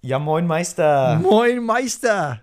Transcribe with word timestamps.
Ja, 0.00 0.18
moin 0.18 0.46
Meister. 0.46 1.20
Moin 1.22 1.64
Meister. 1.64 2.40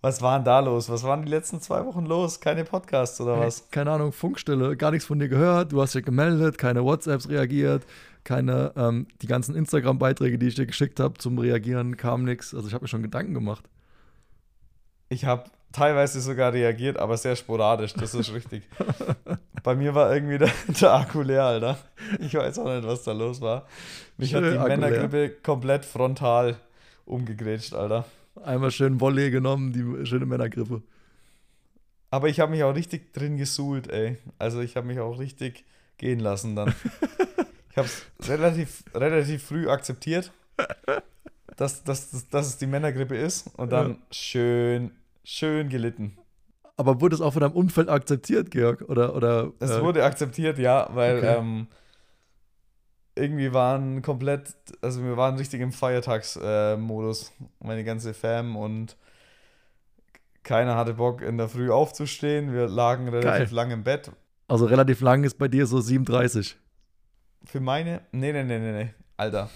Was 0.00 0.20
war 0.22 0.38
denn 0.38 0.44
da 0.44 0.58
los? 0.60 0.88
Was 0.88 1.04
waren 1.04 1.24
die 1.24 1.30
letzten 1.30 1.60
zwei 1.60 1.84
Wochen 1.84 2.06
los? 2.06 2.40
Keine 2.40 2.64
Podcasts 2.64 3.20
oder 3.20 3.38
was? 3.38 3.70
Keine 3.70 3.92
Ahnung, 3.92 4.10
Funkstille, 4.10 4.76
gar 4.76 4.90
nichts 4.90 5.06
von 5.06 5.20
dir 5.20 5.28
gehört. 5.28 5.70
Du 5.70 5.80
hast 5.80 5.94
dich 5.94 6.04
gemeldet, 6.04 6.58
keine 6.58 6.84
WhatsApps 6.84 7.28
reagiert, 7.28 7.86
keine, 8.24 8.72
ähm, 8.76 9.06
die 9.22 9.28
ganzen 9.28 9.54
Instagram-Beiträge, 9.54 10.38
die 10.38 10.48
ich 10.48 10.54
dir 10.56 10.66
geschickt 10.66 10.98
habe 10.98 11.18
zum 11.18 11.38
Reagieren, 11.38 11.96
kam 11.96 12.24
nichts. 12.24 12.52
Also 12.52 12.66
ich 12.66 12.74
habe 12.74 12.82
mir 12.82 12.88
schon 12.88 13.02
Gedanken 13.02 13.34
gemacht. 13.34 13.68
Ich 15.08 15.24
habe 15.24 15.50
teilweise 15.72 16.20
sogar 16.20 16.52
reagiert, 16.52 16.98
aber 16.98 17.16
sehr 17.16 17.36
sporadisch, 17.36 17.94
das 17.94 18.14
ist 18.14 18.32
richtig. 18.32 18.62
Bei 19.62 19.74
mir 19.74 19.94
war 19.94 20.12
irgendwie 20.14 20.38
der, 20.38 20.50
der, 20.80 20.94
Akku 20.94 21.22
leer, 21.22 21.44
Alter. 21.44 21.78
Ich 22.20 22.34
weiß 22.34 22.58
auch 22.58 22.74
nicht, 22.74 22.86
was 22.86 23.02
da 23.04 23.12
los 23.12 23.40
war. 23.40 23.66
Mich 24.16 24.30
Schön 24.30 24.44
hat 24.44 24.52
die 24.52 24.58
Akku 24.58 24.68
Männergrippe 24.68 25.20
leer. 25.26 25.42
komplett 25.42 25.84
frontal 25.84 26.56
umgegrätscht, 27.04 27.74
Alter. 27.74 28.04
Einmal 28.44 28.70
schön 28.70 29.00
Volley 29.00 29.30
genommen, 29.30 29.72
die 29.72 30.06
schöne 30.06 30.26
Männergrippe. 30.26 30.82
Aber 32.10 32.28
ich 32.28 32.40
habe 32.40 32.52
mich 32.52 32.62
auch 32.62 32.74
richtig 32.74 33.12
drin 33.12 33.36
gesuhlt, 33.36 33.90
ey. 33.90 34.16
Also 34.38 34.60
ich 34.60 34.76
habe 34.76 34.86
mich 34.86 35.00
auch 35.00 35.18
richtig 35.18 35.64
gehen 35.98 36.20
lassen 36.20 36.56
dann. 36.56 36.74
ich 37.70 37.76
habe 37.76 37.88
es 37.88 38.06
relativ, 38.28 38.84
relativ 38.94 39.42
früh 39.42 39.68
akzeptiert, 39.68 40.32
dass, 41.56 41.82
dass, 41.84 42.10
dass, 42.10 42.28
dass 42.28 42.46
es 42.46 42.56
die 42.56 42.66
Männergrippe 42.66 43.16
ist 43.16 43.50
und 43.56 43.70
dann 43.70 43.90
ja. 43.90 43.96
schön, 44.10 44.92
schön 45.28 45.68
gelitten. 45.68 46.16
Aber 46.76 47.00
wurde 47.00 47.14
es 47.14 47.20
auch 47.20 47.32
von 47.32 47.40
deinem 47.40 47.52
Umfeld 47.52 47.88
akzeptiert, 47.88 48.50
Georg? 48.50 48.82
Oder, 48.88 49.14
oder, 49.14 49.52
es 49.58 49.70
äh, 49.70 49.82
wurde 49.82 50.04
akzeptiert, 50.04 50.58
ja, 50.58 50.88
weil 50.92 51.18
okay. 51.18 51.36
ähm, 51.38 51.66
irgendwie 53.16 53.52
waren 53.52 54.00
komplett, 54.00 54.54
also 54.80 55.02
wir 55.02 55.16
waren 55.16 55.36
richtig 55.36 55.60
im 55.60 55.72
Feiertagsmodus, 55.72 57.30
äh, 57.40 57.44
meine 57.60 57.84
ganze 57.84 58.14
Fam 58.14 58.56
und 58.56 58.96
keiner 60.44 60.76
hatte 60.76 60.94
Bock 60.94 61.20
in 61.20 61.36
der 61.36 61.48
Früh 61.48 61.70
aufzustehen. 61.70 62.54
Wir 62.54 62.68
lagen 62.68 63.08
relativ 63.08 63.48
Geil. 63.50 63.54
lang 63.54 63.70
im 63.70 63.84
Bett. 63.84 64.12
Also 64.46 64.64
relativ 64.64 65.00
lang 65.00 65.24
ist 65.24 65.34
bei 65.34 65.48
dir 65.48 65.66
so 65.66 65.80
37. 65.80 66.56
Für 67.44 67.60
meine? 67.60 68.02
Nee, 68.12 68.32
nee, 68.32 68.44
nee, 68.44 68.58
nee, 68.58 68.72
nee. 68.84 68.94
Alter. 69.16 69.50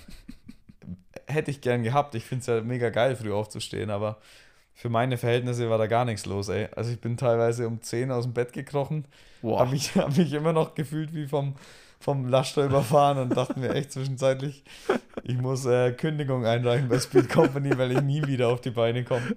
Hätte 1.27 1.51
ich 1.51 1.61
gern 1.61 1.83
gehabt. 1.83 2.15
Ich 2.15 2.25
finde 2.25 2.41
es 2.41 2.47
ja 2.47 2.61
mega 2.61 2.91
geil, 2.91 3.17
früh 3.17 3.33
aufzustehen, 3.33 3.91
aber 3.91 4.19
für 4.75 4.89
meine 4.89 5.17
Verhältnisse 5.17 5.71
war 5.71 5.79
da 5.79 5.87
gar 5.87 6.05
nichts 6.05 6.27
los, 6.27 6.49
ey. 6.49 6.69
Also 6.75 6.91
ich 6.91 7.01
bin 7.01 7.17
teilweise 7.17 7.67
um 7.67 7.81
10 7.81 8.11
aus 8.11 8.25
dem 8.25 8.33
Bett 8.33 8.53
gekrochen. 8.53 9.07
Wow. 9.43 9.61
Habe 9.61 9.71
mich, 9.73 9.95
hab 9.97 10.17
mich 10.17 10.33
immer 10.33 10.53
noch 10.53 10.75
gefühlt 10.75 11.15
wie 11.15 11.27
vom 11.27 11.55
vom 12.03 12.27
Laster 12.27 12.65
überfahren 12.65 13.19
und 13.19 13.37
dachten 13.37 13.61
mir 13.61 13.75
echt 13.75 13.93
zwischenzeitlich, 13.93 14.65
ich 15.23 15.39
muss 15.39 15.65
äh, 15.67 15.93
Kündigung 15.93 16.45
einreichen 16.45 16.89
bei 16.89 16.99
Speed 16.99 17.29
Company, 17.29 17.79
weil 17.79 17.93
ich 17.93 18.03
nie 18.03 18.27
wieder 18.27 18.49
auf 18.49 18.61
die 18.61 18.71
Beine 18.71 19.05
komme. 19.05 19.23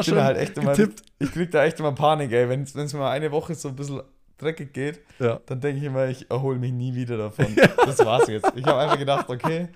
Ich 0.00 0.06
bin 0.06 0.22
halt 0.22 0.38
echt 0.38 0.56
immer, 0.56 0.74
getippt. 0.74 1.02
ich 1.18 1.32
krieg 1.32 1.50
da 1.50 1.64
echt 1.64 1.78
immer 1.80 1.92
Panik, 1.92 2.32
ey. 2.32 2.48
Wenn 2.48 2.62
es 2.62 2.74
mir 2.74 3.00
mal 3.00 3.10
eine 3.10 3.30
Woche 3.30 3.54
so 3.54 3.68
ein 3.68 3.76
bisschen 3.76 4.00
dreckig 4.38 4.72
geht, 4.72 5.00
ja. 5.18 5.40
dann 5.46 5.60
denke 5.60 5.78
ich 5.78 5.84
immer, 5.84 6.06
ich 6.06 6.30
erhole 6.30 6.58
mich 6.58 6.72
nie 6.72 6.94
wieder 6.94 7.16
davon. 7.16 7.46
Ja. 7.56 7.68
Das 7.84 7.98
war's 7.98 8.28
jetzt. 8.28 8.50
Ich 8.54 8.64
habe 8.64 8.78
einfach 8.78 8.98
gedacht, 8.98 9.28
okay. 9.28 9.68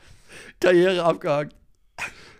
Karriere 0.61 1.05
abgehakt. 1.05 1.55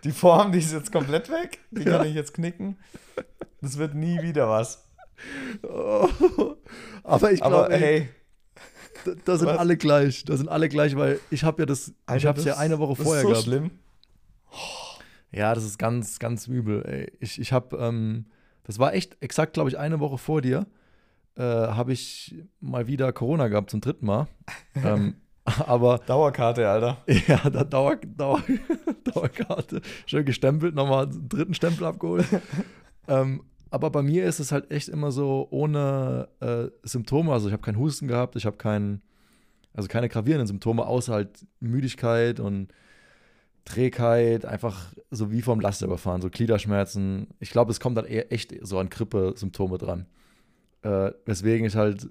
Die 0.03 0.11
Form, 0.11 0.51
die 0.51 0.59
ist 0.59 0.73
jetzt 0.73 0.91
komplett 0.91 1.29
weg. 1.29 1.59
Die 1.71 1.83
ja. 1.83 1.97
kann 1.97 2.07
ich 2.07 2.15
jetzt 2.15 2.33
knicken. 2.33 2.77
Das 3.61 3.77
wird 3.77 3.95
nie 3.95 4.21
wieder 4.21 4.49
was. 4.49 4.87
Oh. 5.63 6.07
Aber 7.03 7.31
ich 7.31 7.41
glaube, 7.41 7.75
hey, 7.75 8.09
da, 9.03 9.11
da 9.25 9.37
sind 9.37 9.47
was? 9.47 9.57
alle 9.57 9.77
gleich. 9.77 10.23
Da 10.25 10.37
sind 10.37 10.49
alle 10.49 10.69
gleich, 10.69 10.95
weil 10.95 11.19
ich 11.31 11.43
habe 11.43 11.61
ja 11.61 11.65
das, 11.65 11.93
Alter, 12.05 12.17
ich 12.17 12.25
habe 12.25 12.39
es 12.39 12.45
ja 12.45 12.57
eine 12.57 12.79
Woche 12.79 12.95
vorher 12.95 13.23
gehabt. 13.23 13.37
Das 13.37 13.39
ist 13.39 13.45
so 13.45 13.51
schlimm. 13.51 13.71
Ja, 15.31 15.53
das 15.53 15.63
ist 15.63 15.77
ganz, 15.77 16.19
ganz 16.19 16.47
übel. 16.47 16.83
Ey. 16.85 17.11
Ich, 17.19 17.39
ich 17.39 17.51
habe, 17.51 17.77
ähm, 17.77 18.25
das 18.63 18.79
war 18.79 18.93
echt 18.93 19.17
exakt, 19.21 19.53
glaube 19.53 19.69
ich, 19.69 19.77
eine 19.77 19.99
Woche 19.99 20.17
vor 20.17 20.41
dir, 20.41 20.67
äh, 21.35 21.41
habe 21.41 21.93
ich 21.93 22.35
mal 22.59 22.87
wieder 22.87 23.11
Corona 23.13 23.47
gehabt 23.47 23.69
zum 23.69 23.81
dritten 23.81 24.05
Mal. 24.05 24.27
ähm, 24.75 25.15
aber 25.65 25.99
Dauerkarte, 25.99 26.67
Alter. 26.69 26.97
Ja, 27.27 27.49
da 27.49 27.63
Dauer, 27.63 27.95
Dauer, 27.95 28.41
Dauerkarte. 29.03 29.81
Schön 30.05 30.25
gestempelt, 30.25 30.75
nochmal 30.75 31.05
einen 31.05 31.29
dritten 31.29 31.53
Stempel 31.53 31.85
abgeholt. 31.85 32.25
ähm, 33.07 33.43
aber 33.69 33.89
bei 33.89 34.01
mir 34.01 34.25
ist 34.25 34.39
es 34.39 34.51
halt 34.51 34.71
echt 34.71 34.89
immer 34.89 35.11
so 35.11 35.47
ohne 35.49 36.27
äh, 36.39 36.67
Symptome. 36.83 37.31
Also 37.31 37.47
ich 37.47 37.53
habe 37.53 37.63
keinen 37.63 37.79
Husten 37.79 38.07
gehabt, 38.07 38.35
ich 38.35 38.45
habe 38.45 38.57
keinen, 38.57 39.01
also 39.73 39.87
keine 39.87 40.09
gravierenden 40.09 40.47
Symptome, 40.47 40.85
außer 40.85 41.13
halt 41.13 41.45
Müdigkeit 41.59 42.39
und 42.39 42.73
Trägheit, 43.65 44.45
einfach 44.45 44.93
so 45.11 45.31
wie 45.31 45.41
vom 45.41 45.59
Laster 45.59 45.85
überfahren, 45.85 46.21
so 46.21 46.29
Gliederschmerzen. 46.29 47.27
Ich 47.39 47.51
glaube, 47.51 47.71
es 47.71 47.79
kommt 47.79 47.97
dann 47.97 48.05
eher 48.05 48.31
echt 48.31 48.53
so 48.61 48.79
an 48.79 48.89
Grippe-Symptome 48.89 49.77
dran. 49.77 50.07
Äh, 50.83 51.11
weswegen 51.25 51.67
ich 51.67 51.75
halt 51.75 52.09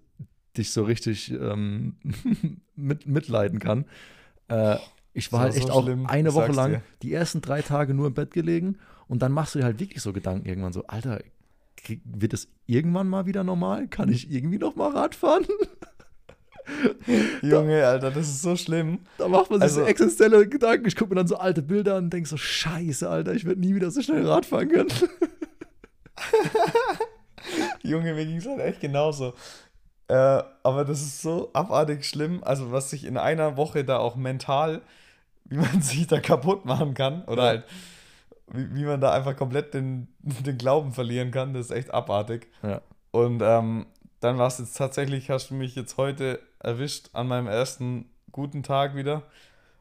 dich 0.58 0.72
so 0.72 0.84
richtig 0.84 1.30
ähm, 1.30 1.96
mit, 2.76 3.06
mitleiden 3.06 3.58
kann. 3.58 3.86
Äh, 4.48 4.76
ich 5.12 5.32
war 5.32 5.40
halt 5.40 5.56
echt 5.56 5.68
so 5.68 5.72
auch 5.72 5.84
schlimm, 5.84 6.06
eine 6.06 6.34
Woche 6.34 6.52
lang 6.52 6.72
dir. 6.72 6.82
die 7.02 7.12
ersten 7.12 7.40
drei 7.40 7.62
Tage 7.62 7.94
nur 7.94 8.08
im 8.08 8.14
Bett 8.14 8.32
gelegen 8.32 8.78
und 9.08 9.22
dann 9.22 9.32
machst 9.32 9.54
du 9.54 9.60
dir 9.60 9.64
halt 9.64 9.80
wirklich 9.80 10.02
so 10.02 10.12
Gedanken 10.12 10.46
irgendwann 10.46 10.72
so, 10.72 10.86
Alter, 10.86 11.20
wird 12.04 12.34
es 12.34 12.48
irgendwann 12.66 13.08
mal 13.08 13.26
wieder 13.26 13.44
normal? 13.44 13.88
Kann 13.88 14.10
ich 14.10 14.30
irgendwie 14.30 14.58
noch 14.58 14.76
mal 14.76 14.90
Rad 14.90 15.14
fahren? 15.14 15.46
Junge, 17.42 17.86
Alter, 17.86 18.10
das 18.10 18.28
ist 18.28 18.42
so 18.42 18.56
schlimm. 18.56 19.00
Da 19.18 19.28
macht 19.28 19.50
man 19.50 19.60
sich 19.60 19.64
also, 19.64 19.82
so 19.82 19.86
existenzielle 19.86 20.48
Gedanken. 20.48 20.86
Ich 20.86 20.96
gucke 20.96 21.10
mir 21.10 21.16
dann 21.16 21.28
so 21.28 21.36
alte 21.36 21.62
Bilder 21.62 21.96
an 21.96 22.04
und 22.04 22.12
denke 22.12 22.28
so, 22.28 22.36
scheiße, 22.36 23.08
Alter, 23.08 23.34
ich 23.34 23.44
werde 23.44 23.60
nie 23.60 23.74
wieder 23.74 23.90
so 23.90 24.02
schnell 24.02 24.26
Rad 24.26 24.46
fahren 24.46 24.68
können. 24.68 24.88
Junge, 27.82 28.14
mir 28.14 28.26
ging 28.26 28.38
es 28.38 28.46
halt 28.46 28.60
echt 28.60 28.80
genauso. 28.80 29.34
Äh, 30.08 30.42
aber 30.62 30.84
das 30.84 31.02
ist 31.02 31.22
so 31.22 31.50
abartig 31.52 32.04
schlimm. 32.04 32.42
Also, 32.44 32.72
was 32.72 32.90
sich 32.90 33.04
in 33.04 33.16
einer 33.16 33.56
Woche 33.56 33.84
da 33.84 33.98
auch 33.98 34.16
mental, 34.16 34.82
wie 35.44 35.56
man 35.56 35.80
sich 35.82 36.06
da 36.06 36.20
kaputt 36.20 36.64
machen 36.64 36.94
kann. 36.94 37.24
Oder 37.24 37.42
ja. 37.42 37.48
halt 37.48 37.64
wie, 38.52 38.74
wie 38.74 38.84
man 38.84 39.00
da 39.00 39.12
einfach 39.12 39.36
komplett 39.36 39.74
den, 39.74 40.08
den 40.22 40.58
Glauben 40.58 40.92
verlieren 40.92 41.30
kann. 41.30 41.54
Das 41.54 41.66
ist 41.66 41.72
echt 41.72 41.92
abartig. 41.92 42.48
Ja. 42.62 42.80
Und 43.10 43.42
ähm, 43.42 43.86
dann 44.20 44.38
war 44.38 44.48
es 44.48 44.58
jetzt 44.58 44.76
tatsächlich, 44.76 45.30
hast 45.30 45.50
du 45.50 45.54
mich 45.54 45.74
jetzt 45.74 45.96
heute 45.96 46.40
erwischt 46.58 47.10
an 47.12 47.28
meinem 47.28 47.46
ersten 47.46 48.06
guten 48.32 48.62
Tag 48.62 48.94
wieder. 48.94 49.22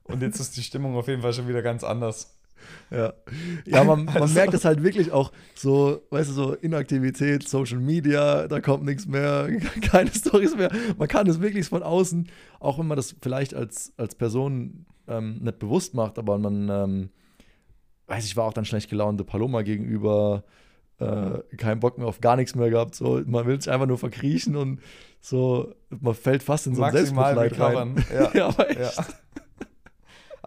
Und 0.03 0.22
jetzt 0.22 0.40
ist 0.40 0.56
die 0.56 0.63
Stimmung 0.63 0.96
auf 0.96 1.07
jeden 1.07 1.22
Fall 1.22 1.34
schon 1.34 1.47
wieder 1.47 1.62
ganz 1.62 1.84
anders. 1.84 2.38
Ja, 2.92 3.14
ja 3.66 3.84
man, 3.84 4.06
man 4.06 4.22
also, 4.22 4.34
merkt 4.34 4.53
es 4.53 4.66
halt 4.66 4.84
wirklich 4.84 5.12
auch 5.12 5.31
so, 5.56 6.02
weißt 6.09 6.30
du, 6.30 6.34
so 6.34 6.53
Inaktivität, 6.53 7.48
Social 7.48 7.80
Media, 7.80 8.48
da 8.48 8.62
kommt 8.62 8.86
nichts 8.86 9.06
mehr, 9.08 9.50
keine 9.81 10.12
Stories 10.12 10.56
mehr. 10.56 10.72
Man 10.98 11.08
kann 11.08 11.28
es 11.28 11.42
wirklich 11.42 11.68
von 11.68 11.84
außen, 11.84 12.28
auch 12.59 12.80
wenn 12.80 12.88
man 12.88 12.98
das 12.98 13.16
vielleicht 13.22 13.54
als, 13.54 13.94
als 13.98 14.16
Person 14.16 14.86
ähm, 15.08 15.40
nicht 15.42 15.59
bewusst 15.59 15.94
macht, 15.94 16.18
aber 16.20 16.38
man 16.38 16.70
ähm, 16.70 17.09
weiß 18.08 18.25
ich, 18.25 18.38
war 18.38 18.46
auch 18.46 18.54
dann 18.54 18.66
schlecht 18.66 18.90
gelaunte 18.90 19.24
Paloma 19.24 19.62
gegenüber, 19.62 20.44
äh, 21.00 21.40
keinen 21.58 21.80
Bock 21.80 21.98
mehr 21.98 22.08
auf 22.08 22.22
gar 22.22 22.36
nichts 22.36 22.56
mehr 22.56 22.70
gehabt. 22.70 22.96
So, 22.96 23.22
man 23.25 23.46
will 23.46 23.59
sich 23.59 23.72
einfach 23.72 23.88
nur 23.88 23.98
verkriechen 23.98 24.56
und 24.56 24.80
so, 25.22 25.74
man 25.90 26.14
fällt 26.14 26.44
fast 26.44 26.68
in 26.68 26.75
so 26.75 26.84
ein 26.84 26.92
Selbstmitleid 26.92 27.59
rein. 27.59 27.96
Ja, 28.14 28.31
ja, 28.34 28.48
aber 28.48 28.70
echt. 28.70 28.80
Ja. 28.80 29.06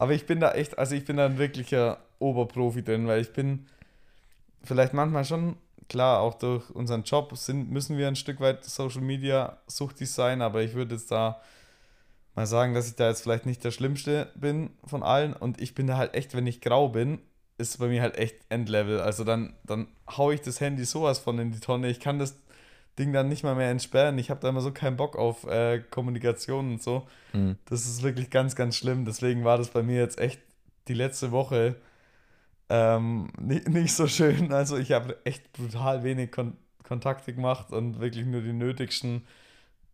Aber 0.00 0.12
ich 0.12 0.26
bin 0.26 0.38
da 0.38 0.52
echt, 0.52 0.78
also 0.78 0.94
ich 0.94 1.04
bin 1.04 1.16
da 1.16 1.26
ein 1.26 1.38
wirklicher 1.38 1.98
Oberprofi 2.20 2.84
drin, 2.84 3.08
weil 3.08 3.20
ich 3.20 3.32
bin 3.32 3.66
vielleicht 4.62 4.94
manchmal 4.94 5.24
schon, 5.24 5.56
klar, 5.88 6.20
auch 6.20 6.34
durch 6.34 6.70
unseren 6.70 7.02
Job 7.02 7.36
sind, 7.36 7.68
müssen 7.72 7.98
wir 7.98 8.06
ein 8.06 8.14
Stück 8.14 8.38
weit 8.38 8.64
Social 8.64 9.00
Media 9.00 9.58
suchtig 9.66 10.08
sein, 10.08 10.40
aber 10.40 10.62
ich 10.62 10.74
würde 10.74 10.94
jetzt 10.94 11.10
da 11.10 11.40
mal 12.36 12.46
sagen, 12.46 12.74
dass 12.74 12.86
ich 12.86 12.94
da 12.94 13.08
jetzt 13.08 13.22
vielleicht 13.22 13.44
nicht 13.44 13.64
der 13.64 13.72
Schlimmste 13.72 14.30
bin 14.36 14.70
von 14.84 15.02
allen 15.02 15.32
und 15.32 15.60
ich 15.60 15.74
bin 15.74 15.88
da 15.88 15.96
halt 15.96 16.14
echt, 16.14 16.32
wenn 16.36 16.46
ich 16.46 16.60
grau 16.60 16.90
bin, 16.90 17.18
ist 17.56 17.80
bei 17.80 17.88
mir 17.88 18.00
halt 18.00 18.16
echt 18.18 18.36
Endlevel. 18.50 19.00
Also 19.00 19.24
dann, 19.24 19.54
dann 19.64 19.88
haue 20.08 20.32
ich 20.32 20.42
das 20.42 20.60
Handy 20.60 20.84
sowas 20.84 21.18
von 21.18 21.40
in 21.40 21.50
die 21.50 21.58
Tonne. 21.58 21.88
Ich 21.88 21.98
kann 21.98 22.20
das 22.20 22.36
Ding 22.98 23.12
dann 23.12 23.28
nicht 23.28 23.44
mal 23.44 23.54
mehr 23.54 23.70
entsperren. 23.70 24.18
Ich 24.18 24.30
habe 24.30 24.40
da 24.40 24.48
immer 24.48 24.60
so 24.60 24.72
keinen 24.72 24.96
Bock 24.96 25.16
auf 25.16 25.44
äh, 25.46 25.80
Kommunikation 25.90 26.72
und 26.72 26.82
so. 26.82 27.06
Mhm. 27.32 27.56
Das 27.66 27.86
ist 27.86 28.02
wirklich 28.02 28.30
ganz, 28.30 28.56
ganz 28.56 28.76
schlimm. 28.76 29.04
Deswegen 29.04 29.44
war 29.44 29.58
das 29.58 29.68
bei 29.68 29.82
mir 29.82 29.98
jetzt 29.98 30.18
echt 30.18 30.40
die 30.88 30.94
letzte 30.94 31.30
Woche 31.30 31.76
ähm, 32.68 33.28
nicht, 33.40 33.68
nicht 33.68 33.94
so 33.94 34.06
schön. 34.06 34.52
Also 34.52 34.76
ich 34.76 34.92
habe 34.92 35.16
echt 35.24 35.52
brutal 35.52 36.02
wenig 36.02 36.32
Kon 36.32 36.56
Kontakte 36.84 37.34
gemacht 37.34 37.70
und 37.70 38.00
wirklich 38.00 38.24
nur 38.24 38.40
die 38.40 38.54
nötigsten 38.54 39.26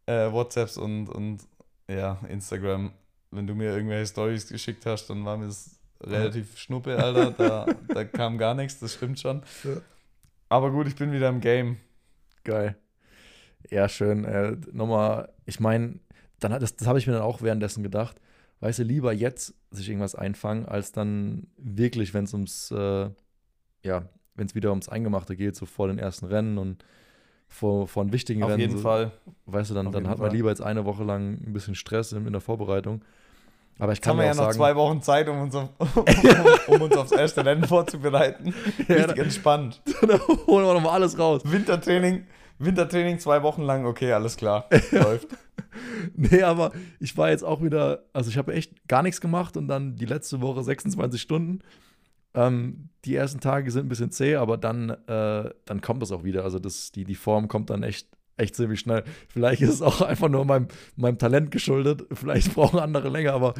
äh, 0.06 0.30
WhatsApps 0.30 0.76
und, 0.76 1.08
und 1.08 1.40
ja, 1.90 2.20
Instagram. 2.28 2.92
Wenn 3.32 3.48
du 3.48 3.56
mir 3.56 3.74
irgendwelche 3.74 4.06
Stories 4.06 4.46
geschickt 4.46 4.86
hast, 4.86 5.08
dann 5.08 5.24
war 5.24 5.36
mir 5.36 5.46
das 5.46 5.76
relativ 6.00 6.56
schnuppe, 6.56 6.96
Alter. 6.96 7.32
Da, 7.36 7.66
da 7.92 8.04
kam 8.04 8.38
gar 8.38 8.54
nichts, 8.54 8.78
das 8.78 8.94
stimmt 8.94 9.18
schon. 9.18 9.42
Ja. 9.64 9.78
Aber 10.48 10.70
gut, 10.70 10.86
ich 10.86 10.94
bin 10.94 11.10
wieder 11.10 11.30
im 11.30 11.40
Game. 11.40 11.78
Geil. 12.44 12.76
Ja, 13.70 13.88
schön. 13.88 14.24
Äh, 14.24 14.56
nochmal, 14.72 15.30
ich 15.46 15.60
meine, 15.60 15.98
dann 16.40 16.52
das, 16.60 16.76
das 16.76 16.86
habe 16.86 16.98
ich 16.98 17.06
mir 17.06 17.14
dann 17.14 17.22
auch 17.22 17.42
währenddessen 17.42 17.82
gedacht. 17.82 18.20
Weißt 18.60 18.78
du, 18.78 18.82
lieber 18.82 19.12
jetzt 19.12 19.54
sich 19.70 19.88
irgendwas 19.88 20.14
einfangen, 20.14 20.66
als 20.66 20.92
dann 20.92 21.48
wirklich, 21.56 22.14
wenn 22.14 22.24
es 22.24 22.32
ums, 22.32 22.70
äh, 22.70 23.10
ja, 23.82 24.08
wenn 24.34 24.46
es 24.46 24.54
wieder 24.54 24.70
ums 24.70 24.88
Eingemachte 24.88 25.36
geht, 25.36 25.56
so 25.56 25.66
vor 25.66 25.88
den 25.88 25.98
ersten 25.98 26.26
Rennen 26.26 26.58
und 26.58 26.84
vor, 27.48 27.86
vor 27.86 28.10
wichtigen 28.12 28.42
Auf 28.42 28.50
Rennen. 28.50 28.60
jeden 28.60 28.76
so, 28.76 28.82
Fall. 28.82 29.12
Weißt 29.46 29.70
du, 29.70 29.74
dann, 29.74 29.88
Auf 29.88 29.92
dann 29.92 30.08
hat 30.08 30.18
man 30.18 30.28
Fall. 30.28 30.36
lieber 30.36 30.48
jetzt 30.50 30.62
eine 30.62 30.84
Woche 30.84 31.04
lang 31.04 31.34
ein 31.46 31.52
bisschen 31.52 31.74
Stress 31.74 32.12
in, 32.12 32.26
in 32.26 32.32
der 32.32 32.40
Vorbereitung. 32.40 33.02
Aber 33.78 33.92
ich 33.92 33.98
Jetzt 33.98 34.04
kann 34.04 34.12
haben 34.12 34.18
wir 34.18 34.26
ja 34.26 34.34
noch 34.34 34.44
sagen, 34.44 34.54
zwei 34.54 34.76
Wochen 34.76 35.02
Zeit, 35.02 35.28
um 35.28 35.40
uns, 35.40 35.54
auf, 35.54 35.68
um, 35.78 36.74
um 36.74 36.82
uns 36.82 36.96
aufs 36.96 37.12
erste 37.12 37.44
Rennen 37.44 37.64
vorzubereiten. 37.64 38.54
Ja, 38.88 38.96
Richtig 38.96 39.18
entspannt. 39.18 39.82
da 40.00 40.18
holen 40.46 40.64
wir 40.64 40.74
nochmal 40.74 40.92
alles 40.92 41.18
raus. 41.18 41.42
Wintertraining, 41.44 42.24
Wintertraining 42.58 43.18
zwei 43.18 43.42
Wochen 43.42 43.62
lang, 43.62 43.84
okay, 43.84 44.12
alles 44.12 44.36
klar. 44.36 44.68
Läuft. 44.90 45.28
Nee, 46.14 46.42
aber 46.42 46.72
ich 47.00 47.16
war 47.16 47.30
jetzt 47.30 47.44
auch 47.44 47.62
wieder, 47.62 48.04
also 48.12 48.30
ich 48.30 48.38
habe 48.38 48.54
echt 48.54 48.88
gar 48.88 49.02
nichts 49.02 49.20
gemacht 49.20 49.56
und 49.56 49.68
dann 49.68 49.96
die 49.96 50.06
letzte 50.06 50.40
Woche 50.40 50.62
26 50.62 51.20
Stunden. 51.20 51.60
Ähm, 52.34 52.88
die 53.04 53.14
ersten 53.14 53.40
Tage 53.40 53.70
sind 53.70 53.86
ein 53.86 53.88
bisschen 53.88 54.10
zäh, 54.10 54.36
aber 54.36 54.56
dann, 54.56 54.90
äh, 54.90 55.50
dann 55.64 55.80
kommt 55.80 56.02
das 56.02 56.12
auch 56.12 56.24
wieder. 56.24 56.44
Also 56.44 56.58
das, 56.58 56.92
die, 56.92 57.04
die 57.04 57.14
Form 57.14 57.48
kommt 57.48 57.70
dann 57.70 57.82
echt, 57.82 58.08
echt 58.36 58.56
ziemlich 58.56 58.80
schnell. 58.80 59.04
Vielleicht 59.28 59.62
ist 59.62 59.70
es 59.70 59.82
auch 59.82 60.00
einfach 60.00 60.28
nur 60.28 60.44
meinem, 60.44 60.68
meinem 60.96 61.18
Talent 61.18 61.50
geschuldet. 61.50 62.06
Vielleicht 62.12 62.54
brauchen 62.54 62.78
andere 62.78 63.08
länger, 63.08 63.32
aber 63.32 63.54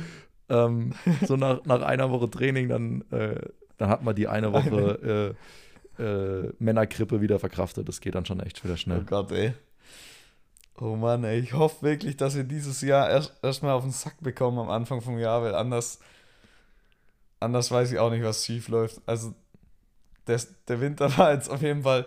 ähm, 0.49 0.93
so 1.27 1.37
nach, 1.37 1.65
nach 1.65 1.83
einer 1.83 2.11
Woche 2.11 2.31
Training, 2.31 2.69
dann, 2.69 3.03
äh, 3.11 3.41
dann 3.77 3.89
hat 3.89 4.03
man 4.03 4.15
die 4.15 4.29
eine 4.29 4.53
Woche 4.53 5.35
äh, 5.37 5.64
äh, 5.99 6.53
Männergrippe 6.59 7.21
wieder 7.21 7.39
verkraftet. 7.39 7.89
Das 7.89 8.01
geht 8.01 8.15
dann 8.15 8.27
schon 8.27 8.41
echt 8.41 8.65
wieder 8.65 8.77
Oh 8.77 8.77
schnell. 8.77 9.05
Gott, 9.05 9.31
ey. 9.33 9.55
Oh 10.77 10.97
Mann, 10.97 11.25
ey. 11.25 11.39
Ich 11.39 11.53
hoffe 11.53 11.83
wirklich, 11.83 12.17
dass 12.17 12.35
wir 12.37 12.45
dieses 12.45 12.81
Jahr 12.81 13.09
erst 13.11 13.35
erstmal 13.43 13.73
auf 13.73 13.83
den 13.85 13.93
Sack 13.93 14.17
bekommen 14.21 14.59
am 14.59 14.71
Anfang 14.71 15.01
vom 15.01 15.19
Jahr, 15.19 15.43
weil 15.43 15.55
anders, 15.55 16.01
anders 17.41 17.71
weiß 17.71 17.93
ich 17.93 17.99
auch 17.99 18.11
nicht, 18.11 18.25
was 18.25 18.45
schief 18.45 18.69
läuft. 18.69 19.01
Also, 19.07 19.35
das, 20.25 20.49
der 20.67 20.81
Winter 20.81 21.17
war 21.19 21.33
jetzt 21.33 21.49
auf 21.49 21.63
jeden 21.63 21.83
Fall, 21.83 22.07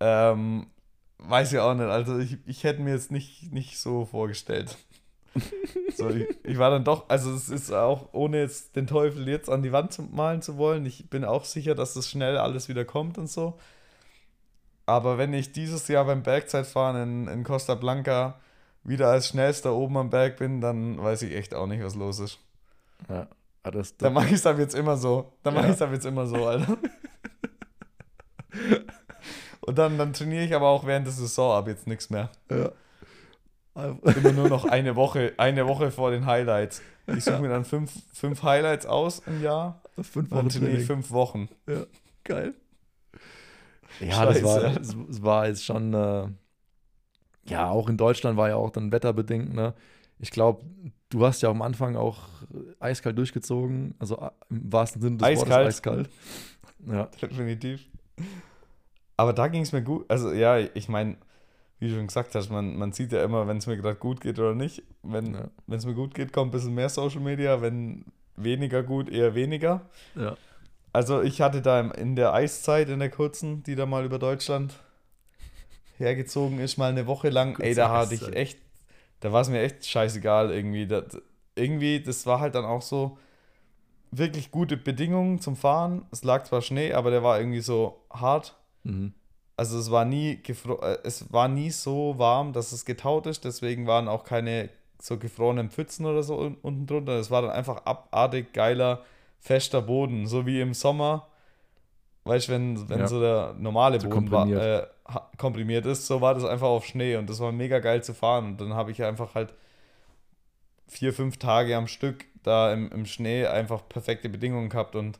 ähm, 0.00 0.66
weiß 1.18 1.52
ich 1.52 1.58
auch 1.58 1.74
nicht. 1.74 1.86
Also, 1.86 2.18
ich, 2.18 2.38
ich 2.46 2.64
hätte 2.64 2.80
mir 2.82 2.94
jetzt 2.94 3.10
nicht, 3.10 3.52
nicht 3.52 3.78
so 3.78 4.04
vorgestellt. 4.04 4.76
So, 5.96 6.08
ich, 6.10 6.26
ich 6.42 6.58
war 6.58 6.70
dann 6.70 6.82
doch, 6.84 7.08
also 7.08 7.32
es 7.32 7.48
ist 7.48 7.72
auch, 7.72 8.08
ohne 8.12 8.40
jetzt 8.40 8.74
den 8.74 8.86
Teufel 8.88 9.28
jetzt 9.28 9.48
an 9.48 9.62
die 9.62 9.70
Wand 9.72 9.92
zu 9.92 10.02
malen 10.02 10.42
zu 10.42 10.56
wollen, 10.56 10.84
ich 10.86 11.08
bin 11.08 11.24
auch 11.24 11.44
sicher, 11.44 11.74
dass 11.76 11.94
das 11.94 12.08
schnell 12.10 12.36
alles 12.36 12.68
wieder 12.68 12.84
kommt 12.84 13.16
und 13.16 13.28
so. 13.30 13.56
Aber 14.86 15.16
wenn 15.18 15.32
ich 15.32 15.52
dieses 15.52 15.86
Jahr 15.88 16.04
beim 16.04 16.22
Bergzeitfahren 16.24 17.00
in, 17.02 17.28
in 17.28 17.44
Costa 17.44 17.74
Blanca 17.76 18.40
wieder 18.82 19.08
als 19.08 19.28
schnellster 19.28 19.72
oben 19.72 19.96
am 19.96 20.10
Berg 20.10 20.36
bin, 20.36 20.60
dann 20.60 21.00
weiß 21.02 21.22
ich 21.22 21.34
echt 21.34 21.54
auch 21.54 21.66
nicht, 21.66 21.82
was 21.82 21.94
los 21.94 22.18
ist. 22.18 22.38
Ja, 23.08 23.28
aber 23.62 23.78
das, 23.78 23.96
Dann 23.96 24.12
mache 24.12 24.26
ich 24.26 24.32
es 24.32 24.46
ab 24.46 24.58
jetzt 24.58 24.74
immer 24.74 24.96
so. 24.96 25.32
Dann 25.42 25.54
mache 25.54 25.66
Ja. 25.66 25.70
ich 25.70 25.76
es 25.76 25.82
ab 25.82 25.92
jetzt 25.92 26.06
immer 26.06 26.26
so, 26.26 26.44
Alter. 26.46 26.76
Und 29.60 29.78
dann, 29.78 29.96
dann 29.96 30.12
trainiere 30.12 30.44
ich 30.44 30.54
aber 30.54 30.68
auch 30.68 30.84
während 30.86 31.06
der 31.06 31.14
Saison 31.14 31.52
ab 31.56 31.66
jetzt 31.68 31.86
nichts 31.86 32.10
mehr. 32.10 32.30
ja. 32.50 32.70
Immer 33.74 34.32
nur 34.32 34.48
noch 34.48 34.64
eine 34.64 34.94
Woche, 34.94 35.32
eine 35.36 35.66
Woche 35.66 35.90
vor 35.90 36.10
den 36.10 36.26
Highlights. 36.26 36.80
Ich 37.06 37.24
suche 37.24 37.40
mir 37.40 37.48
dann 37.48 37.64
fünf, 37.64 37.92
fünf 38.12 38.42
Highlights 38.42 38.86
aus 38.86 39.20
im 39.26 39.42
Jahr 39.42 39.82
Fünf 40.00 40.16
und 40.16 40.30
Wochen 40.30 40.46
ich 40.46 40.54
Training. 40.58 40.80
fünf 40.80 41.10
Wochen. 41.10 41.48
Geil. 42.24 42.54
Ja, 44.00 44.26
das 44.26 44.42
war, 44.42 44.76
es 44.76 45.22
war 45.22 45.46
jetzt 45.46 45.64
schon, 45.64 45.92
äh, 45.94 46.28
ja, 47.46 47.68
auch 47.68 47.88
in 47.88 47.96
Deutschland 47.96 48.36
war 48.36 48.48
ja 48.48 48.56
auch 48.56 48.70
dann 48.70 48.90
wetterbedingt, 48.90 49.54
ne? 49.54 49.74
Ich 50.18 50.30
glaube, 50.30 50.64
du 51.10 51.26
hast 51.26 51.42
ja 51.42 51.50
am 51.50 51.60
Anfang 51.62 51.96
auch 51.96 52.28
eiskalt 52.80 53.18
durchgezogen, 53.18 53.94
also 53.98 54.18
äh, 54.18 54.30
im 54.50 54.72
wahrsten 54.72 55.02
Sinne 55.02 55.16
des 55.18 55.26
Eiskalt. 55.26 55.50
Wortes 55.50 55.66
eiskalt. 55.66 56.10
Ja, 56.86 57.04
Definitiv. 57.20 57.86
Aber 59.16 59.32
da 59.32 59.48
ging 59.48 59.62
es 59.62 59.72
mir 59.72 59.82
gut. 59.82 60.04
Also 60.08 60.32
ja, 60.32 60.58
ich 60.58 60.88
meine, 60.88 61.16
wie 61.80 61.88
du 61.88 61.96
schon 61.96 62.06
gesagt 62.06 62.34
hast, 62.34 62.50
man, 62.50 62.76
man 62.76 62.92
sieht 62.92 63.12
ja 63.12 63.22
immer, 63.24 63.46
wenn 63.46 63.58
es 63.58 63.66
mir 63.66 63.76
gerade 63.76 63.96
gut 63.96 64.20
geht 64.20 64.38
oder 64.38 64.54
nicht. 64.54 64.82
Wenn 65.02 65.34
Ja. 65.34 65.48
es 65.68 65.84
mir 65.84 65.94
gut 65.94 66.14
geht, 66.14 66.32
kommt 66.32 66.48
ein 66.48 66.52
bisschen 66.52 66.74
mehr 66.74 66.88
Social 66.88 67.20
Media. 67.20 67.60
Wenn 67.60 68.04
weniger 68.36 68.82
gut, 68.82 69.08
eher 69.10 69.34
weniger. 69.34 69.82
ja. 70.14 70.36
Also 70.92 71.22
ich 71.22 71.40
hatte 71.40 71.60
da 71.60 71.80
in 71.80 72.14
der 72.14 72.32
Eiszeit, 72.34 72.88
in 72.88 73.00
der 73.00 73.10
kurzen, 73.10 73.64
die 73.64 73.74
da 73.74 73.84
mal 73.84 74.04
über 74.04 74.20
Deutschland 74.20 74.74
hergezogen 75.98 76.60
ist, 76.60 76.76
mal 76.76 76.90
eine 76.90 77.06
Woche 77.08 77.30
lang, 77.30 77.50
ey, 77.50 77.54
Kurze 77.54 77.74
da 77.74 77.90
hatte 77.90 78.14
ich 78.14 78.32
echt, 78.32 78.58
da 79.20 79.32
war 79.32 79.40
es 79.40 79.48
mir 79.48 79.60
echt 79.60 79.84
scheißegal 79.86 80.52
irgendwie. 80.52 80.86
Das, 80.86 81.18
irgendwie, 81.56 82.00
das 82.00 82.26
war 82.26 82.38
halt 82.40 82.54
dann 82.54 82.64
auch 82.64 82.82
so 82.82 83.18
wirklich 84.12 84.50
gute 84.52 84.76
Bedingungen 84.76 85.40
zum 85.40 85.56
Fahren. 85.56 86.06
Es 86.12 86.22
lag 86.24 86.44
zwar 86.44 86.62
Schnee, 86.62 86.92
aber 86.92 87.10
der 87.10 87.22
war 87.22 87.38
irgendwie 87.40 87.60
so 87.60 88.04
hart. 88.12 88.56
Mhm. 88.84 89.14
Also 89.56 89.78
es 89.78 89.90
war 89.90 90.04
nie 90.04 90.40
äh, 90.82 90.98
es 91.04 91.32
war 91.32 91.48
nie 91.48 91.70
so 91.70 92.18
warm, 92.18 92.52
dass 92.52 92.72
es 92.72 92.84
getaut 92.84 93.26
ist, 93.26 93.44
deswegen 93.44 93.86
waren 93.86 94.08
auch 94.08 94.24
keine 94.24 94.70
so 95.00 95.18
gefrorenen 95.18 95.70
Pfützen 95.70 96.06
oder 96.06 96.22
so 96.22 96.38
un 96.38 96.56
unten 96.62 96.86
drunter. 96.86 97.12
Es 97.18 97.30
war 97.30 97.42
dann 97.42 97.50
einfach 97.52 97.84
abartig 97.86 98.52
geiler, 98.52 99.04
fester 99.40 99.82
Boden, 99.82 100.26
so 100.26 100.46
wie 100.46 100.60
im 100.60 100.74
Sommer. 100.74 101.28
Weißt 102.24 102.48
du, 102.48 102.52
wenn, 102.52 102.88
wenn 102.88 103.00
Ja. 103.00 103.06
so 103.06 103.20
der 103.20 103.54
normale 103.58 104.00
So 104.00 104.08
Boden 104.08 104.30
war, 104.30 104.46
komprimiert. 104.46 104.62
äh, 104.62 104.86
ha- 105.06 105.30
komprimiert 105.36 105.86
ist, 105.86 106.06
so 106.06 106.20
war 106.22 106.34
das 106.34 106.44
einfach 106.44 106.68
auf 106.68 106.86
Schnee 106.86 107.16
und 107.16 107.28
das 107.28 107.40
war 107.40 107.52
mega 107.52 107.80
geil 107.80 108.02
zu 108.02 108.14
fahren. 108.14 108.46
Und 108.46 108.60
dann 108.60 108.74
habe 108.74 108.90
ich 108.92 109.02
einfach 109.04 109.34
halt 109.34 109.54
vier, 110.88 111.12
fünf 111.12 111.38
Tage 111.38 111.76
am 111.76 111.86
Stück 111.86 112.24
da 112.42 112.72
im, 112.72 112.90
im 112.92 113.06
Schnee 113.06 113.46
einfach 113.46 113.88
perfekte 113.88 114.28
Bedingungen 114.28 114.68
gehabt 114.68 114.96
und 114.96 115.18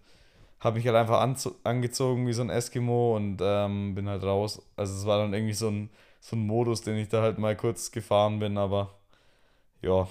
habe 0.65 0.77
mich 0.79 0.87
halt 0.87 0.97
einfach 0.97 1.21
angezogen 1.65 2.27
wie 2.27 2.33
so 2.33 2.43
ein 2.43 2.51
Eskimo 2.51 3.17
und 3.17 3.39
ähm, 3.43 3.95
bin 3.95 4.09
halt 4.09 4.23
raus. 4.25 4.63
Also 4.77 4.95
es 4.95 5.07
war 5.07 5.19
dann 5.21 5.35
irgendwie 5.35 5.55
so 5.55 5.69
ein, 5.69 5.91
so 6.21 6.37
ein 6.37 6.47
Modus, 6.47 6.83
den 6.83 6.97
ich 6.97 7.09
da 7.09 7.23
halt 7.23 7.39
mal 7.39 7.57
kurz 7.57 7.91
gefahren 7.93 8.39
bin, 8.39 8.59
aber 8.59 8.95
ja. 9.83 10.09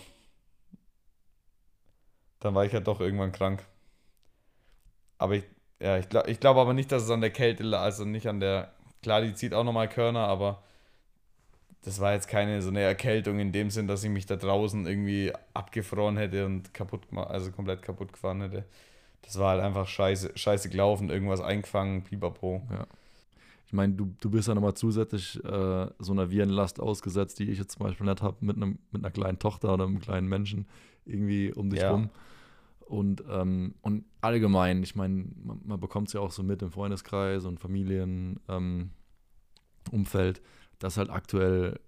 Dann 2.42 2.54
war 2.54 2.64
ich 2.64 2.74
halt 2.74 2.86
doch 2.88 3.00
irgendwann 3.00 3.32
krank. 3.32 3.66
Aber 5.18 5.36
ich, 5.36 5.44
ja, 5.80 5.98
ich 5.98 6.10
glaube 6.10 6.30
ich 6.32 6.40
glaub 6.40 6.58
aber 6.58 6.74
nicht, 6.74 6.92
dass 6.92 7.04
es 7.04 7.10
an 7.10 7.22
der 7.22 7.32
Kälte, 7.32 7.64
la- 7.64 7.82
also 7.84 8.06
nicht 8.06 8.28
an 8.28 8.40
der, 8.40 8.74
klar, 9.02 9.22
die 9.22 9.34
zieht 9.34 9.54
auch 9.54 9.64
nochmal 9.64 9.90
Körner, 9.90 10.28
aber 10.28 10.64
das 11.83 12.00
war 12.00 12.14
jetzt 12.14 12.28
keine 12.28 12.62
so 12.62 12.69
eine 12.69 12.81
Erkältung 12.81 13.40
in 13.40 13.52
dem 13.52 13.69
Sinn, 13.69 13.88
dass 13.88 14.04
ich 14.04 14.10
mich 14.10 14.26
da 14.26 14.36
draußen 14.38 14.86
irgendwie 14.88 15.33
abgefroren 15.54 16.18
hätte 16.18 16.45
und 16.45 16.74
kaputt 16.74 17.02
also 17.14 17.52
komplett 17.52 17.81
kaputt 17.81 18.14
gefahren 18.14 18.42
hätte. 18.42 18.64
Das 19.23 19.39
war 19.39 19.51
halt 19.51 19.61
einfach 19.61 19.87
scheiße, 19.87 20.31
scheiße 20.35 20.69
gelaufen, 20.69 21.09
irgendwas 21.09 21.42
eingefangen, 21.42 22.03
pipapo. 22.03 22.61
Ich 23.65 23.73
meine, 23.73 23.94
du, 23.94 24.13
du 24.19 24.30
bist 24.30 24.47
ja 24.47 24.53
nochmal 24.53 24.75
zusätzlich 24.75 25.44
äh, 25.44 25.87
so 25.97 26.11
einer 26.11 26.30
Virenlast 26.30 26.80
ausgesetzt, 26.80 27.39
die 27.39 27.49
ich 27.49 27.57
jetzt 27.57 27.71
zum 27.77 27.87
Beispiel 27.87 28.06
nicht 28.06 28.21
habe, 28.21 28.37
mit, 28.42 28.56
einem, 28.57 28.77
mit 28.92 29.03
einer 29.03 29.11
kleinen 29.11 29.39
Tochter 29.39 29.73
oder 29.73 29.85
einem 29.85 29.99
kleinen 29.99 30.27
Menschen 30.27 30.68
irgendwie 31.06 31.51
um 31.51 31.69
dich 31.69 31.81
Ja. 31.81 31.92
rum. 31.92 32.09
Und, 32.81 33.23
ähm, 33.30 33.73
und 33.81 34.03
allgemein, 34.21 34.83
ich 34.83 34.95
meine, 34.95 35.25
man, 35.44 35.61
man 35.63 35.80
bekommt 35.80 36.09
es 36.09 36.13
ja 36.13 36.19
auch 36.19 36.31
so 36.31 36.44
mit 36.44 36.61
im 36.61 36.69
Freundeskreis 36.69 37.45
und 37.45 37.59
Familienumfeld, 37.59 38.42
ähm, 38.49 40.44
dass 40.80 40.97
halt 40.97 41.09
aktuell 41.09 41.80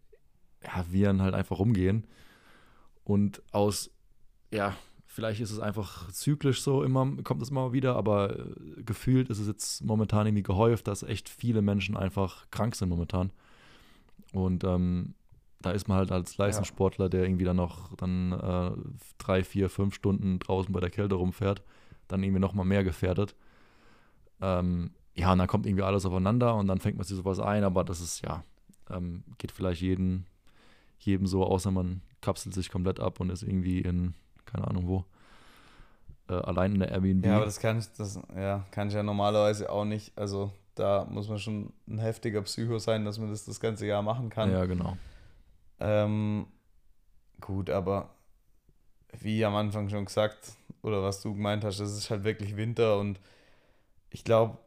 ja, 0.63 0.85
Viren 0.89 1.21
halt 1.21 1.35
einfach 1.35 1.59
rumgehen. 1.59 2.07
Und 3.03 3.43
aus, 3.51 3.91
ja, 4.51 4.75
vielleicht 5.15 5.39
ist 5.39 5.51
es 5.51 5.59
einfach 5.59 6.11
zyklisch 6.11 6.61
so 6.61 6.83
immer, 6.83 7.09
kommt 7.23 7.41
es 7.41 7.49
immer 7.49 7.71
wieder, 7.71 7.95
aber 7.95 8.37
äh, 8.37 8.83
gefühlt 8.85 9.29
ist 9.29 9.39
es 9.39 9.47
jetzt 9.47 9.81
momentan 9.81 10.27
irgendwie 10.27 10.43
gehäuft, 10.43 10.89
dass 10.89 11.03
echt 11.03 11.29
viele 11.29 11.61
Menschen 11.61 11.95
einfach 11.95 12.45
krank 12.51 12.75
sind 12.75 12.89
momentan. 12.89 13.31
Und 14.33 14.65
ähm, 14.65 15.13
da 15.61 15.71
ist 15.71 15.87
man 15.87 15.99
halt 15.99 16.11
als 16.11 16.37
Leistungssportler, 16.37 17.07
der 17.07 17.23
irgendwie 17.23 17.45
dann 17.45 17.55
noch 17.55 17.95
dann 17.95 18.33
äh, 18.33 18.71
drei, 19.17 19.45
vier, 19.45 19.69
fünf 19.69 19.95
Stunden 19.95 20.37
draußen 20.39 20.73
bei 20.73 20.81
der 20.81 20.89
Kälte 20.89 21.15
rumfährt, 21.15 21.63
dann 22.09 22.21
irgendwie 22.21 22.41
noch 22.41 22.53
mal 22.53 22.65
mehr 22.65 22.83
gefährdet. 22.83 23.35
Ähm, 24.41 24.91
ja, 25.13 25.31
und 25.31 25.37
dann 25.37 25.47
kommt 25.47 25.65
irgendwie 25.65 25.83
alles 25.83 26.05
aufeinander 26.05 26.55
und 26.55 26.67
dann 26.67 26.79
fängt 26.79 26.97
man 26.97 27.05
sich 27.05 27.15
sowas 27.15 27.39
ein, 27.39 27.63
aber 27.63 27.85
das 27.85 28.01
ist 28.01 28.21
ja, 28.21 28.43
ähm, 28.89 29.23
geht 29.37 29.53
vielleicht 29.53 29.81
jeden, 29.81 30.25
jedem 30.99 31.25
so, 31.25 31.45
außer 31.45 31.71
man 31.71 32.01
kapselt 32.19 32.53
sich 32.53 32.69
komplett 32.69 32.99
ab 32.99 33.21
und 33.21 33.29
ist 33.29 33.43
irgendwie 33.43 33.79
in, 33.79 34.13
keine 34.45 34.67
Ahnung 34.67 34.87
wo, 34.87 35.05
äh, 36.29 36.33
allein 36.33 36.73
in 36.73 36.79
der 36.79 36.91
Airbnb. 36.91 37.25
Ja, 37.25 37.37
aber 37.37 37.45
das 37.45 37.59
kann 37.59 37.79
ich, 37.79 37.91
das, 37.97 38.19
ja, 38.35 38.65
kann 38.71 38.87
ich 38.87 38.93
ja 38.93 39.03
normalerweise 39.03 39.69
auch 39.69 39.85
nicht. 39.85 40.17
Also 40.17 40.51
da 40.75 41.05
muss 41.09 41.29
man 41.29 41.39
schon 41.39 41.73
ein 41.87 41.99
heftiger 41.99 42.41
Psycho 42.41 42.79
sein, 42.79 43.05
dass 43.05 43.17
man 43.17 43.29
das 43.29 43.45
das 43.45 43.59
ganze 43.59 43.85
Jahr 43.85 44.01
machen 44.01 44.29
kann. 44.29 44.51
ja, 44.51 44.65
genau. 44.65 44.97
Ähm, 45.79 46.47
gut, 47.41 47.69
aber 47.69 48.09
wie 49.19 49.43
am 49.45 49.55
Anfang 49.55 49.89
schon 49.89 50.05
gesagt, 50.05 50.53
oder 50.81 51.01
was 51.03 51.21
du 51.21 51.33
gemeint 51.33 51.63
hast, 51.63 51.79
es 51.79 51.97
ist 51.97 52.09
halt 52.09 52.23
wirklich 52.23 52.55
Winter 52.57 52.97
und 52.99 53.19
ich 54.09 54.23
glaube, 54.23 54.57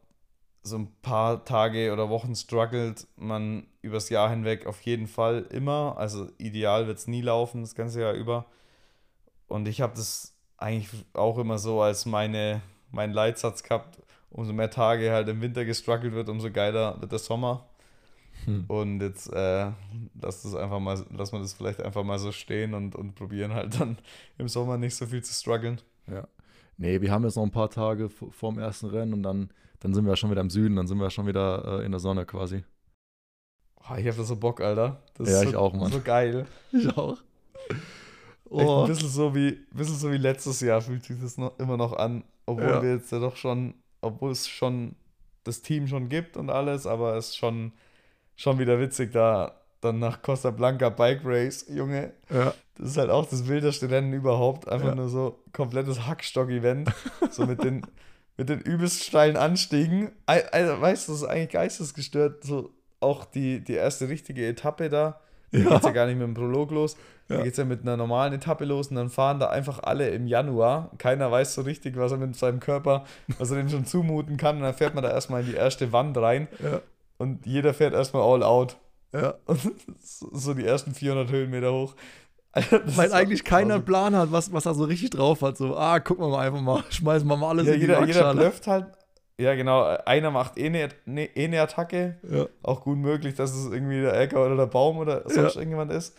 so 0.62 0.76
ein 0.76 0.92
paar 1.02 1.44
Tage 1.44 1.92
oder 1.92 2.08
Wochen 2.08 2.35
struggelt 2.35 3.06
man 3.16 3.66
übers 3.80 4.11
Jahr 4.11 4.30
hinweg 4.30 4.66
auf 4.66 4.82
jeden 4.82 5.06
Fall 5.06 5.47
immer. 5.50 5.97
Also 5.97 6.28
ideal 6.38 6.87
wird 6.87 6.99
es 6.99 7.06
nie 7.06 7.23
laufen, 7.23 7.62
das 7.62 7.75
ganze 7.75 8.00
Jahr 8.00 8.12
über. 8.12 8.47
Und 9.49 9.67
ich 9.67 9.81
habe 9.81 9.95
das 9.97 10.37
eigentlich 10.57 10.88
auch 11.14 11.38
immer 11.38 11.59
so 11.59 11.81
als 11.81 12.07
meine, 12.07 12.62
meinen 12.90 13.12
Leitsatz 13.12 13.62
gehabt, 13.62 13.99
umso 14.31 14.52
mehr 14.52 14.71
Tage 14.71 15.11
halt 15.11 15.28
im 15.28 15.40
Winter 15.40 15.64
gestruggelt 15.64 16.14
wird, 16.14 16.28
umso 16.28 16.50
geiler 16.50 17.00
wird 17.00 17.12
der 17.12 17.19
Sommer. 17.19 17.69
Hm. 18.45 18.64
Und 18.69 19.00
jetzt 19.00 19.33
äh, 19.33 19.71
lass 20.21 20.43
das 20.43 20.55
einfach 20.55 20.78
mal, 20.78 21.05
lass 21.11 21.33
man 21.33 21.43
das 21.43 21.55
vielleicht 21.55 21.81
einfach 21.81 22.05
mal 22.05 22.19
so 22.19 22.31
stehen 22.31 22.75
und, 22.75 22.95
und 22.95 23.14
probieren 23.14 23.52
halt 23.52 23.81
dann 23.81 23.99
im 24.37 24.49
Sommer 24.49 24.76
nicht 24.76 24.95
so 24.95 25.07
viel 25.07 25.23
zu 25.23 25.33
strugglen. 25.33 25.81
Ja. 26.07 26.28
Nee, 26.76 27.00
wir 27.00 27.11
haben 27.11 27.25
jetzt 27.25 27.37
noch 27.37 27.43
ein 27.43 27.50
paar 27.50 27.71
Tage 27.71 28.09
vor 28.09 28.52
dem 28.52 28.61
ersten 28.61 28.87
Rennen 28.87 29.12
und 29.12 29.23
dann, 29.23 29.50
dann 29.81 29.95
sind 29.95 30.07
wir 30.07 30.14
schon 30.14 30.31
wieder 30.31 30.40
im 30.40 30.50
Süden, 30.50 30.76
dann 30.76 30.87
sind 30.87 30.99
wir 30.99 31.11
schon 31.11 31.26
wieder 31.26 31.81
äh, 31.81 31.85
in 31.85 31.90
der 31.90 31.99
Sonne 31.99 32.25
quasi. 32.25 32.64
Oh, 33.90 33.95
ich 33.97 34.07
hab 34.07 34.17
da 34.17 34.23
so 34.23 34.37
Bock, 34.37 34.61
Alter. 34.61 35.02
Das 35.14 35.28
ja, 35.28 35.37
ist 35.37 35.43
so, 35.45 35.49
ich 35.50 35.57
auch, 35.57 35.73
Mann. 35.73 35.90
So 35.90 36.00
geil. 36.00 36.47
Ich 36.73 36.97
auch. 36.97 37.17
Oh. 38.50 38.83
ein 38.83 38.88
bisschen 38.88 39.09
so, 39.09 39.35
wie, 39.35 39.52
bisschen 39.73 39.97
so 39.97 40.11
wie 40.11 40.17
letztes 40.17 40.61
Jahr 40.61 40.81
fühlt 40.81 41.05
sich 41.05 41.21
das 41.21 41.37
noch, 41.37 41.59
immer 41.59 41.76
noch 41.76 41.95
an, 41.95 42.25
obwohl 42.47 42.64
ja. 42.64 42.83
wir 42.83 42.95
jetzt 42.95 43.12
ja 43.12 43.19
doch 43.19 43.37
schon, 43.37 43.75
obwohl 44.00 44.31
es 44.31 44.49
schon 44.49 44.95
das 45.45 45.62
Team 45.62 45.87
schon 45.87 46.09
gibt 46.09 46.37
und 46.37 46.50
alles, 46.50 46.87
aber 46.87 47.17
es 47.17 47.28
ist 47.28 47.37
schon, 47.37 47.73
schon 48.37 48.59
wieder 48.59 48.81
witzig, 48.81 49.12
da 49.12 49.59
dann 49.81 49.99
nach 49.99 50.23
Costa 50.23 50.50
Blanca 50.50 50.88
Bike 50.88 51.21
Race, 51.25 51.67
Junge. 51.69 52.12
Ja. 52.31 52.55
Das 52.76 52.90
ist 52.90 52.97
halt 52.97 53.11
auch 53.11 53.28
das 53.28 53.47
wildeste 53.47 53.90
Rennen 53.90 54.12
überhaupt. 54.12 54.69
Einfach 54.69 54.88
ja. 54.88 54.95
nur 54.95 55.09
so 55.09 55.38
komplettes 55.52 56.07
Hackstock-Event. 56.07 56.90
so 57.31 57.47
mit 57.47 57.62
den, 57.62 57.83
mit 58.37 58.49
den 58.49 58.61
übelst 58.61 59.05
steilen 59.05 59.37
Anstiegen. 59.37 60.11
Also, 60.26 60.81
weißt 60.81 61.09
du, 61.09 61.12
das 61.12 61.23
ist 61.23 61.28
eigentlich 61.28 61.50
geistesgestört. 61.50 62.45
So 62.45 62.71
auch 63.00 63.25
die, 63.25 63.62
die 63.62 63.75
erste 63.75 64.09
richtige 64.09 64.47
Etappe 64.47 64.88
da. 64.88 65.21
Da 65.50 65.59
ja. 65.59 65.69
geht 65.69 65.78
es 65.78 65.85
ja 65.85 65.90
gar 65.90 66.07
nicht 66.07 66.17
mit 66.17 66.26
dem 66.26 66.35
Prolog 66.35 66.71
los. 66.71 66.97
Ja. 67.28 67.38
Da 67.38 67.43
geht 67.43 67.52
es 67.52 67.59
ja 67.59 67.64
mit 67.64 67.83
einer 67.83 67.97
normalen 67.97 68.33
Etappe 68.33 68.64
los 68.64 68.88
und 68.88 68.97
dann 68.97 69.11
fahren 69.11 69.40
da 69.40 69.49
einfach 69.49 69.83
alle 69.83 70.09
im 70.11 70.26
Januar. 70.26 70.90
Keiner 70.99 71.31
weiß 71.31 71.55
so 71.55 71.62
richtig, 71.62 71.97
was 71.97 72.12
er 72.12 72.19
mit 72.19 72.37
seinem 72.37 72.61
Körper, 72.61 73.05
was 73.38 73.50
er 73.50 73.57
dem 73.57 73.69
schon 73.69 73.87
zumuten 73.87 74.37
kann. 74.37 74.57
Und 74.57 74.62
dann 74.62 74.75
fährt 74.75 74.95
man 74.95 75.05
da 75.05 75.11
erstmal 75.11 75.43
in 75.43 75.49
die 75.49 75.55
erste 75.55 75.93
Wand 75.93 76.17
rein. 76.19 76.49
Ja. 76.62 76.81
Und 77.19 77.47
jeder 77.47 77.75
fährt 77.75 77.95
erstmal 77.95 78.23
all 78.23 78.43
out. 78.43 78.76
Ja. 79.12 79.35
Und 79.47 79.61
so 80.00 80.55
die 80.55 80.64
ersten 80.64 80.95
400 80.95 81.31
Höhenmeter 81.31 81.73
hoch. 81.73 81.95
Weil 82.85 83.12
eigentlich 83.12 83.45
keiner 83.45 83.75
einen 83.75 83.85
Plan 83.85 84.17
hat, 84.17 84.33
was, 84.33 84.52
was 84.52 84.67
er 84.67 84.75
so 84.75 84.85
richtig 84.85 85.11
drauf 85.11 85.43
hat. 85.43 85.57
So, 85.57 85.76
ah, 85.76 86.00
gucken 86.00 86.25
wir 86.25 86.31
mal 86.31 86.47
einfach 86.47 86.61
mal, 86.61 86.83
schmeißen 86.90 87.28
wir 87.28 87.37
mal 87.37 87.50
alles 87.50 87.67
ja, 87.67 87.75
in 87.75 87.81
die 87.81 87.87
jeder, 87.87 88.05
jeder 88.05 88.35
blöfft 88.35 88.67
halt. 88.67 88.87
Ja, 89.40 89.54
genau. 89.54 89.85
Einer 90.04 90.30
macht 90.30 90.59
eh 90.59 90.66
eine, 90.66 90.88
eine, 91.07 91.37
eh 91.37 91.45
eine 91.45 91.61
Attacke. 91.62 92.18
Ja. 92.28 92.47
Auch 92.62 92.83
gut 92.83 92.99
möglich, 92.99 93.35
dass 93.35 93.54
es 93.54 93.71
irgendwie 93.71 94.00
der 94.00 94.18
Äcker 94.21 94.45
oder 94.45 94.57
der 94.57 94.66
Baum 94.66 94.99
oder 94.99 95.23
sonst 95.28 95.54
ja. 95.54 95.61
irgendjemand 95.61 95.92
ist. 95.92 96.16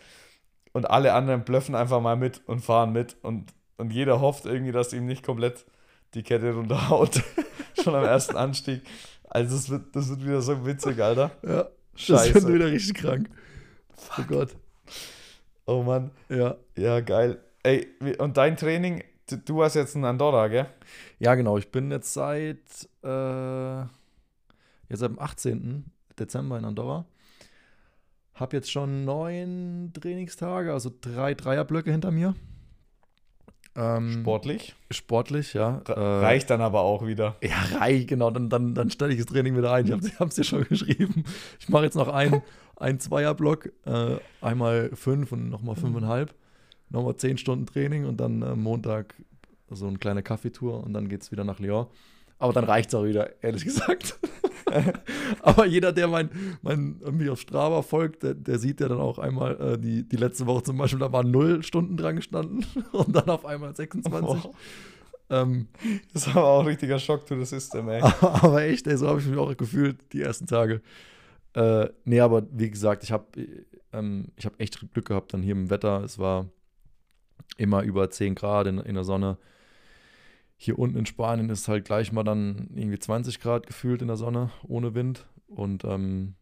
Und 0.72 0.88
alle 0.88 1.12
anderen 1.12 1.44
blöffen 1.44 1.74
einfach 1.74 2.00
mal 2.00 2.16
mit 2.16 2.40
und 2.46 2.60
fahren 2.60 2.92
mit. 2.92 3.16
Und, 3.22 3.52
und 3.76 3.92
jeder 3.92 4.20
hofft 4.20 4.46
irgendwie, 4.46 4.72
dass 4.72 4.92
ihm 4.92 5.06
nicht 5.06 5.24
komplett 5.24 5.66
die 6.14 6.22
Kette 6.22 6.54
runterhaut. 6.54 7.22
Schon 7.82 7.94
am 7.94 8.04
ersten 8.04 8.36
Anstieg. 8.36 8.82
Also, 9.28 9.54
das 9.54 9.70
wird, 9.70 9.94
das 9.94 10.08
wird 10.08 10.24
wieder 10.24 10.40
so 10.40 10.66
witzig, 10.66 11.00
Alter. 11.00 11.30
Ja. 11.42 11.68
Scheiße. 11.94 12.32
Das 12.32 12.42
wird 12.44 12.54
wieder 12.54 12.66
richtig 12.66 12.94
krank. 12.94 13.28
Fuck. 13.94 14.24
Oh 14.24 14.34
Gott. 14.34 14.56
Oh 15.66 15.82
Mann. 15.82 16.10
Ja. 16.28 16.56
Ja, 16.76 17.00
geil. 17.00 17.38
Ey, 17.62 17.86
und 18.18 18.36
dein 18.36 18.56
Training, 18.56 19.04
du, 19.28 19.36
du 19.36 19.58
warst 19.58 19.76
jetzt 19.76 19.94
in 19.94 20.04
Andorra, 20.04 20.48
gell? 20.48 20.66
Ja, 21.18 21.34
genau. 21.34 21.58
Ich 21.58 21.70
bin 21.70 21.90
jetzt 21.90 22.14
seit, 22.14 22.58
äh, 23.02 23.80
jetzt 24.88 25.02
dem 25.02 25.18
18. 25.18 25.84
Dezember 26.18 26.58
in 26.58 26.64
Andorra. 26.64 27.06
Hab 28.34 28.52
jetzt 28.52 28.70
schon 28.70 29.04
neun 29.04 29.92
Trainingstage, 29.92 30.72
also 30.72 30.90
drei 31.00 31.34
Dreierblöcke 31.34 31.90
hinter 31.90 32.10
mir. 32.10 32.34
Ähm, 33.76 34.20
sportlich? 34.20 34.74
Sportlich, 34.90 35.54
ja. 35.54 35.82
Äh, 35.86 35.92
reicht 35.92 36.50
dann 36.50 36.60
aber 36.60 36.80
auch 36.80 37.06
wieder. 37.06 37.36
Ja, 37.42 37.78
reicht, 37.78 38.08
genau. 38.08 38.30
Dann, 38.30 38.48
dann, 38.48 38.74
dann 38.74 38.90
stelle 38.90 39.12
ich 39.12 39.18
das 39.18 39.26
Training 39.26 39.56
wieder 39.56 39.72
ein. 39.72 39.86
Ich 39.86 40.18
habe 40.18 40.28
es 40.28 40.34
dir 40.34 40.44
schon 40.44 40.64
geschrieben. 40.68 41.24
Ich 41.60 41.68
mache 41.68 41.84
jetzt 41.84 41.94
noch 41.94 42.08
einen, 42.08 42.42
einen 42.76 42.98
Zweierblock, 42.98 43.70
äh, 43.86 44.16
einmal 44.40 44.90
fünf 44.94 45.32
und 45.32 45.50
nochmal 45.50 45.76
fünfeinhalb. 45.76 46.34
Nochmal 46.88 47.16
zehn 47.16 47.38
Stunden 47.38 47.66
Training 47.66 48.06
und 48.06 48.18
dann 48.18 48.42
äh, 48.42 48.56
Montag 48.56 49.14
so 49.70 49.86
eine 49.86 49.98
kleine 49.98 50.22
Kaffeetour 50.24 50.82
und 50.82 50.92
dann 50.92 51.08
geht 51.08 51.22
es 51.22 51.30
wieder 51.30 51.44
nach 51.44 51.60
Lyon. 51.60 51.86
Aber 52.40 52.54
dann 52.54 52.64
reicht 52.64 52.88
es 52.88 52.94
auch 52.94 53.04
wieder, 53.04 53.30
ehrlich 53.42 53.64
gesagt. 53.64 54.18
Aber 55.42 55.66
jeder, 55.66 55.92
der 55.92 56.08
mein, 56.08 56.30
mein 56.62 56.98
mich 57.12 57.28
auf 57.28 57.38
Strava 57.38 57.82
folgt, 57.82 58.22
der, 58.22 58.34
der 58.34 58.58
sieht 58.58 58.80
ja 58.80 58.88
dann 58.88 58.98
auch 58.98 59.18
einmal 59.18 59.60
äh, 59.60 59.78
die, 59.78 60.08
die 60.08 60.16
letzte 60.16 60.46
Woche 60.46 60.62
zum 60.62 60.78
Beispiel, 60.78 60.98
da 60.98 61.12
waren 61.12 61.30
null 61.30 61.62
Stunden 61.62 61.98
dran 61.98 62.16
gestanden 62.16 62.64
und 62.92 63.14
dann 63.14 63.28
auf 63.28 63.44
einmal 63.44 63.76
26. 63.76 64.44
Oh. 64.44 64.54
Ähm, 65.28 65.68
das 66.14 66.34
war 66.34 66.44
auch 66.44 66.60
ein 66.60 66.66
richtiger 66.66 66.98
Schock 66.98 67.26
to 67.26 67.38
the 67.38 67.44
system, 67.44 67.88
ey. 67.90 68.00
Aber 68.20 68.62
echt, 68.62 68.86
ey, 68.86 68.96
so 68.96 69.06
habe 69.06 69.20
ich 69.20 69.26
mich 69.26 69.38
auch 69.38 69.54
gefühlt 69.54 70.12
die 70.14 70.22
ersten 70.22 70.46
Tage. 70.46 70.80
Äh, 71.52 71.88
nee, 72.04 72.20
aber 72.20 72.46
wie 72.52 72.70
gesagt, 72.70 73.02
ich 73.02 73.10
habe 73.10 73.26
ähm, 73.92 74.28
hab 74.44 74.58
echt 74.60 74.80
Glück 74.92 75.08
gehabt 75.08 75.34
dann 75.34 75.42
hier 75.42 75.52
im 75.52 75.68
Wetter. 75.68 76.04
Es 76.04 76.18
war 76.18 76.46
immer 77.58 77.82
über 77.82 78.08
10 78.08 78.34
Grad 78.34 78.68
in, 78.68 78.78
in 78.78 78.94
der 78.94 79.04
Sonne 79.04 79.36
hier 80.62 80.78
unten 80.78 80.98
in 80.98 81.06
Spanien 81.06 81.48
ist 81.48 81.68
halt 81.68 81.86
gleich 81.86 82.12
mal 82.12 82.22
dann 82.22 82.68
irgendwie 82.74 82.98
20 82.98 83.40
Grad 83.40 83.66
gefühlt 83.66 84.02
in 84.02 84.08
der 84.08 84.18
Sonne, 84.18 84.50
ohne 84.68 84.94
Wind. 84.94 85.26
Und 85.46 85.84
ähm, 85.84 86.34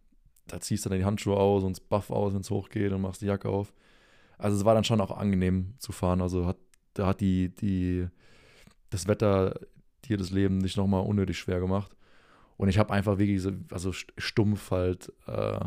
da 0.48 0.58
ziehst 0.58 0.84
du 0.84 0.88
dann 0.88 0.98
die 0.98 1.04
Handschuhe 1.04 1.37
aus 1.37 1.62
und 1.62 1.76
das 1.76 1.80
Buff 1.80 2.10
aus, 2.10 2.34
wenn 2.34 2.40
es 2.40 2.50
hochgeht 2.50 2.90
und 2.90 3.00
machst 3.00 3.22
die 3.22 3.26
Jacke 3.26 3.48
auf. 3.48 3.72
Also 4.37 4.56
es 4.56 4.64
war 4.64 4.75
dann 4.75 4.82
schon 4.82 5.00
auch 5.00 5.16
angenehm 5.16 5.75
zu 5.78 5.92
fahren. 5.92 6.20
Also 6.20 6.46
hat, 6.46 6.56
da 6.94 7.06
hat 7.06 7.20
die, 7.20 7.54
die, 7.54 8.08
das 8.90 9.06
Wetter 9.06 9.54
dir 10.04 10.16
das 10.16 10.32
Leben 10.32 10.58
nicht 10.58 10.76
nochmal 10.76 11.06
unnötig 11.06 11.38
schwer 11.38 11.60
gemacht. 11.60 11.94
Und 12.56 12.68
ich 12.68 12.78
habe 12.78 12.92
einfach 12.92 13.18
wirklich 13.18 13.40
so, 13.40 13.52
also 13.70 13.92
stumpf 13.92 14.72
halt 14.72 15.12
äh, 15.28 15.60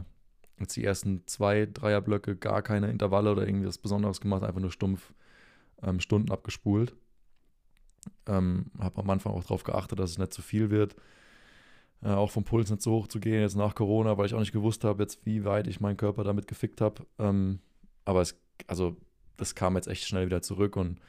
jetzt 0.59 0.75
die 0.75 0.83
ersten 0.83 1.25
zwei 1.25 1.67
Dreierblöcke 1.67 2.35
gar 2.35 2.61
keine 2.63 2.91
Intervalle 2.91 3.31
oder 3.31 3.47
irgendwie 3.47 3.67
was 3.67 3.77
Besonderes 3.77 4.19
gemacht, 4.19 4.43
einfach 4.43 4.59
nur 4.59 4.71
stumpf 4.71 5.13
ähm, 5.81 6.01
Stunden 6.01 6.31
abgespult. 6.31 6.93
Ähm, 8.27 8.65
habe 8.79 9.01
am 9.01 9.09
Anfang 9.09 9.33
auch 9.33 9.43
darauf 9.43 9.63
geachtet, 9.63 9.99
dass 9.99 10.11
es 10.11 10.17
nicht 10.17 10.33
zu 10.33 10.41
viel 10.41 10.69
wird. 10.69 10.95
Äh, 12.03 12.09
auch 12.09 12.31
vom 12.31 12.43
Puls 12.43 12.69
nicht 12.69 12.81
so 12.81 12.93
hoch 12.93 13.07
zu 13.07 13.19
gehen, 13.19 13.41
jetzt 13.41 13.55
nach 13.55 13.75
Corona, 13.75 14.17
weil 14.17 14.25
ich 14.25 14.33
auch 14.33 14.39
nicht 14.39 14.53
gewusst 14.53 14.83
habe, 14.83 15.03
jetzt 15.03 15.25
wie 15.25 15.45
weit 15.45 15.67
ich 15.67 15.79
meinen 15.79 15.97
Körper 15.97 16.23
damit 16.23 16.47
gefickt 16.47 16.81
habe. 16.81 17.05
Ähm, 17.19 17.59
aber 18.05 18.21
es, 18.21 18.39
also, 18.67 18.97
das 19.37 19.53
kam 19.53 19.75
jetzt 19.75 19.87
echt 19.87 20.05
schnell 20.05 20.25
wieder 20.25 20.41
zurück 20.41 20.75
und 20.75 20.99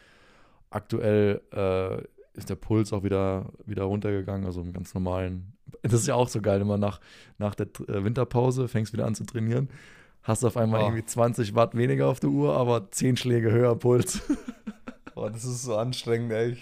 aktuell 0.71 1.41
äh, 1.53 2.03
ist 2.35 2.51
der 2.51 2.57
Puls 2.57 2.93
auch 2.93 3.03
wieder, 3.05 3.53
wieder 3.67 3.85
runtergegangen, 3.85 4.47
also 4.47 4.61
im 4.61 4.73
ganz 4.73 4.95
normalen. 4.95 5.55
Das 5.83 5.95
ist 5.95 6.07
ja 6.07 6.15
auch 6.15 6.29
so 6.29 6.41
geil, 6.41 6.61
immer 6.61 6.79
nach, 6.79 7.01
nach 7.39 7.55
der 7.55 7.67
äh, 7.89 8.05
Winterpause 8.05 8.69
fängst 8.69 8.93
wieder 8.93 9.07
an 9.07 9.15
zu 9.15 9.25
trainieren, 9.25 9.69
hast 10.23 10.45
auf 10.45 10.57
einmal 10.57 10.83
oh. 10.83 10.85
irgendwie 10.85 11.05
20 11.05 11.55
Watt 11.55 11.77
weniger 11.77 12.09
auf 12.09 12.21
der 12.21 12.31
Uhr, 12.31 12.57
aber 12.57 12.91
10 12.91 13.17
Schläge 13.17 13.51
höher 13.51 13.77
Puls. 13.77 14.23
Boah, 15.15 15.31
das 15.31 15.45
ist 15.45 15.63
so 15.63 15.77
anstrengend, 15.77 16.33
ey. 16.33 16.57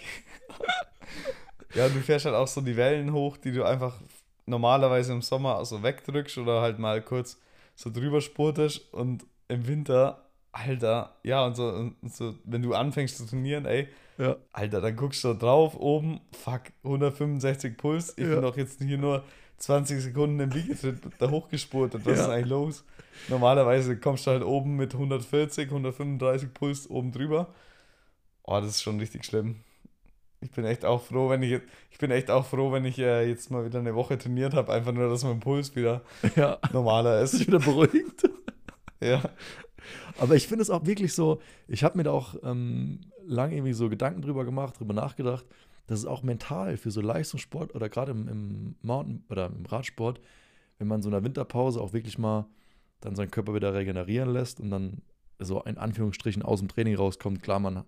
ja, 1.75 1.88
du 1.88 2.00
fährst 2.00 2.25
halt 2.26 2.35
auch 2.35 2.49
so 2.49 2.61
die 2.61 2.76
Wellen 2.76 3.12
hoch, 3.12 3.37
die 3.37 3.52
du 3.52 3.64
einfach 3.64 4.00
normalerweise 4.47 5.12
im 5.12 5.23
Sommer 5.23 5.64
so 5.64 5.83
wegdrückst 5.83 6.38
oder 6.38 6.61
halt 6.61 6.78
mal 6.78 7.00
kurz 7.02 7.40
so 7.75 7.90
drüber 7.90 8.21
spurtest 8.21 8.92
und 8.92 9.25
im 9.49 9.66
Winter, 9.66 10.26
Alter, 10.52 11.16
ja, 11.23 11.47
und 11.47 11.57
so, 11.57 11.69
und 11.69 11.97
so 12.12 12.35
wenn 12.45 12.62
du 12.62 12.75
anfängst 12.75 13.16
zu 13.16 13.26
trainieren, 13.26 13.66
ey, 13.66 13.88
ja. 14.19 14.37
Alter, 14.52 14.80
dann 14.80 14.97
guckst 14.97 15.25
du 15.25 15.33
drauf, 15.35 15.76
oben, 15.76 16.21
fuck, 16.33 16.62
165 16.85 17.76
Puls, 17.78 18.14
ich 18.16 18.26
ja. 18.26 18.35
bin 18.35 18.42
doch 18.42 18.57
jetzt 18.57 18.83
hier 18.83 18.99
nur 18.99 19.25
20 19.59 20.02
Sekunden 20.02 20.40
im 20.40 20.50
Liegetritt 20.50 20.99
da 21.19 21.30
hochgespurtet, 21.30 22.04
was 22.04 22.19
ja. 22.19 22.25
ist 22.25 22.30
eigentlich 22.30 22.50
los? 22.50 22.85
Normalerweise 23.28 23.99
kommst 23.99 24.26
du 24.26 24.33
halt 24.33 24.42
oben 24.42 24.76
mit 24.76 24.95
140, 24.95 25.69
135 25.69 26.52
Puls 26.52 26.90
oben 26.90 27.12
drüber 27.12 27.49
Oh, 28.44 28.61
das 28.61 28.70
ist 28.70 28.82
schon 28.82 28.99
richtig 28.99 29.25
schlimm. 29.25 29.56
Ich 30.40 30.50
bin 30.50 30.64
echt 30.64 30.85
auch 30.85 31.02
froh, 31.02 31.28
wenn 31.28 31.42
ich 31.42 31.61
ich 31.90 31.99
bin 31.99 32.11
echt 32.11 32.30
auch 32.30 32.47
froh, 32.47 32.73
wenn 32.73 32.85
ich 32.87 32.99
äh, 32.99 33.28
jetzt 33.28 33.50
mal 33.50 33.64
wieder 33.64 33.78
eine 33.78 33.94
Woche 33.94 34.16
trainiert 34.16 34.54
habe, 34.54 34.73
einfach 34.73 34.92
nur, 34.92 35.09
dass 35.09 35.23
mein 35.23 35.40
Puls 35.40 35.76
wieder 35.76 36.02
ja. 36.37 36.59
normaler 36.73 37.20
ist. 37.20 37.47
wieder 37.47 37.59
beruhigt. 37.59 38.28
ja. 39.00 39.23
Aber 40.18 40.35
ich 40.35 40.47
finde 40.49 40.62
es 40.62 40.70
auch 40.70 40.87
wirklich 40.87 41.14
so, 41.14 41.40
ich 41.68 41.85
habe 41.85 41.97
mir 41.99 42.04
da 42.04 42.12
auch 42.12 42.37
ähm, 42.42 43.00
lange 43.26 43.54
irgendwie 43.54 43.73
so 43.73 43.88
Gedanken 43.88 44.23
drüber 44.23 44.44
gemacht, 44.44 44.78
drüber 44.78 44.94
nachgedacht, 44.94 45.44
dass 45.87 45.99
es 45.99 46.06
auch 46.06 46.23
mental 46.23 46.76
für 46.76 46.90
so 46.90 47.00
Leistungssport 47.00 47.75
oder 47.75 47.88
gerade 47.88 48.12
im, 48.12 48.28
im 48.28 48.76
Mountain- 48.82 49.25
oder 49.28 49.47
im 49.47 49.66
Radsport, 49.66 50.20
wenn 50.78 50.88
man 50.88 51.02
so 51.02 51.09
in 51.09 51.14
einer 51.14 51.25
Winterpause 51.25 51.80
auch 51.80 51.92
wirklich 51.92 52.18
mal 52.18 52.47
dann 53.00 53.14
seinen 53.14 53.30
Körper 53.30 53.54
wieder 53.54 53.75
regenerieren 53.75 54.32
lässt 54.32 54.61
und 54.61 54.70
dann 54.70 55.02
so 55.38 55.62
in 55.62 55.78
Anführungsstrichen 55.78 56.42
aus 56.42 56.61
dem 56.61 56.68
Training 56.68 56.97
rauskommt, 56.97 57.42
klar, 57.42 57.59
man 57.59 57.85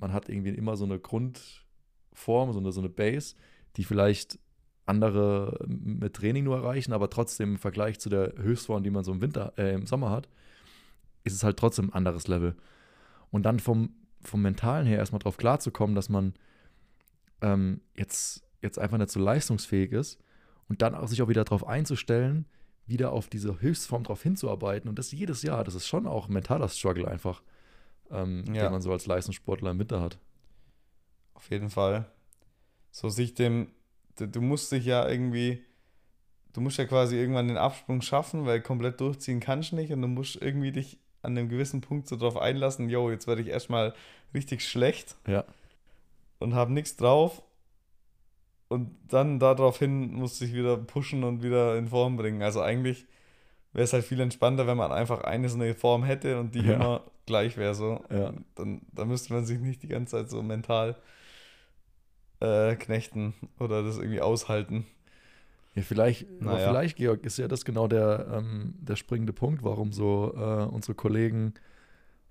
man 0.00 0.12
hat 0.12 0.28
irgendwie 0.28 0.50
immer 0.50 0.76
so 0.76 0.84
eine 0.84 0.98
Grundform, 0.98 2.52
so 2.52 2.58
eine, 2.58 2.72
so 2.72 2.80
eine 2.80 2.88
Base, 2.88 3.36
die 3.76 3.84
vielleicht 3.84 4.38
andere 4.86 5.64
mit 5.66 6.14
Training 6.14 6.44
nur 6.44 6.56
erreichen, 6.56 6.92
aber 6.92 7.10
trotzdem 7.10 7.52
im 7.52 7.58
Vergleich 7.58 8.00
zu 8.00 8.08
der 8.08 8.34
Höchstform, 8.36 8.82
die 8.82 8.90
man 8.90 9.04
so 9.04 9.12
im 9.12 9.20
Winter, 9.20 9.52
äh, 9.56 9.74
im 9.74 9.86
Sommer 9.86 10.10
hat, 10.10 10.28
ist 11.22 11.34
es 11.34 11.44
halt 11.44 11.58
trotzdem 11.58 11.90
ein 11.90 11.92
anderes 11.92 12.26
Level. 12.26 12.56
Und 13.30 13.44
dann 13.44 13.60
vom, 13.60 13.94
vom 14.20 14.42
Mentalen 14.42 14.86
her 14.86 14.98
erstmal 14.98 15.20
drauf 15.20 15.36
klarzukommen, 15.36 15.94
dass 15.94 16.08
man 16.08 16.34
ähm, 17.40 17.80
jetzt, 17.96 18.42
jetzt 18.62 18.78
einfach 18.78 18.98
nicht 18.98 19.10
so 19.10 19.20
leistungsfähig 19.20 19.92
ist 19.92 20.18
und 20.68 20.82
dann 20.82 20.94
auch 20.94 21.06
sich 21.06 21.22
auch 21.22 21.28
wieder 21.28 21.44
darauf 21.44 21.66
einzustellen, 21.66 22.46
wieder 22.86 23.12
auf 23.12 23.28
diese 23.28 23.60
Höchstform 23.60 24.02
drauf 24.02 24.22
hinzuarbeiten 24.22 24.88
und 24.88 24.98
das 24.98 25.12
jedes 25.12 25.42
Jahr, 25.42 25.62
das 25.62 25.76
ist 25.76 25.86
schon 25.86 26.08
auch 26.08 26.28
ein 26.28 26.32
mentaler 26.32 26.68
Struggle 26.68 27.06
einfach, 27.06 27.42
ähm, 28.10 28.44
Ja. 28.54 28.64
den 28.64 28.72
man 28.72 28.82
so 28.82 28.92
als 28.92 29.06
Leistungssportler 29.06 29.70
im 29.70 29.78
Winter 29.78 30.00
hat. 30.00 30.18
Auf 31.34 31.50
jeden 31.50 31.70
Fall. 31.70 32.06
So 32.90 33.08
sich 33.08 33.34
dem, 33.34 33.68
du, 34.16 34.26
du 34.26 34.40
musst 34.40 34.72
dich 34.72 34.84
ja 34.84 35.08
irgendwie, 35.08 35.64
du 36.52 36.60
musst 36.60 36.78
ja 36.78 36.84
quasi 36.84 37.16
irgendwann 37.16 37.48
den 37.48 37.56
Absprung 37.56 38.02
schaffen, 38.02 38.44
weil 38.46 38.60
komplett 38.60 39.00
durchziehen 39.00 39.40
kannst 39.40 39.72
du 39.72 39.76
nicht 39.76 39.92
und 39.92 40.02
du 40.02 40.08
musst 40.08 40.36
irgendwie 40.36 40.72
dich 40.72 40.98
an 41.22 41.36
einem 41.36 41.48
gewissen 41.48 41.80
Punkt 41.82 42.08
so 42.08 42.16
drauf 42.16 42.36
einlassen, 42.36 42.88
yo, 42.88 43.10
jetzt 43.10 43.26
werde 43.26 43.42
ich 43.42 43.48
erstmal 43.48 43.94
richtig 44.34 44.62
schlecht 44.66 45.16
Ja. 45.26 45.44
und 46.38 46.54
habe 46.54 46.72
nichts 46.72 46.96
drauf 46.96 47.42
und 48.68 48.96
dann 49.08 49.38
daraufhin 49.38 50.12
musst 50.14 50.40
du 50.40 50.44
dich 50.46 50.54
wieder 50.54 50.76
pushen 50.76 51.24
und 51.24 51.42
wieder 51.42 51.76
in 51.76 51.88
Form 51.88 52.16
bringen. 52.16 52.42
Also 52.42 52.60
eigentlich 52.62 53.06
wäre 53.72 53.84
es 53.84 53.92
halt 53.92 54.04
viel 54.04 54.20
entspannter, 54.20 54.66
wenn 54.66 54.76
man 54.76 54.92
einfach 54.92 55.22
eine 55.24 55.48
so 55.48 55.56
eine 55.56 55.74
Form 55.74 56.04
hätte 56.04 56.38
und 56.40 56.54
die 56.54 56.66
Ja. 56.66 56.74
immer 56.74 57.02
gleich 57.26 57.56
wäre 57.56 57.74
so. 57.74 58.04
Ja. 58.10 58.32
Dann, 58.56 58.82
dann 58.92 59.08
müsste 59.08 59.32
man 59.32 59.44
sich 59.44 59.58
nicht 59.60 59.82
die 59.82 59.88
ganze 59.88 60.16
Zeit 60.16 60.30
so 60.30 60.42
mental 60.42 60.96
äh, 62.40 62.74
knechten 62.76 63.34
oder 63.58 63.82
das 63.82 63.98
irgendwie 63.98 64.20
aushalten. 64.20 64.86
Ja, 65.74 65.82
vielleicht, 65.82 66.26
aber 66.40 66.56
Naja. 66.56 66.68
vielleicht, 66.68 66.96
Georg, 66.96 67.24
ist 67.24 67.38
ja 67.38 67.46
das 67.46 67.64
genau 67.64 67.86
der, 67.86 68.26
ähm, 68.32 68.74
der 68.80 68.96
springende 68.96 69.32
Punkt, 69.32 69.62
warum 69.62 69.92
so 69.92 70.32
äh, 70.36 70.64
unsere 70.64 70.94
Kollegen 70.94 71.54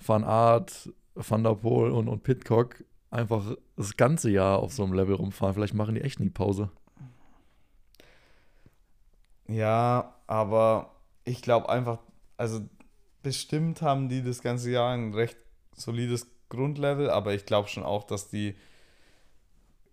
Van 0.05 0.23
Aert, 0.23 0.91
Van 1.15 1.43
der 1.43 1.55
Poel 1.55 1.91
und, 1.91 2.07
und 2.09 2.23
Pitcock 2.23 2.83
einfach 3.11 3.55
das 3.77 3.95
ganze 3.97 4.29
Jahr 4.29 4.59
auf 4.59 4.73
so 4.73 4.83
einem 4.83 4.93
Level 4.93 5.15
rumfahren. 5.15 5.53
Vielleicht 5.53 5.73
machen 5.73 5.95
die 5.95 6.01
echt 6.01 6.19
nie 6.19 6.29
Pause. 6.29 6.69
Ja, 9.47 10.15
aber 10.27 10.91
ich 11.23 11.41
glaube 11.41 11.69
einfach, 11.69 11.99
also 12.37 12.61
bestimmt 13.23 13.81
haben 13.81 14.09
die 14.09 14.23
das 14.23 14.41
ganze 14.41 14.71
Jahr 14.71 14.93
ein 14.93 15.13
recht 15.13 15.37
solides 15.75 16.27
Grundlevel, 16.49 17.09
aber 17.09 17.33
ich 17.33 17.45
glaube 17.45 17.69
schon 17.69 17.83
auch, 17.83 18.03
dass 18.03 18.29
die, 18.29 18.55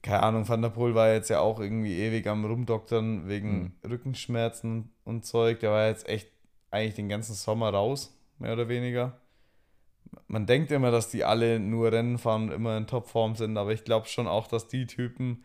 keine 0.03 0.23
Ahnung, 0.23 0.49
Van 0.49 0.63
der 0.63 0.71
Poel 0.71 0.95
war 0.95 1.13
jetzt 1.13 1.29
ja 1.29 1.41
auch 1.41 1.61
irgendwie 1.61 1.99
ewig 1.99 2.27
am 2.27 2.45
Rumdoktern 2.45 3.29
wegen 3.29 3.75
Rückenschmerzen 3.89 4.91
und 5.05 5.25
Zeug. 5.27 5.61
Der 5.61 5.71
war 5.71 5.87
jetzt 5.87 6.09
echt 6.09 6.31
eigentlich 6.71 6.95
den 6.95 7.09
ganzen 7.09 7.35
Sommer 7.35 7.71
raus, 7.71 8.17
mehr 8.39 8.53
oder 8.53 8.69
weniger. 8.69 9.21
Man 10.29 10.47
denkt 10.47 10.71
immer, 10.71 10.91
dass 10.91 11.11
die 11.11 11.25
alle 11.25 11.61
nur 11.61 11.93
Rennen 11.93 12.19
fahren 12.19 12.45
und 12.45 12.53
immer 12.53 12.77
in 12.77 12.87
Topform 12.87 13.37
sind, 13.37 13.57
aber 13.57 13.73
ich 13.73 13.85
glaube 13.85 14.07
schon 14.09 14.27
auch, 14.27 14.47
dass 14.47 14.69
die 14.69 14.87
Typen, 14.87 15.45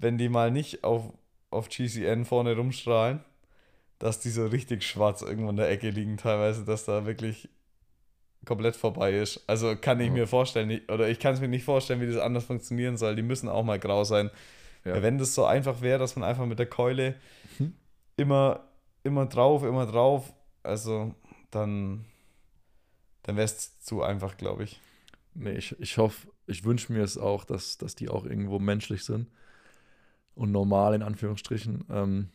wenn 0.00 0.18
die 0.18 0.28
mal 0.28 0.50
nicht 0.50 0.84
auf, 0.84 1.12
auf 1.50 1.68
GCN 1.68 2.24
vorne 2.24 2.56
rumstrahlen, 2.56 3.24
dass 3.98 4.20
die 4.20 4.30
so 4.30 4.46
richtig 4.46 4.84
schwarz 4.84 5.22
irgendwo 5.22 5.50
in 5.50 5.56
der 5.56 5.68
Ecke 5.70 5.90
liegen 5.90 6.16
teilweise, 6.16 6.64
dass 6.64 6.84
da 6.84 7.06
wirklich 7.06 7.48
komplett 8.44 8.76
vorbei 8.76 9.12
ist. 9.14 9.42
Also 9.48 9.74
kann 9.76 10.00
ich 10.00 10.06
Ja. 10.06 10.12
mir 10.12 10.26
vorstellen, 10.26 10.80
oder 10.88 11.08
ich 11.08 11.18
kann 11.18 11.34
es 11.34 11.40
mir 11.40 11.48
nicht 11.48 11.64
vorstellen, 11.64 12.00
wie 12.00 12.06
das 12.06 12.16
anders 12.20 12.44
funktionieren 12.44 12.96
soll. 12.96 13.16
Die 13.16 13.22
müssen 13.22 13.48
auch 13.48 13.64
mal 13.64 13.78
grau 13.78 14.04
sein. 14.04 14.30
Ja. 14.84 15.02
Wenn 15.02 15.18
das 15.18 15.34
so 15.34 15.44
einfach 15.44 15.80
wäre, 15.80 15.98
dass 15.98 16.16
man 16.16 16.28
einfach 16.28 16.46
mit 16.46 16.58
der 16.58 16.66
Keule 16.66 17.16
Mhm. 17.58 17.74
immer, 18.16 18.68
immer 19.02 19.26
drauf, 19.26 19.64
immer 19.64 19.86
drauf, 19.86 20.32
also 20.62 21.14
dann, 21.50 22.04
dann 23.22 23.36
wäre 23.36 23.44
es 23.46 23.80
zu 23.80 24.02
einfach, 24.02 24.36
glaube 24.36 24.64
ich. 24.64 24.80
Nee, 25.34 25.52
ich, 25.52 25.78
ich 25.80 25.98
hoffe, 25.98 26.28
ich 26.46 26.64
wünsche 26.64 26.92
mir 26.92 27.02
es 27.02 27.18
auch, 27.18 27.44
dass, 27.44 27.78
dass 27.78 27.94
die 27.94 28.08
auch 28.08 28.24
irgendwo 28.24 28.58
menschlich 28.58 29.04
sind 29.04 29.28
und 30.34 30.52
normal 30.52 30.94
in 30.94 31.02
Anführungsstrichen. 31.02 31.84
Ähm, 31.90 32.28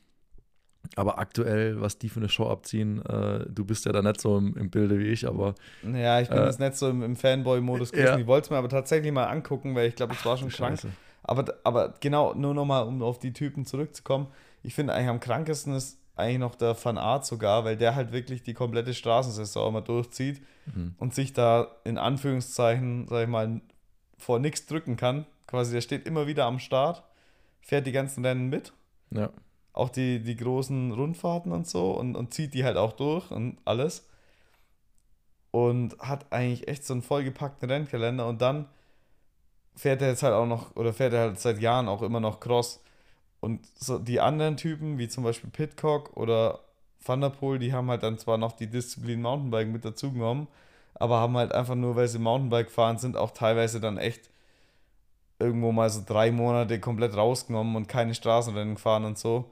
aber 0.95 1.17
aktuell, 1.19 1.79
was 1.81 1.97
die 1.97 2.09
für 2.09 2.19
eine 2.19 2.29
Show 2.29 2.47
abziehen, 2.49 3.03
äh, 3.05 3.45
du 3.49 3.65
bist 3.65 3.85
ja 3.85 3.91
da 3.91 4.01
nicht 4.01 4.19
so 4.21 4.37
im, 4.37 4.55
im 4.57 4.69
Bilde 4.69 4.99
wie 4.99 5.07
ich, 5.07 5.27
aber 5.27 5.55
Ja, 5.81 6.19
ich 6.21 6.29
bin 6.29 6.37
Äh, 6.39 6.45
jetzt 6.45 6.59
nicht 6.59 6.75
so 6.75 6.89
im, 6.89 7.01
im 7.03 7.15
Fanboy-Modus 7.15 7.91
gewesen. 7.91 8.05
ja. 8.13 8.17
Ich 8.19 8.27
wollte 8.27 8.45
es 8.45 8.49
mir 8.51 8.57
aber 8.57 8.69
tatsächlich 8.69 9.11
mal 9.11 9.25
angucken, 9.25 9.75
weil 9.75 9.87
ich 9.87 9.95
glaube, 9.95 10.13
es 10.13 10.25
war 10.25 10.37
schon 10.37 10.49
krank. 10.49 10.79
Scheiße. 10.79 10.93
Aber, 11.23 11.45
aber 11.63 11.93
genau, 12.01 12.33
nur 12.33 12.53
nochmal, 12.53 12.85
um 12.85 13.01
auf 13.01 13.17
die 13.19 13.31
Typen 13.33 13.65
zurückzukommen. 13.65 14.27
Ich 14.61 14.75
finde 14.75 14.93
eigentlich 14.93 15.09
am 15.09 15.19
krankesten 15.19 15.73
ist 15.73 15.97
eigentlich 16.15 16.39
noch 16.39 16.55
der 16.55 16.75
Van 16.81 16.97
Art 16.97 17.25
sogar, 17.25 17.65
weil 17.65 17.75
der 17.77 17.95
halt 17.95 18.11
wirklich 18.11 18.43
die 18.43 18.53
komplette 18.53 18.93
Straßensaison 18.93 19.69
immer 19.69 19.81
durchzieht 19.81 20.41
Mhm. 20.73 20.95
und 20.97 21.13
sich 21.13 21.33
da 21.33 21.67
in 21.83 21.97
Anführungszeichen, 21.97 23.07
sag 23.09 23.23
ich 23.23 23.29
mal, 23.29 23.59
vor 24.17 24.39
nichts 24.39 24.65
drücken 24.65 24.95
kann. 24.95 25.25
Quasi, 25.47 25.73
der 25.73 25.81
steht 25.81 26.05
immer 26.07 26.25
wieder 26.27 26.45
am 26.45 26.59
Start, 26.59 27.03
fährt 27.61 27.85
die 27.87 27.91
ganzen 27.91 28.25
Rennen 28.25 28.49
mit, 28.49 28.73
Ja. 29.11 29.29
Auch 29.73 29.89
die, 29.89 30.19
die 30.21 30.35
großen 30.35 30.91
Rundfahrten 30.91 31.51
und 31.51 31.67
so 31.67 31.91
und, 31.91 32.15
und 32.15 32.33
zieht 32.33 32.53
die 32.53 32.63
halt 32.63 32.77
auch 32.77 32.93
durch 32.93 33.31
und 33.31 33.57
alles. 33.65 34.07
Und 35.51 35.99
hat 35.99 36.31
eigentlich 36.31 36.67
echt 36.67 36.85
so 36.85 36.93
einen 36.93 37.03
vollgepackten 37.03 37.69
Rennkalender 37.69 38.27
und 38.27 38.41
dann 38.41 38.67
fährt 39.75 40.01
er 40.01 40.09
jetzt 40.09 40.23
halt 40.23 40.33
auch 40.33 40.45
noch, 40.45 40.75
oder 40.75 40.93
fährt 40.93 41.13
er 41.13 41.21
halt 41.21 41.39
seit 41.39 41.59
Jahren 41.59 41.87
auch 41.87 42.01
immer 42.01 42.19
noch 42.19 42.39
Cross. 42.39 42.81
Und 43.39 43.67
so 43.75 43.99
die 43.99 44.19
anderen 44.19 44.57
Typen, 44.57 44.97
wie 44.97 45.07
zum 45.09 45.23
Beispiel 45.23 45.49
Pitcock 45.49 46.15
oder 46.15 46.59
Van 47.05 47.21
der 47.21 47.29
Poel, 47.29 47.59
die 47.59 47.73
haben 47.73 47.89
halt 47.89 48.03
dann 48.03 48.17
zwar 48.17 48.37
noch 48.37 48.53
die 48.53 48.67
Disziplin 48.67 49.21
Mountainbike 49.21 49.67
mit 49.67 49.83
dazu 49.85 50.11
genommen, 50.13 50.47
aber 50.95 51.19
haben 51.19 51.35
halt 51.35 51.51
einfach 51.51 51.75
nur, 51.75 51.95
weil 51.95 52.07
sie 52.07 52.19
Mountainbike 52.19 52.71
fahren, 52.71 52.97
sind 52.97 53.17
auch 53.17 53.31
teilweise 53.31 53.81
dann 53.81 53.97
echt 53.97 54.29
irgendwo 55.39 55.71
mal 55.71 55.89
so 55.89 56.01
drei 56.05 56.31
Monate 56.31 56.79
komplett 56.79 57.15
rausgenommen 57.15 57.75
und 57.75 57.87
keine 57.87 58.15
Straßenrennen 58.15 58.75
gefahren 58.75 59.05
und 59.05 59.17
so. 59.17 59.51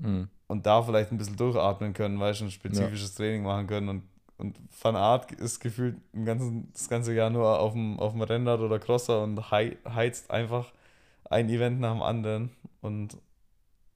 Mhm. 0.00 0.28
Und 0.46 0.66
da 0.66 0.82
vielleicht 0.82 1.12
ein 1.12 1.18
bisschen 1.18 1.36
durchatmen 1.36 1.92
können, 1.92 2.18
weil 2.18 2.34
sie 2.34 2.44
ein 2.44 2.50
spezifisches 2.50 3.14
Training 3.14 3.42
machen 3.44 3.66
können. 3.68 3.88
Und, 3.88 4.02
und 4.36 4.58
Van 4.82 4.96
Art 4.96 5.30
ist 5.32 5.60
gefühlt 5.60 5.96
im 6.12 6.24
ganzen, 6.24 6.72
das 6.72 6.88
ganze 6.88 7.14
Jahr 7.14 7.30
nur 7.30 7.60
auf 7.60 7.72
dem, 7.72 7.98
auf 8.00 8.12
dem 8.12 8.22
Rennrad 8.22 8.60
oder 8.60 8.78
Crosser 8.80 9.22
und 9.22 9.50
hei- 9.52 9.76
heizt 9.88 10.30
einfach 10.30 10.72
ein 11.24 11.48
Event 11.48 11.78
nach 11.80 11.92
dem 11.92 12.02
anderen. 12.02 12.50
Und 12.80 13.16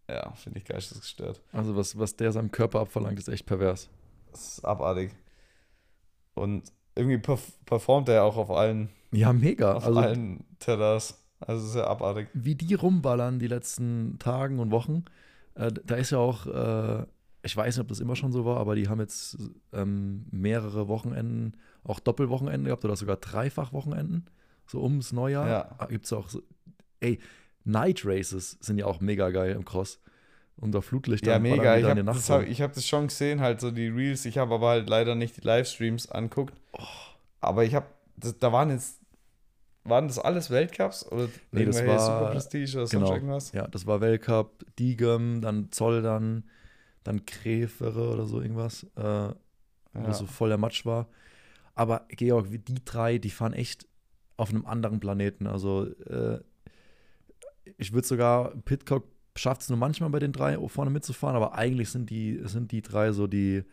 ja, 0.09 0.31
finde 0.35 0.59
ich 0.61 0.65
geistesgestört. 0.65 1.41
Also 1.53 1.75
was, 1.77 1.99
was 1.99 2.15
der 2.17 2.31
seinem 2.31 2.53
Körper 2.53 2.81
abverlangt, 2.81 3.19
ist 3.19 3.29
echt 3.29 3.47
pervers. 3.47 3.89
Das 4.31 4.59
ist 4.59 4.65
abartig. 4.65 5.11
Und 6.35 6.71
irgendwie 6.95 7.19
perf 7.19 7.53
performt 7.65 8.09
er 8.09 8.25
auch 8.25 8.37
auf 8.37 8.51
allen, 8.51 8.91
Ja, 9.13 9.33
mega. 9.33 9.75
auf 9.75 9.87
Also 9.87 9.99
allen 10.01 10.45
Terras. 10.59 11.21
Also 11.41 11.67
sehr 11.67 11.89
abartig. 11.89 12.29
wie 12.33 12.55
die 12.55 12.75
rumballern 12.75 13.39
die 13.39 13.49
letzten 13.49 14.19
Tagen 14.19 14.61
und 14.61 14.71
Wochen, 14.71 15.05
äh, 15.55 15.71
da 15.85 15.97
ist 15.97 16.11
ja 16.11 16.19
auch, 16.19 16.47
äh, 16.47 17.07
ich 17.43 17.57
weiß 17.57 17.77
nicht, 17.77 17.83
ob 17.83 17.89
das 17.89 18.01
immer 18.01 18.17
schon 18.17 18.33
so 18.33 18.45
war, 18.45 18.59
aber 18.59 18.75
die 18.75 18.89
haben 18.89 19.01
jetzt 19.01 19.39
ähm, 19.73 20.27
mehrere 20.31 20.89
Wochenenden, 20.89 21.57
auch 21.83 22.01
Doppelwochenenden 22.01 22.65
gehabt 22.65 22.85
oder 22.85 22.97
sogar 22.97 23.17
Dreifach-Wochenenden, 23.17 24.27
so 24.67 24.83
ums 24.83 25.13
Neujahr. 25.13 25.49
Ja. 25.49 25.87
Gibt 25.87 26.07
es 26.07 26.13
auch 26.13 26.29
so, 26.29 26.43
ey, 27.01 27.19
Night 27.65 28.03
Races 28.05 28.59
sind 28.61 28.79
ja 28.79 28.87
auch 28.87 29.01
mega 29.01 29.31
geil 29.31 29.53
im 29.53 29.65
Cross. 29.65 30.01
Unter 30.57 30.83
Flutlichtern. 30.83 31.33
Ja, 31.33 31.39
mega. 31.39 31.77
Ich 31.77 31.85
habe 31.85 32.05
das, 32.05 32.31
hab, 32.31 32.47
ich 32.47 32.63
hab 32.63 32.73
das 32.75 32.87
schon 32.87 33.09
gesehen, 33.09 33.41
halt 33.41 33.61
so 33.61 33.73
die 33.73 33.89
Reels. 33.89 34.25
Ich 34.25 34.39
habe 34.39 34.55
aber 34.55 34.69
halt 34.69 34.89
leider 34.89 35.17
nicht 35.17 35.37
die 35.37 35.41
Livestreams 35.41 36.09
anguckt. 36.13 36.55
Oh. 36.73 36.83
Aber 37.41 37.65
ich 37.65 37.75
habe, 37.75 37.87
da 38.39 38.53
waren 38.53 38.71
jetzt, 38.71 39.01
waren 39.85 40.09
das 40.09 40.19
alles 40.19 40.51
Weltcups 40.51 41.07
oder 41.11 41.29
Nee, 41.53 41.65
das 41.67 41.85
war- 41.87 41.99
Super 41.99 42.31
Prestige 42.33 42.79
oder 42.79 42.87
genau. 42.89 43.07
sonst 43.07 43.15
irgendwas? 43.17 43.53
Ja, 43.53 43.67
das 43.69 43.87
war 43.87 44.01
Weltcup, 44.01 44.65
Diegem, 44.79 45.41
dann 45.41 45.71
Zoll, 45.73 46.03
dann, 46.03 46.45
dann 47.03 47.25
Krefere 47.27 48.11
oder 48.11 48.27
so 48.27 48.41
irgendwas, 48.41 48.85
äh, 48.97 49.01
wo 49.93 50.03
Ja. 50.03 50.13
so 50.15 50.27
voll 50.27 50.49
der 50.49 50.59
Matsch 50.59 50.87
war. 50.87 51.09
Aber 51.75 52.07
Georg, 52.09 52.47
die 52.51 52.85
drei, 52.85 53.19
die 53.19 53.31
fahren 53.31 53.53
echt 53.53 53.87
auf 54.37 54.51
einem 54.51 54.65
anderen 54.67 55.01
Planeten. 55.01 55.47
Also 55.47 55.87
äh, 56.07 56.41
ich 57.77 57.93
würde 57.93 58.07
sogar, 58.07 58.55
Pitcock 58.65 59.05
schafft 59.37 59.63
es 59.63 59.69
nur 59.69 59.79
manchmal 59.79 60.11
bei 60.11 60.19
den 60.21 60.33
drei 60.33 60.57
vorne 60.69 60.91
mitzufahren, 60.91 61.37
aber 61.37 61.55
eigentlich 61.55 61.91
sind 61.91 62.11
die, 62.11 62.41
sind 62.45 62.73
die 62.73 62.83
drei 62.83 63.13
so 63.13 63.27
die, 63.27 63.65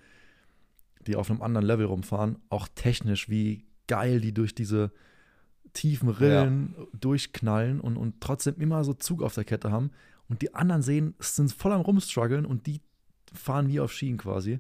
die 1.08 1.16
auf 1.16 1.30
einem 1.30 1.42
anderen 1.42 1.66
Level 1.66 1.86
rumfahren. 1.86 2.38
Auch 2.50 2.68
technisch, 2.74 3.30
wie 3.30 3.66
geil 3.88 4.22
die 4.22 4.34
durch 4.34 4.54
diese 4.56 4.92
tiefen 5.74 6.10
Rillen 6.10 6.76
durchknallen 7.00 7.80
und, 7.80 7.98
und 7.98 8.22
trotzdem 8.22 8.56
immer 8.60 8.84
so 8.84 8.94
Zug 8.94 9.22
auf 9.22 9.34
der 9.34 9.46
Kette 9.46 9.72
haben. 9.72 9.92
Und 10.28 10.42
die 10.42 10.54
anderen 10.56 10.82
sehen, 10.82 11.16
sind 11.20 11.52
voll 11.52 11.72
am 11.74 11.82
Rumstruggeln 11.82 12.46
und 12.46 12.68
die 12.68 12.82
fahren 13.34 13.68
wie 13.70 13.80
auf 13.80 13.92
Schienen 13.92 14.18
quasi. 14.18 14.60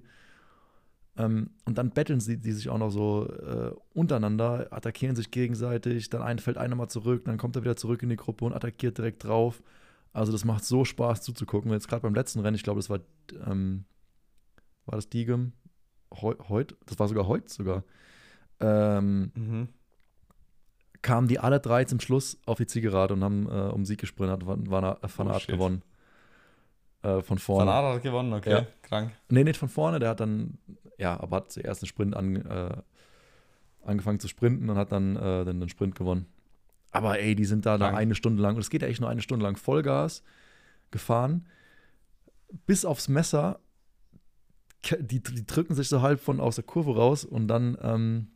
Ähm, 1.17 1.52
und 1.65 1.78
dann 1.78 1.91
betteln 1.91 2.19
sie 2.19 2.38
die 2.38 2.52
sich 2.52 2.69
auch 2.69 2.78
noch 2.78 2.89
so 2.89 3.28
äh, 3.28 3.74
untereinander, 3.93 4.67
attackieren 4.71 5.15
sich 5.15 5.32
gegenseitig, 5.32 6.10
dann 6.10 6.21
ein, 6.21 6.39
fällt 6.39 6.58
einer 6.58 6.76
mal 6.76 6.88
zurück, 6.88 7.26
dann 7.26 7.38
kommt 7.38 7.56
er 7.56 7.63
wieder 7.63 7.76
zurück 7.76 8.02
in 8.04 8.10
die 8.10 8.15
Gruppe 8.15 8.45
und 8.45 8.54
attackiert 8.54 8.97
direkt 8.97 9.24
drauf. 9.24 9.62
Also 10.13 10.32
das 10.32 10.45
macht 10.45 10.65
so 10.65 10.86
Spaß 10.86 11.21
zuzugucken. 11.21 11.71
Jetzt 11.71 11.88
gerade 11.88 12.02
beim 12.02 12.15
letzten 12.15 12.39
Rennen, 12.39 12.56
ich 12.56 12.63
glaube, 12.63 12.80
das 12.80 12.89
war, 12.89 13.00
ähm, 13.45 13.86
war 14.86 14.95
das 14.95 15.10
Diegem? 15.10 15.54
Heute? 16.13 16.76
Das 16.86 17.00
war 17.00 17.08
sogar 17.08 17.28
heute 17.28 17.52
sogar. 17.52 17.84
Ähm, 18.60 19.32
Mhm. 19.36 19.69
Kamen 21.01 21.27
die 21.27 21.39
alle 21.39 21.59
drei 21.59 21.85
zum 21.85 21.99
Schluss 21.99 22.37
auf 22.45 22.57
die 22.57 22.67
Zielgerade 22.67 23.13
und 23.13 23.23
haben 23.23 23.47
äh, 23.47 23.71
um 23.71 23.85
Sieg 23.85 23.99
gesprintet. 23.99 24.45
War, 24.45 24.57
war 24.69 24.99
Van 25.01 25.27
Oh, 25.27 25.31
Aert 25.31 25.47
gewonnen. 25.47 25.81
Äh, 27.01 27.21
von 27.21 27.29
Van 27.29 27.37
vorne. 27.39 27.71
Aert 27.71 27.95
hat 27.95 28.03
gewonnen, 28.03 28.33
okay. 28.33 28.51
Ja. 28.51 28.67
Krank. 28.83 29.11
Nee, 29.29 29.43
nicht 29.43 29.57
von 29.57 29.69
vorne, 29.69 29.99
der 29.99 30.09
hat 30.09 30.19
dann, 30.19 30.57
ja, 30.97 31.19
aber 31.19 31.37
hat 31.37 31.51
zuerst 31.51 31.81
einen 31.81 31.87
Sprint 31.87 32.15
an, 32.15 32.35
äh, 32.35 32.77
angefangen 33.83 34.19
zu 34.19 34.27
sprinten 34.27 34.69
und 34.69 34.77
hat 34.77 34.91
dann 34.91 35.15
äh, 35.15 35.45
den, 35.45 35.59
den 35.59 35.69
Sprint 35.69 35.95
gewonnen. 35.95 36.27
Aber 36.91 37.19
ey, 37.19 37.35
die 37.35 37.45
sind 37.45 37.65
da, 37.65 37.77
da 37.77 37.89
eine 37.89 38.15
Stunde 38.15 38.43
lang, 38.43 38.55
und 38.55 38.61
es 38.61 38.69
geht 38.69 38.81
ja 38.81 38.87
echt 38.87 38.99
nur 39.01 39.09
eine 39.09 39.21
Stunde 39.21 39.45
lang 39.45 39.55
Vollgas 39.55 40.23
gefahren, 40.91 41.47
bis 42.67 42.85
aufs 42.85 43.07
Messer. 43.07 43.59
Die, 44.99 45.21
die 45.23 45.45
drücken 45.45 45.73
sich 45.75 45.89
so 45.89 46.01
halb 46.01 46.19
von 46.19 46.39
aus 46.39 46.55
der 46.55 46.63
Kurve 46.65 46.95
raus 46.95 47.23
und 47.23 47.47
dann, 47.47 47.77
ähm, 47.81 48.30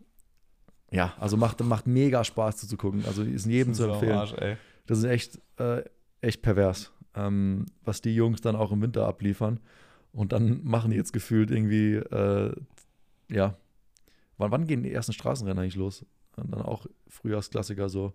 ja, 0.91 1.13
also 1.19 1.37
macht, 1.37 1.61
macht 1.63 1.87
mega 1.87 2.23
Spaß 2.23 2.57
zuzugucken. 2.57 3.05
Also 3.05 3.23
ist 3.23 3.45
jedem 3.45 3.73
zu 3.73 3.85
empfehlen. 3.89 4.17
Arsch, 4.17 4.33
ey. 4.33 4.57
Das 4.87 4.99
ist 4.99 5.03
echt, 5.05 5.39
äh, 5.57 5.83
echt 6.21 6.41
pervers, 6.41 6.91
ähm, 7.15 7.65
was 7.83 8.01
die 8.01 8.15
Jungs 8.15 8.41
dann 8.41 8.55
auch 8.55 8.71
im 8.71 8.81
Winter 8.81 9.07
abliefern. 9.07 9.59
Und 10.13 10.31
dann 10.31 10.63
machen 10.63 10.91
die 10.91 10.97
jetzt 10.97 11.11
gefühlt 11.11 11.51
irgendwie, 11.51 11.95
äh, 11.95 12.55
ja, 13.29 13.55
wann, 14.37 14.51
wann 14.51 14.67
gehen 14.67 14.83
die 14.83 14.93
ersten 14.93 15.13
Straßenrennen 15.13 15.59
eigentlich 15.61 15.75
los? 15.75 16.05
Und 16.37 16.51
dann 16.51 16.61
auch 16.61 16.85
Frühjahrsklassiker 17.07 17.89
so. 17.89 18.13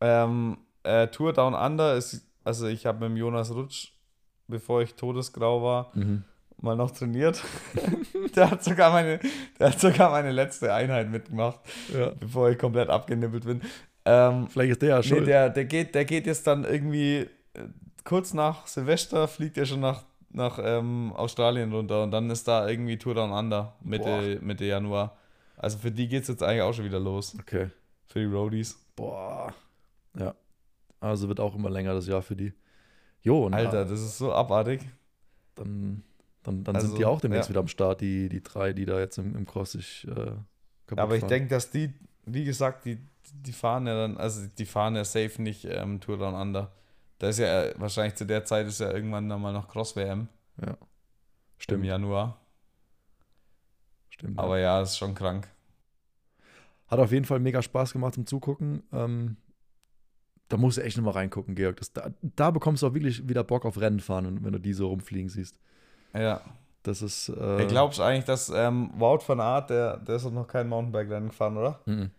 Ähm, 0.00 0.58
äh, 0.82 1.08
Tour 1.08 1.32
Down 1.32 1.54
Under 1.54 1.96
ist, 1.96 2.26
also 2.44 2.66
ich 2.66 2.84
habe 2.86 2.98
mit 3.00 3.10
dem 3.10 3.16
Jonas 3.16 3.54
Rutsch, 3.54 3.92
bevor 4.48 4.82
ich 4.82 4.94
todesgrau 4.94 5.62
war, 5.62 5.90
Mhm. 5.94 6.24
Mal 6.58 6.76
noch 6.76 6.90
trainiert. 6.90 7.42
der, 8.36 8.50
hat 8.50 8.64
sogar 8.64 8.90
meine, 8.92 9.20
der 9.58 9.70
hat 9.70 9.80
sogar 9.80 10.10
meine 10.10 10.32
letzte 10.32 10.72
Einheit 10.72 11.10
mitgemacht, 11.10 11.60
Ja. 11.92 12.10
bevor 12.18 12.50
ich 12.50 12.58
komplett 12.58 12.88
abgenippelt 12.88 13.44
bin. 13.44 13.60
Ähm, 14.04 14.48
Vielleicht 14.48 14.72
ist 14.72 14.82
der 14.82 14.88
ja 14.88 14.96
nee, 14.98 15.02
schuld. 15.02 15.26
der, 15.26 15.50
der, 15.50 15.64
geht, 15.64 15.94
der 15.94 16.04
geht 16.04 16.26
jetzt 16.26 16.46
dann 16.46 16.64
irgendwie 16.64 17.26
äh, 17.54 17.68
kurz 18.04 18.34
nach 18.34 18.66
Silvester, 18.66 19.26
fliegt 19.28 19.58
er 19.58 19.66
schon 19.66 19.80
nach, 19.80 20.04
nach 20.30 20.58
ähm, 20.62 21.12
Australien 21.14 21.72
runter 21.72 22.02
und 22.04 22.10
dann 22.12 22.30
ist 22.30 22.46
da 22.46 22.68
irgendwie 22.68 22.98
Tour 22.98 23.14
Down 23.14 23.32
Under 23.32 23.74
Mitte, 23.82 24.38
Mitte 24.40 24.64
Januar. 24.64 25.16
Also 25.56 25.78
für 25.78 25.90
die 25.90 26.06
geht 26.08 26.22
es 26.22 26.28
jetzt 26.28 26.42
eigentlich 26.42 26.62
auch 26.62 26.72
schon 26.72 26.84
wieder 26.84 27.00
los, 27.00 27.36
okay. 27.40 27.70
für 28.06 28.20
die 28.20 28.26
Roadies. 28.26 28.78
Boah. 28.94 29.52
Ja. 30.18 30.34
Also 31.00 31.28
wird 31.28 31.40
auch 31.40 31.54
immer 31.54 31.70
länger 31.70 31.94
das 31.94 32.06
Jahr 32.06 32.22
für 32.22 32.36
die. 32.36 32.52
Jo, 33.22 33.46
und 33.46 33.54
Alter, 33.54 33.84
das 33.84 34.00
ist 34.00 34.18
so 34.18 34.32
abartig. 34.32 34.82
dann, 35.56 36.04
dann, 36.46 36.64
dann 36.64 36.76
Also, 36.76 36.88
sind 36.88 36.98
die 36.98 37.04
auch 37.04 37.20
demnächst 37.20 37.48
ja. 37.48 37.50
wieder 37.50 37.60
am 37.60 37.68
Start, 37.68 38.00
die, 38.00 38.28
die 38.28 38.42
drei, 38.42 38.72
die 38.72 38.84
da 38.84 38.98
jetzt 38.98 39.18
im, 39.18 39.34
im 39.34 39.46
Cross 39.46 39.72
sich 39.72 40.06
äh, 40.08 40.14
kaputt 40.14 40.38
Ja, 40.96 41.02
aber 41.02 41.16
ich 41.16 41.24
denke, 41.24 41.48
dass 41.48 41.70
die, 41.70 41.92
wie 42.24 42.44
gesagt, 42.44 42.84
die, 42.84 42.98
die 43.32 43.52
fahren 43.52 43.86
ja 43.86 43.94
dann, 43.96 44.16
also 44.16 44.46
die 44.46 44.66
fahren 44.66 44.96
ja 44.96 45.04
safe 45.04 45.40
nicht 45.42 45.64
ähm, 45.64 46.00
Tour 46.00 46.18
Down 46.18 46.34
Under. 46.34 46.72
Da 47.18 47.28
ist 47.28 47.38
ja 47.38 47.78
wahrscheinlich 47.80 48.14
zu 48.14 48.26
der 48.26 48.44
Zeit 48.44 48.66
ist 48.66 48.80
ja 48.80 48.92
irgendwann 48.92 49.28
dann 49.28 49.40
mal 49.40 49.52
noch 49.52 49.68
Cross-WM 49.68 50.28
im 50.58 50.76
Stimmt, 51.58 51.84
Januar. 51.84 52.40
stimmt. 54.08 54.38
Aber 54.38 54.58
ja, 54.58 54.80
ist 54.82 54.96
schon 54.98 55.14
krank. 55.14 55.48
Hat 56.88 56.98
auf 57.00 57.12
jeden 57.12 57.24
Fall 57.24 57.40
mega 57.40 57.62
Spaß 57.62 57.92
gemacht 57.92 58.14
zum 58.14 58.26
Zugucken. 58.26 58.82
Ähm, 58.92 59.36
da 60.48 60.56
musst 60.56 60.78
du 60.78 60.82
echt 60.82 60.96
nochmal 60.96 61.14
reingucken, 61.14 61.54
Georg. 61.56 61.76
Das, 61.78 61.92
da, 61.92 62.10
da 62.22 62.50
bekommst 62.52 62.82
du 62.82 62.86
auch 62.88 62.94
wirklich 62.94 63.28
wieder 63.28 63.42
Bock 63.42 63.64
auf 63.64 63.80
Rennen 63.80 64.00
fahren, 64.00 64.26
wenn, 64.26 64.44
wenn 64.44 64.52
du 64.52 64.60
die 64.60 64.72
so 64.72 64.88
rumfliegen 64.88 65.28
siehst. 65.28 65.58
Ja. 66.18 66.40
Das 66.82 67.02
ist. 67.02 67.28
Äh, 67.28 67.66
glaubst 67.66 67.98
du 67.98 68.04
eigentlich, 68.04 68.24
dass 68.24 68.48
ähm, 68.48 68.90
Wout 68.96 69.20
van 69.26 69.40
Aert, 69.40 69.70
der, 69.70 69.96
der 69.96 70.16
ist 70.16 70.30
noch 70.30 70.46
kein 70.46 70.68
Mountainbike-Rennen 70.68 71.28
gefahren, 71.28 71.56
oder? 71.56 71.80
mhm. 71.86 72.10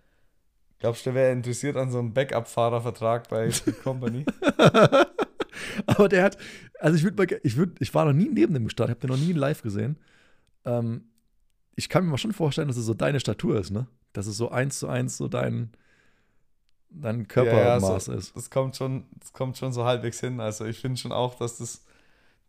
Glaubst 0.80 1.06
du, 1.06 1.10
der 1.10 1.16
wäre 1.16 1.32
interessiert 1.32 1.76
an 1.76 1.90
so 1.90 2.00
einem 2.00 2.14
Backup-Fahrervertrag 2.14 3.28
bei 3.30 3.50
Speed 3.52 3.82
Company? 3.82 4.26
Aber 5.88 6.08
der 6.08 6.24
hat, 6.24 6.38
also 6.80 6.98
ich 6.98 7.04
würde 7.04 7.40
ich 7.44 7.58
würd, 7.58 7.82
ich 7.82 7.94
war 7.96 8.06
noch 8.06 8.14
nie 8.14 8.30
neben 8.30 8.54
dem 8.54 8.66
gestanden, 8.66 8.96
habe 8.96 9.08
den 9.08 9.10
noch 9.10 9.26
nie 9.26 9.34
live 9.34 9.62
gesehen. 9.64 9.98
Ähm, 10.66 11.06
ich 11.76 11.90
kann 11.90 12.04
mir 12.04 12.12
mal 12.12 12.18
schon 12.18 12.34
vorstellen, 12.34 12.68
dass 12.68 12.78
es 12.78 12.86
so 12.86 12.94
deine 12.94 13.20
Statur 13.20 13.60
ist, 13.60 13.72
ne? 13.72 13.88
Dass 14.14 14.28
es 14.28 14.38
so 14.38 14.50
eins 14.50 14.80
zu 14.80 14.88
eins 14.88 15.18
so 15.18 15.28
dein, 15.28 15.72
dein 16.90 17.28
Körpermaß 17.28 18.06
so, 18.06 18.14
ist. 18.14 18.36
Das 18.36 18.50
kommt, 18.50 18.76
schon, 18.76 19.06
das 19.20 19.34
kommt 19.34 19.58
schon 19.58 19.74
so 19.74 19.86
halbwegs 19.86 20.20
hin. 20.20 20.40
Also 20.40 20.66
ich 20.66 20.80
finde 20.80 21.00
schon 21.00 21.12
auch, 21.12 21.36
dass 21.36 21.58
das, 21.58 21.86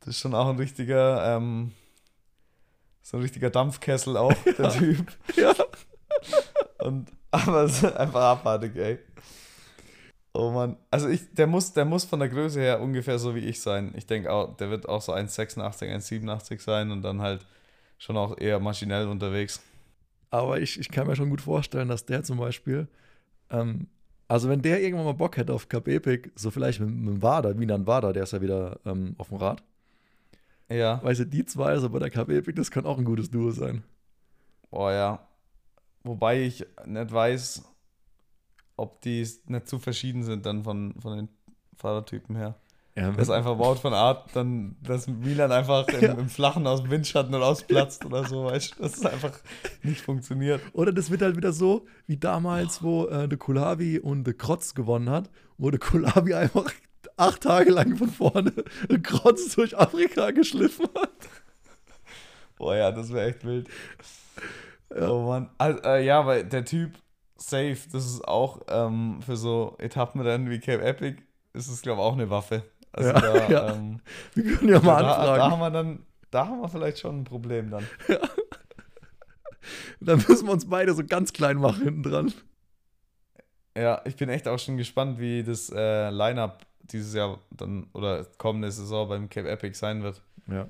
das 0.01 0.09
ist 0.09 0.21
schon 0.21 0.35
auch 0.35 0.49
ein 0.49 0.57
richtiger, 0.57 1.37
ähm, 1.37 1.73
so 3.03 3.17
ein 3.17 3.23
richtiger 3.23 3.51
Dampfkessel 3.51 4.17
auch, 4.17 4.35
der 4.45 4.71
Typ. 4.79 5.07
Ja. 5.37 5.55
Und, 6.79 7.11
aber 7.31 7.65
es 7.65 7.83
ist 7.83 7.97
einfach 7.97 8.21
abartig, 8.23 8.77
ey. 8.77 8.99
Oh 10.33 10.51
Mann. 10.51 10.77
Also 10.91 11.09
ich, 11.09 11.35
der 11.35 11.47
muss, 11.47 11.73
der 11.73 11.85
muss 11.85 12.05
von 12.05 12.21
der 12.21 12.29
Größe 12.29 12.61
her 12.61 12.81
ungefähr 12.81 13.19
so 13.19 13.35
wie 13.35 13.41
ich 13.41 13.61
sein. 13.61 13.93
Ich 13.97 14.07
denke 14.07 14.31
auch, 14.31 14.57
der 14.57 14.71
wird 14.71 14.89
auch 14.89 15.03
so 15.03 15.13
1,86, 15.13 15.59
1,87 15.59 16.61
sein 16.61 16.91
und 16.91 17.03
dann 17.03 17.21
halt 17.21 17.45
schon 17.99 18.17
auch 18.17 18.39
eher 18.39 18.61
maschinell 18.61 19.09
unterwegs. 19.09 19.61
Aber 20.31 20.61
ich, 20.61 20.79
ich 20.79 20.91
kann 20.91 21.07
mir 21.07 21.17
schon 21.17 21.31
gut 21.31 21.41
vorstellen, 21.41 21.89
dass 21.89 22.07
der 22.07 22.23
zum 22.23 22.39
Beispiel, 22.39 22.87
ähm, 23.51 23.89
also 24.29 24.49
wenn 24.49 24.63
der 24.63 24.81
irgendwann 24.83 25.07
mal 25.07 25.15
Bock 25.15 25.37
hätte 25.39 25.55
auf 25.55 25.69
Cup 25.69 25.89
Epic, 25.89 26.31
so 26.37 26.51
vielleicht 26.51 26.81
mit, 26.81 26.91
mit 26.91 27.15
dem 27.15 27.23
Wader, 27.23 27.59
Wiener 27.59 27.87
Wader, 27.87 28.13
der 28.13 28.25
ist 28.25 28.33
ja 28.33 28.41
wieder 28.41 28.79
ähm, 28.85 29.15
auf 29.19 29.29
dem 29.29 29.39
Rad. 29.39 29.63
Ja. 30.71 31.03
Weißt 31.03 31.21
du, 31.21 31.27
die 31.27 31.45
zwei 31.45 31.79
so 31.79 31.89
bei 31.91 31.99
der 31.99 32.11
Cup 32.11 32.29
Epic, 32.29 32.53
das 32.57 32.71
kann 32.71 32.85
auch 32.87 32.99
ein 32.99 33.05
gutes 33.05 33.31
Duo 33.31 33.51
sein. 33.51 33.83
Boah, 34.71 34.93
ja. 34.93 35.29
Wobei 36.05 36.43
ich 36.43 36.65
nicht 36.87 37.13
weiß, 37.13 37.65
ob 38.77 39.01
die 39.03 39.27
nicht 39.47 39.69
zu 39.69 39.79
verschieden 39.79 40.23
sind 40.23 40.47
dann 40.47 40.63
von, 40.65 40.95
von 41.01 41.17
den 41.17 41.29
Fahrertypen 41.77 42.37
her. 42.37 42.55
Ja, 42.95 43.13
Das 43.13 43.29
ist 43.29 43.31
einfach 43.31 43.59
Wout 43.59 43.77
von 43.77 43.95
Art, 43.95 44.29
dann, 44.35 44.77
dass 44.83 45.07
Milan 45.07 45.53
einfach 45.53 45.87
im, 45.89 46.01
Ja. 46.03 46.13
im 46.15 46.29
Flachen 46.29 46.67
aus 46.67 46.83
dem 46.83 46.91
Windschatten 46.91 47.33
rausplatzt 47.35 48.05
oder 48.05 48.25
so, 48.25 48.45
weißt 48.45 48.77
du, 48.79 48.83
dass 48.83 48.97
es 48.97 49.07
einfach 49.07 49.39
nicht 49.83 50.01
funktioniert. 50.01 50.61
Oder 50.73 50.93
das 50.93 51.09
wird 51.11 51.23
halt 51.23 51.37
wieder 51.37 51.53
so, 51.53 51.87
wie 52.07 52.17
damals, 52.17 52.83
wo 52.83 53.07
äh, 53.07 53.29
der 53.29 53.39
Kulavi 53.39 54.01
und 54.01 54.25
der 54.25 54.35
Krotz 54.35 54.75
gewonnen 54.75 55.11
hat, 55.11 55.31
wo 55.59 55.71
der 55.71 55.79
Kulavi 55.81 56.35
einfach 56.35 56.73
acht 57.17 57.43
Tage 57.43 57.71
lang 57.71 57.97
von 57.97 58.09
vorne 58.09 58.53
den 58.91 59.03
Krotz 59.03 59.55
durch 59.55 59.77
Afrika 59.79 60.31
geschliffen 60.31 60.87
hat. 60.97 61.11
Boah, 62.57 62.77
ja, 62.77 62.91
das 62.93 63.13
wäre 63.13 63.29
echt 63.29 63.45
wild. 63.45 63.69
Ja. 64.95 65.09
Oh 65.11 65.23
Mann. 65.27 65.51
Also, 65.59 65.81
äh, 65.83 66.05
ja, 66.05 66.27
weil 66.27 66.45
der 66.45 66.65
Typ 66.65 66.99
safe, 67.37 67.79
das 67.93 68.07
ist 68.07 68.27
auch 68.27 68.61
ähm, 68.69 69.21
für 69.25 69.37
so 69.37 69.77
Etappenrennen 69.79 70.51
wie 70.51 70.59
Cape 70.59 70.83
Epic, 70.83 71.23
ist 71.53 71.69
es, 71.69 71.83
glaube 71.83 72.01
ich, 72.01 72.07
auch 72.07 72.15
eine 72.15 72.31
Waffe. 72.31 72.65
Also 72.93 73.11
Ja, 73.11 73.21
da, 73.21 73.49
ja. 73.49 73.75
Ähm, 73.75 74.01
Wir 74.35 74.57
können 74.57 74.69
ja 74.71 74.81
mal 74.81 75.03
da, 75.03 75.09
da 75.09 75.15
anfragen. 75.15 75.53
haben 75.53 75.61
wir 75.61 75.71
dann, 75.71 76.07
da 76.31 76.47
haben 76.47 76.61
wir 76.61 76.69
vielleicht 76.69 76.99
schon 76.99 77.21
ein 77.21 77.25
Problem 77.25 77.71
dann. 77.71 77.87
Dann 80.01 80.25
müssen 80.29 80.47
wir 80.47 80.53
uns 80.53 80.69
beide 80.69 80.95
so 80.95 81.05
ganz 81.05 81.33
klein 81.33 81.57
machen 81.59 81.83
hinten 81.83 82.03
dran. 82.03 82.33
Ja, 83.77 84.01
ich 84.05 84.17
bin 84.17 84.29
echt 84.29 84.49
auch 84.49 84.59
schon 84.59 84.77
gespannt, 84.77 85.19
wie 85.19 85.43
das 85.43 85.71
äh, 85.71 86.11
Line-Up 86.11 86.65
dieses 86.93 87.15
Jahr 87.15 87.41
dann 87.51 87.87
oder 87.93 88.25
kommende 88.39 88.71
Saison 88.71 89.09
beim 89.09 89.29
Cape 89.29 89.49
Epic 89.49 89.77
sein 89.79 90.03
wird. 90.03 90.23
Ja, 90.47 90.69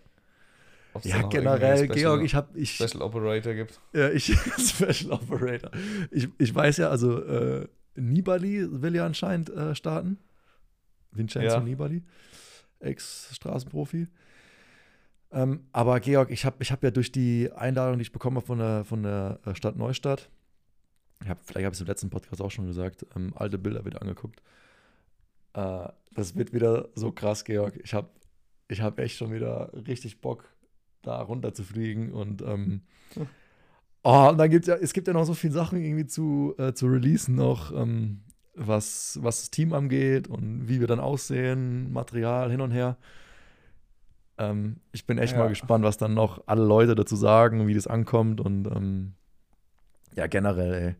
Ob 0.92 1.04
es 1.04 1.10
da 1.10 1.18
ja 1.18 1.26
generell, 1.28 1.78
irgendwie 1.78 2.00
Georg, 2.00 2.18
Special, 2.18 2.24
ich 2.24 2.34
habe 2.34 2.58
ich, 2.58 2.74
Special 2.74 3.02
Operator 3.02 3.54
gibt. 3.54 3.80
ja, 3.92 4.10
ich 4.10 4.24
Special 4.58 5.12
Operator. 5.12 5.70
Ich, 6.10 6.28
ich 6.38 6.54
weiß 6.54 6.78
ja, 6.78 6.88
also 6.88 7.22
äh, 7.22 7.68
Nibali 7.94 8.66
will 8.70 8.94
ja 8.94 9.06
anscheinend 9.06 9.50
äh, 9.50 9.74
starten. 9.74 10.18
Vincenzo 11.12 11.56
Ja. 11.56 11.60
Nibali, 11.60 12.02
Ex-Straßenprofi. 12.80 14.08
Ähm, 15.30 15.66
aber 15.72 16.00
Georg, 16.00 16.30
ich 16.30 16.44
habe 16.44 16.56
ich 16.60 16.72
hab 16.72 16.82
ja 16.82 16.90
durch 16.90 17.12
die 17.12 17.50
Einladung, 17.54 17.98
die 17.98 18.02
ich 18.02 18.12
bekommen 18.12 18.36
habe 18.36 18.46
von 18.46 18.58
der, 18.58 18.84
von 18.84 19.02
der 19.02 19.40
äh, 19.44 19.54
Stadt 19.54 19.76
Neustadt, 19.76 20.30
ich 21.22 21.28
hab, 21.28 21.44
vielleicht 21.44 21.64
habe 21.64 21.74
ich 21.74 21.78
es 21.78 21.80
im 21.80 21.86
letzten 21.86 22.10
Podcast 22.10 22.40
auch 22.40 22.50
schon 22.50 22.66
gesagt, 22.66 23.04
ähm, 23.16 23.32
alte 23.36 23.58
Bilder 23.58 23.84
wieder 23.84 24.00
angeguckt. 24.00 24.42
Äh, 25.58 25.88
das 26.14 26.36
wird 26.36 26.52
wieder 26.52 26.88
so 26.94 27.12
krass, 27.12 27.44
Georg. 27.44 27.78
Ich 27.82 27.94
habe 27.94 28.08
ich 28.68 28.80
hab 28.80 28.98
echt 28.98 29.16
schon 29.16 29.32
wieder 29.32 29.72
richtig 29.86 30.20
Bock, 30.20 30.44
da 31.02 31.20
runter 31.22 31.54
zu 31.54 31.64
fliegen 31.64 32.12
und 32.12 32.42
ähm, 32.42 32.82
oh, 34.02 34.28
und 34.30 34.38
dann 34.38 34.50
gibt's 34.50 34.68
ja, 34.68 34.74
es 34.76 34.92
gibt 34.92 35.06
ja 35.08 35.14
noch 35.14 35.24
so 35.24 35.34
viele 35.34 35.52
Sachen 35.54 35.82
irgendwie 35.82 36.06
zu, 36.06 36.54
äh, 36.58 36.72
zu 36.74 36.86
releasen 36.86 37.34
noch, 37.34 37.72
ähm, 37.72 38.20
was, 38.54 39.18
was 39.22 39.40
das 39.40 39.50
Team 39.50 39.72
angeht 39.72 40.28
und 40.28 40.68
wie 40.68 40.80
wir 40.80 40.86
dann 40.86 41.00
aussehen, 41.00 41.92
Material 41.92 42.50
hin 42.50 42.60
und 42.60 42.72
her. 42.72 42.96
Ähm, 44.36 44.80
ich 44.92 45.06
bin 45.06 45.18
echt 45.18 45.32
Ja. 45.32 45.38
mal 45.40 45.48
gespannt, 45.48 45.84
was 45.84 45.96
dann 45.96 46.14
noch 46.14 46.42
alle 46.46 46.64
Leute 46.64 46.94
dazu 46.94 47.16
sagen, 47.16 47.66
wie 47.66 47.74
das 47.74 47.86
ankommt 47.86 48.40
und 48.40 48.66
ähm, 48.66 49.14
ja, 50.14 50.26
generell, 50.26 50.96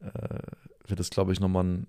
ey, 0.00 0.08
äh, 0.08 0.42
wird 0.88 1.00
es, 1.00 1.10
glaube 1.10 1.32
ich, 1.32 1.40
nochmal 1.40 1.64
ein, 1.64 1.86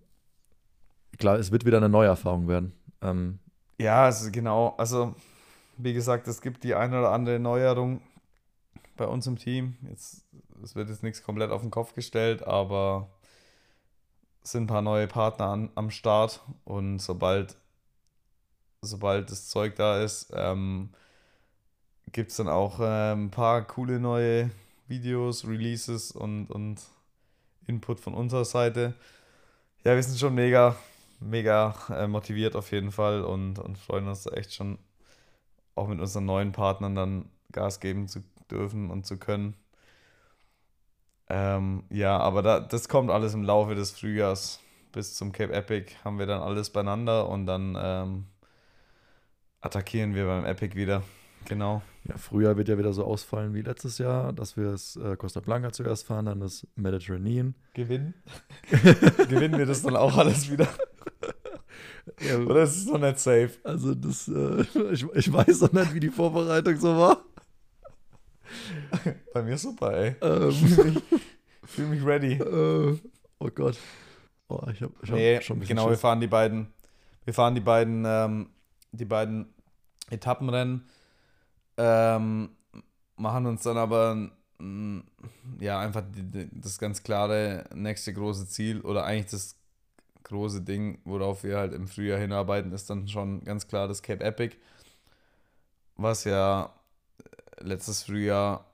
klar, 1.17 1.38
es 1.38 1.52
wird 1.52 1.65
wieder 1.65 1.78
eine 1.78 1.89
neue 1.89 2.08
Erfahrung 2.08 2.47
werden. 2.47 2.73
Ähm, 3.02 3.39
Ja, 3.78 4.06
also 4.06 4.32
genau. 4.32 4.76
Also, 4.78 5.15
wie 5.78 5.93
gesagt, 5.93 6.28
es 6.28 6.41
gibt 6.41 6.63
die 6.63 6.76
eine 6.76 6.99
oder 6.99 7.12
andere 7.12 7.39
Neuerung 7.39 8.02
bei 8.95 9.06
uns 9.06 9.28
im 9.28 9.38
Team. 9.38 9.78
Jetzt, 9.89 10.26
es 10.63 10.76
wird 10.76 10.89
jetzt 10.89 11.04
nichts 11.04 11.23
komplett 11.23 11.52
auf 11.52 11.62
den 11.62 11.71
Kopf 11.71 11.93
gestellt, 11.93 12.43
aber 12.43 13.10
es 14.43 14.52
sind 14.52 14.63
ein 14.63 14.67
paar 14.67 14.82
neue 14.82 15.08
Partner 15.08 15.45
an, 15.47 15.69
am 15.76 15.89
Start 15.89 16.41
und 16.65 16.99
sobald, 16.99 17.56
sobald 18.82 19.32
das 19.32 19.47
Zeug 19.47 19.76
da 19.76 20.02
ist, 20.02 20.32
ähm, 20.36 20.89
gibt 22.12 22.32
es 22.32 22.38
dann 22.38 22.49
auch 22.49 22.80
äh, 22.80 23.13
ein 23.13 23.32
paar 23.32 23.63
coole 23.63 23.99
neue 23.99 24.52
Videos, 24.88 25.47
Releases 25.47 26.12
und, 26.12 26.47
und 26.47 26.82
Input 27.67 27.99
von 27.99 28.13
unserer 28.13 28.45
Seite. 28.45 28.93
Ja, 29.84 29.95
wir 29.95 30.04
sind 30.04 30.19
schon 30.19 30.36
mega, 30.36 30.76
mega 31.23 31.75
äh, 31.89 32.07
motiviert 32.07 32.55
auf 32.55 32.71
jeden 32.71 32.91
Fall 32.91 33.23
und, 33.23 33.59
und 33.59 33.77
freuen 33.77 34.07
uns 34.07 34.25
echt 34.27 34.53
schon 34.53 34.77
auch 35.75 35.88
mit 35.88 35.99
unseren 35.99 36.25
neuen 36.25 36.51
Partnern 36.51 36.95
dann 36.95 37.29
Gas 37.51 37.79
geben 37.79 38.07
zu 38.07 38.21
dürfen 38.49 38.91
und 38.91 39.05
zu 39.05 39.17
können. 39.17 39.55
Ähm, 41.29 41.83
ja, 41.89 42.17
aber 42.17 42.41
da, 42.41 42.59
das 42.59 42.89
kommt 42.89 43.09
alles 43.09 43.33
im 43.33 43.43
Laufe 43.43 43.75
des 43.75 43.91
Frühjahrs. 43.91 44.59
Bis 44.91 45.15
zum 45.15 45.31
Cape 45.31 45.53
Epic 45.53 45.95
haben 46.03 46.19
wir 46.19 46.27
dann 46.27 46.41
alles 46.41 46.69
beieinander 46.69 47.27
und 47.27 47.47
dann 47.47 47.75
ähm, 47.79 48.25
attackieren 49.59 50.13
wir 50.13 50.25
beim 50.25 50.45
Epic 50.45 50.75
wieder. 50.75 51.01
Genau. 51.45 51.81
Ja, 52.07 52.17
Frühjahr 52.17 52.57
wird 52.57 52.67
ja 52.67 52.77
wieder 52.77 52.93
so 52.93 53.05
ausfallen 53.05 53.53
wie 53.53 53.62
letztes 53.62 53.97
Jahr, 53.97 54.33
dass 54.33 54.55
wir 54.57 54.71
das 54.71 54.95
äh, 54.97 55.15
Costa 55.15 55.39
Blanca 55.39 55.71
zuerst 55.71 56.05
fahren, 56.05 56.25
dann 56.25 56.39
das 56.39 56.67
Mediterranean. 56.75 57.55
Gewinnen? 57.73 58.13
Gewinnen 58.69 59.57
wir 59.57 59.65
das 59.65 59.81
dann 59.81 59.95
auch 59.95 60.17
alles 60.17 60.51
wieder? 60.51 60.67
Ja, 62.19 62.37
Oder 62.45 62.63
ist 62.63 62.77
es 62.77 62.85
noch 62.85 62.99
nicht 62.99 63.19
safe? 63.19 63.51
Also 63.63 63.95
das, 63.95 64.27
äh, 64.27 64.61
ich, 64.91 65.05
ich 65.13 65.33
weiß 65.33 65.61
noch 65.61 65.73
nicht, 65.73 65.93
wie 65.93 65.99
die 65.99 66.09
Vorbereitung 66.09 66.77
so 66.77 66.97
war. 66.97 67.23
Bei 69.33 69.41
mir 69.41 69.57
super, 69.57 69.93
ey. 69.93 70.15
Ähm. 70.21 70.49
Ich 70.49 70.59
fühle 70.59 70.83
mich, 70.91 71.03
fühl 71.65 71.85
mich, 71.87 72.05
ready. 72.05 72.33
Äh, 72.33 72.99
oh 73.39 73.49
Gott. 73.53 73.77
Oh, 74.47 74.61
ich 74.71 74.81
hab, 74.81 74.91
ich 75.01 75.09
hab 75.09 75.17
nee, 75.17 75.41
schon 75.41 75.59
ein 75.61 75.67
Genau, 75.67 75.83
Schiss. 75.83 75.91
wir 75.91 75.97
fahren 75.97 76.19
die 76.21 76.27
beiden, 76.27 76.67
wir 77.25 77.33
fahren 77.33 77.55
die 77.55 77.61
beiden, 77.61 78.03
ähm, 78.05 78.49
die 78.91 79.05
beiden 79.05 79.53
Etappenrennen, 80.09 80.87
ähm, 81.77 82.49
machen 83.15 83.45
uns 83.47 83.63
dann 83.63 83.77
aber 83.77 84.29
ja 85.59 85.79
einfach 85.79 86.03
die, 86.15 86.23
die, 86.23 86.49
das 86.51 86.77
ganz 86.77 87.03
klare 87.03 87.65
nächste 87.73 88.13
große 88.13 88.47
Ziel 88.47 88.81
oder 88.81 89.05
eigentlich 89.05 89.31
das 89.31 89.57
große 90.23 90.62
Ding, 90.62 90.99
worauf 91.05 91.43
wir 91.43 91.57
halt 91.57 91.73
im 91.73 91.88
Frühjahr 91.88 92.19
hinarbeiten, 92.19 92.71
ist 92.71 92.89
dann 92.89 93.07
schon 93.07 93.43
ganz 93.43 93.67
klar 93.67 93.88
das 93.88 94.01
Cape 94.01 94.23
Epic, 94.23 94.55
was 95.95 96.23
ja 96.23 96.73
letztes 97.59 98.03
Frühjahr 98.03 98.65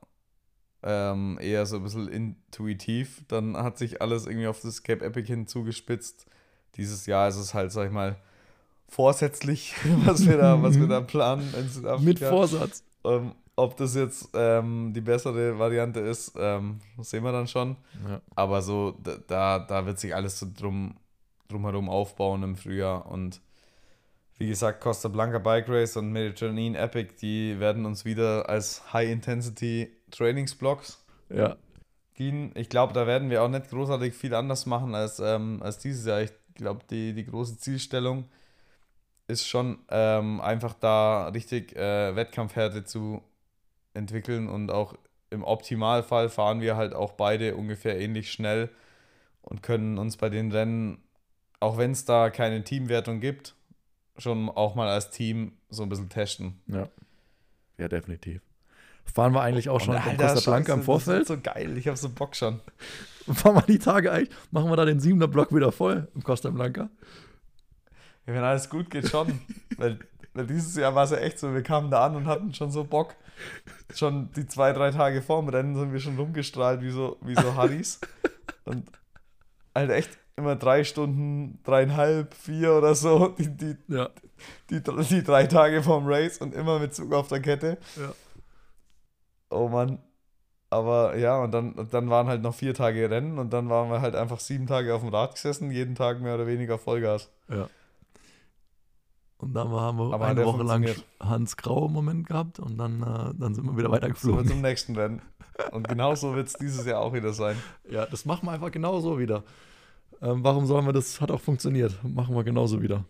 ähm, 0.83 1.37
eher 1.41 1.65
so 1.65 1.77
ein 1.77 1.83
bisschen 1.83 2.07
intuitiv. 2.07 3.23
Dann 3.27 3.57
hat 3.57 3.77
sich 3.77 4.01
alles 4.01 4.25
irgendwie 4.25 4.47
auf 4.47 4.61
das 4.61 4.83
Cape 4.83 5.03
Epic 5.03 5.27
hin 5.27 5.47
zugespitzt. 5.47 6.25
Dieses 6.75 7.05
Jahr 7.05 7.27
ist 7.27 7.37
es 7.37 7.53
halt, 7.53 7.71
sag 7.71 7.87
ich 7.87 7.91
mal, 7.91 8.15
vorsätzlich, 8.87 9.75
was 10.05 10.25
wir 10.25 10.37
da, 10.37 10.61
was 10.61 10.79
wir 10.79 10.87
da 10.87 11.01
planen 11.01 11.53
in 11.57 11.69
Südafrika. 11.69 12.05
Mit 12.05 12.19
Vorsatz. 12.19 12.83
Ähm, 13.03 13.33
ob 13.55 13.75
das 13.75 13.93
jetzt 13.95 14.29
ähm, 14.33 14.93
die 14.93 15.01
bessere 15.01 15.59
Variante 15.59 15.99
ist, 15.99 16.33
ähm, 16.37 16.79
sehen 17.01 17.23
wir 17.23 17.33
dann 17.33 17.47
schon. 17.47 17.75
Ja. 18.07 18.21
Aber 18.35 18.61
so, 18.61 18.97
da, 19.27 19.59
da 19.59 19.85
wird 19.85 19.99
sich 19.99 20.15
alles 20.15 20.39
so 20.39 20.47
drum, 20.55 20.95
drumherum 21.49 21.89
aufbauen 21.89 22.43
im 22.43 22.55
Frühjahr 22.55 23.05
und 23.07 23.41
wie 24.37 24.47
gesagt, 24.47 24.79
Costa 24.79 25.09
Blanca 25.09 25.37
Bike 25.37 25.67
Race 25.67 25.97
und 25.97 26.13
Mediterranean 26.13 26.75
Epic, 26.75 27.15
die 27.21 27.59
werden 27.59 27.85
uns 27.85 28.05
wieder 28.05 28.47
als 28.47 28.93
High-Intensity 28.93 29.91
Trainingsblocks 30.11 31.03
ja. 31.29 31.57
dienen. 32.17 32.53
Ich 32.55 32.69
glaube, 32.69 32.93
da 32.93 33.05
werden 33.05 33.29
wir 33.29 33.43
auch 33.43 33.49
nicht 33.49 33.69
großartig 33.69 34.13
viel 34.13 34.33
anders 34.33 34.65
machen 34.65 34.95
als, 34.95 35.19
ähm, 35.19 35.61
als 35.61 35.79
dieses 35.79 36.05
Jahr. 36.05 36.21
Ich 36.21 36.31
glaube, 36.55 36.85
die, 36.89 37.13
die 37.13 37.25
große 37.25 37.57
Zielstellung 37.57 38.29
ist 39.27 39.45
schon 39.45 39.79
ähm, 39.89 40.39
einfach 40.39 40.73
da 40.73 41.27
richtig 41.27 41.75
äh, 41.75 42.15
Wettkampfhärte 42.15 42.85
zu 42.85 43.21
entwickeln 43.93 44.47
und 44.47 44.71
auch 44.71 44.93
im 45.31 45.43
Optimalfall 45.43 46.29
fahren 46.29 46.61
wir 46.61 46.77
halt 46.77 46.93
auch 46.93 47.11
beide 47.11 47.55
ungefähr 47.55 47.99
ähnlich 47.99 48.31
schnell 48.31 48.69
und 49.41 49.63
können 49.63 49.97
uns 49.97 50.15
bei 50.15 50.29
den 50.29 50.51
Rennen, 50.51 51.03
auch 51.59 51.77
wenn 51.77 51.91
es 51.91 52.05
da 52.05 52.29
keine 52.29 52.63
Teamwertung 52.63 53.19
gibt, 53.19 53.55
schon 54.17 54.49
auch 54.49 54.75
mal 54.75 54.89
als 54.89 55.09
Team 55.09 55.53
so 55.69 55.83
ein 55.83 55.89
bisschen 55.89 56.09
testen. 56.09 56.61
Ja. 56.67 56.89
Ja, 57.77 57.87
definitiv. 57.87 58.41
Fahren 59.05 59.33
wir 59.33 59.41
eigentlich 59.41 59.69
auch 59.69 59.81
schon 59.81 59.95
in 59.95 60.17
Costa 60.17 60.51
Blanca 60.51 60.73
im 60.73 60.83
Vorfeld? 60.83 61.21
Das 61.21 61.29
ist 61.29 61.35
so 61.35 61.41
geil, 61.41 61.77
ich 61.77 61.87
habe 61.87 61.97
so 61.97 62.09
Bock 62.09 62.35
schon. 62.35 62.61
Fahren 63.33 63.55
wir 63.55 63.61
die 63.61 63.79
Tage 63.79 64.11
eigentlich, 64.11 64.35
machen 64.51 64.69
wir 64.69 64.75
da 64.75 64.85
den 64.85 64.99
7er 64.99 65.27
Block 65.27 65.53
wieder 65.53 65.71
voll 65.71 66.07
im 66.13 66.23
Costa 66.23 66.49
Blanca? 66.49 66.89
Ja, 68.27 68.33
wenn 68.33 68.43
alles 68.43 68.69
gut 68.69 68.89
geht, 68.89 69.07
schon. 69.07 69.39
weil, 69.77 69.99
weil 70.33 70.45
dieses 70.45 70.75
Jahr 70.75 70.93
war 70.93 71.05
es 71.05 71.11
ja 71.11 71.17
echt 71.17 71.39
so, 71.39 71.53
wir 71.53 71.63
kamen 71.63 71.89
da 71.89 72.05
an 72.05 72.15
und 72.15 72.27
hatten 72.27 72.53
schon 72.53 72.71
so 72.71 72.83
Bock. 72.83 73.15
Schon 73.95 74.31
die 74.33 74.45
zwei, 74.45 74.73
drei 74.73 74.91
Tage 74.91 75.21
vor 75.21 75.41
dem 75.41 75.49
Rennen 75.49 75.75
sind 75.75 75.93
wir 75.93 75.99
schon 75.99 76.17
rumgestrahlt 76.17 76.81
wie 76.81 76.91
so, 76.91 77.17
wie 77.21 77.35
so 77.35 77.55
Harrys. 77.55 77.99
und 78.65 78.91
halt 79.73 79.91
echt 79.91 80.19
immer 80.39 80.55
drei 80.55 80.83
Stunden, 80.83 81.59
dreieinhalb, 81.63 82.33
vier 82.33 82.73
oder 82.73 82.95
so, 82.95 83.27
die, 83.37 83.55
die, 83.55 83.77
ja. 83.87 84.09
die, 84.69 84.81
die, 84.81 85.03
die, 85.03 85.23
drei 85.23 85.45
Tage 85.45 85.83
vorm 85.83 86.07
Race 86.07 86.39
und 86.39 86.55
immer 86.55 86.79
mit 86.79 86.95
Zug 86.95 87.13
auf 87.13 87.27
der 87.27 87.41
Kette. 87.41 87.77
Ja. 87.95 88.13
Oh 89.51 89.67
Mann. 89.67 89.99
Aber 90.71 91.17
ja, 91.17 91.41
und 91.41 91.51
dann, 91.51 91.73
und 91.73 91.93
dann 91.93 92.09
waren 92.09 92.27
halt 92.27 92.43
noch 92.43 92.53
vier 92.53 92.73
Tage 92.75 93.09
Rennen 93.09 93.39
und 93.39 93.51
dann 93.53 93.69
waren 93.69 93.89
wir 93.89 94.01
halt 94.01 94.15
einfach 94.15 94.39
sieben 94.39 94.67
Tage 94.67 94.93
auf 94.93 95.01
dem 95.01 95.09
Rad 95.09 95.33
gesessen, 95.33 95.71
jeden 95.71 95.95
Tag 95.95 96.21
mehr 96.21 96.35
oder 96.35 96.45
weniger 96.45 96.77
Vollgas. 96.77 97.31
Ja. 97.49 97.69
Und 99.39 99.53
dann 99.53 99.69
haben 99.69 99.97
wir 99.97 100.13
Aber 100.13 100.27
eine 100.27 100.45
Woche 100.45 100.63
lang 100.63 100.85
Hans 101.19 101.57
Grau 101.57 101.87
im 101.87 101.93
Moment 101.93 102.27
gehabt 102.27 102.59
und 102.59 102.77
dann, 102.77 103.01
äh, 103.01 103.33
dann 103.39 103.55
sind 103.55 103.65
wir 103.65 103.77
wieder 103.77 103.89
weitergeflogen. 103.89 104.47
Zum 104.47 104.61
nächsten 104.61 104.95
Rennen. 104.95 105.21
Und 105.71 105.87
genauso 105.87 106.35
wird 106.35 106.47
es 106.47 106.53
dieses 106.53 106.85
Jahr 106.85 106.99
auch 107.01 107.13
wieder 107.13 107.33
sein. 107.33 107.57
Ja, 107.89 108.05
das 108.05 108.25
machen 108.25 108.45
wir 108.45 108.51
einfach 108.51 108.71
genauso 108.71 109.17
wieder. 109.17 109.43
Ähm, 110.21 110.43
warum 110.43 110.65
sollen 110.65 110.85
wir 110.85 110.93
das? 110.93 111.21
Hat 111.21 111.31
auch 111.31 111.41
funktioniert. 111.41 111.97
Machen 112.03 112.35
wir 112.35 112.43
genauso 112.43 112.81
wieder. 112.81 113.05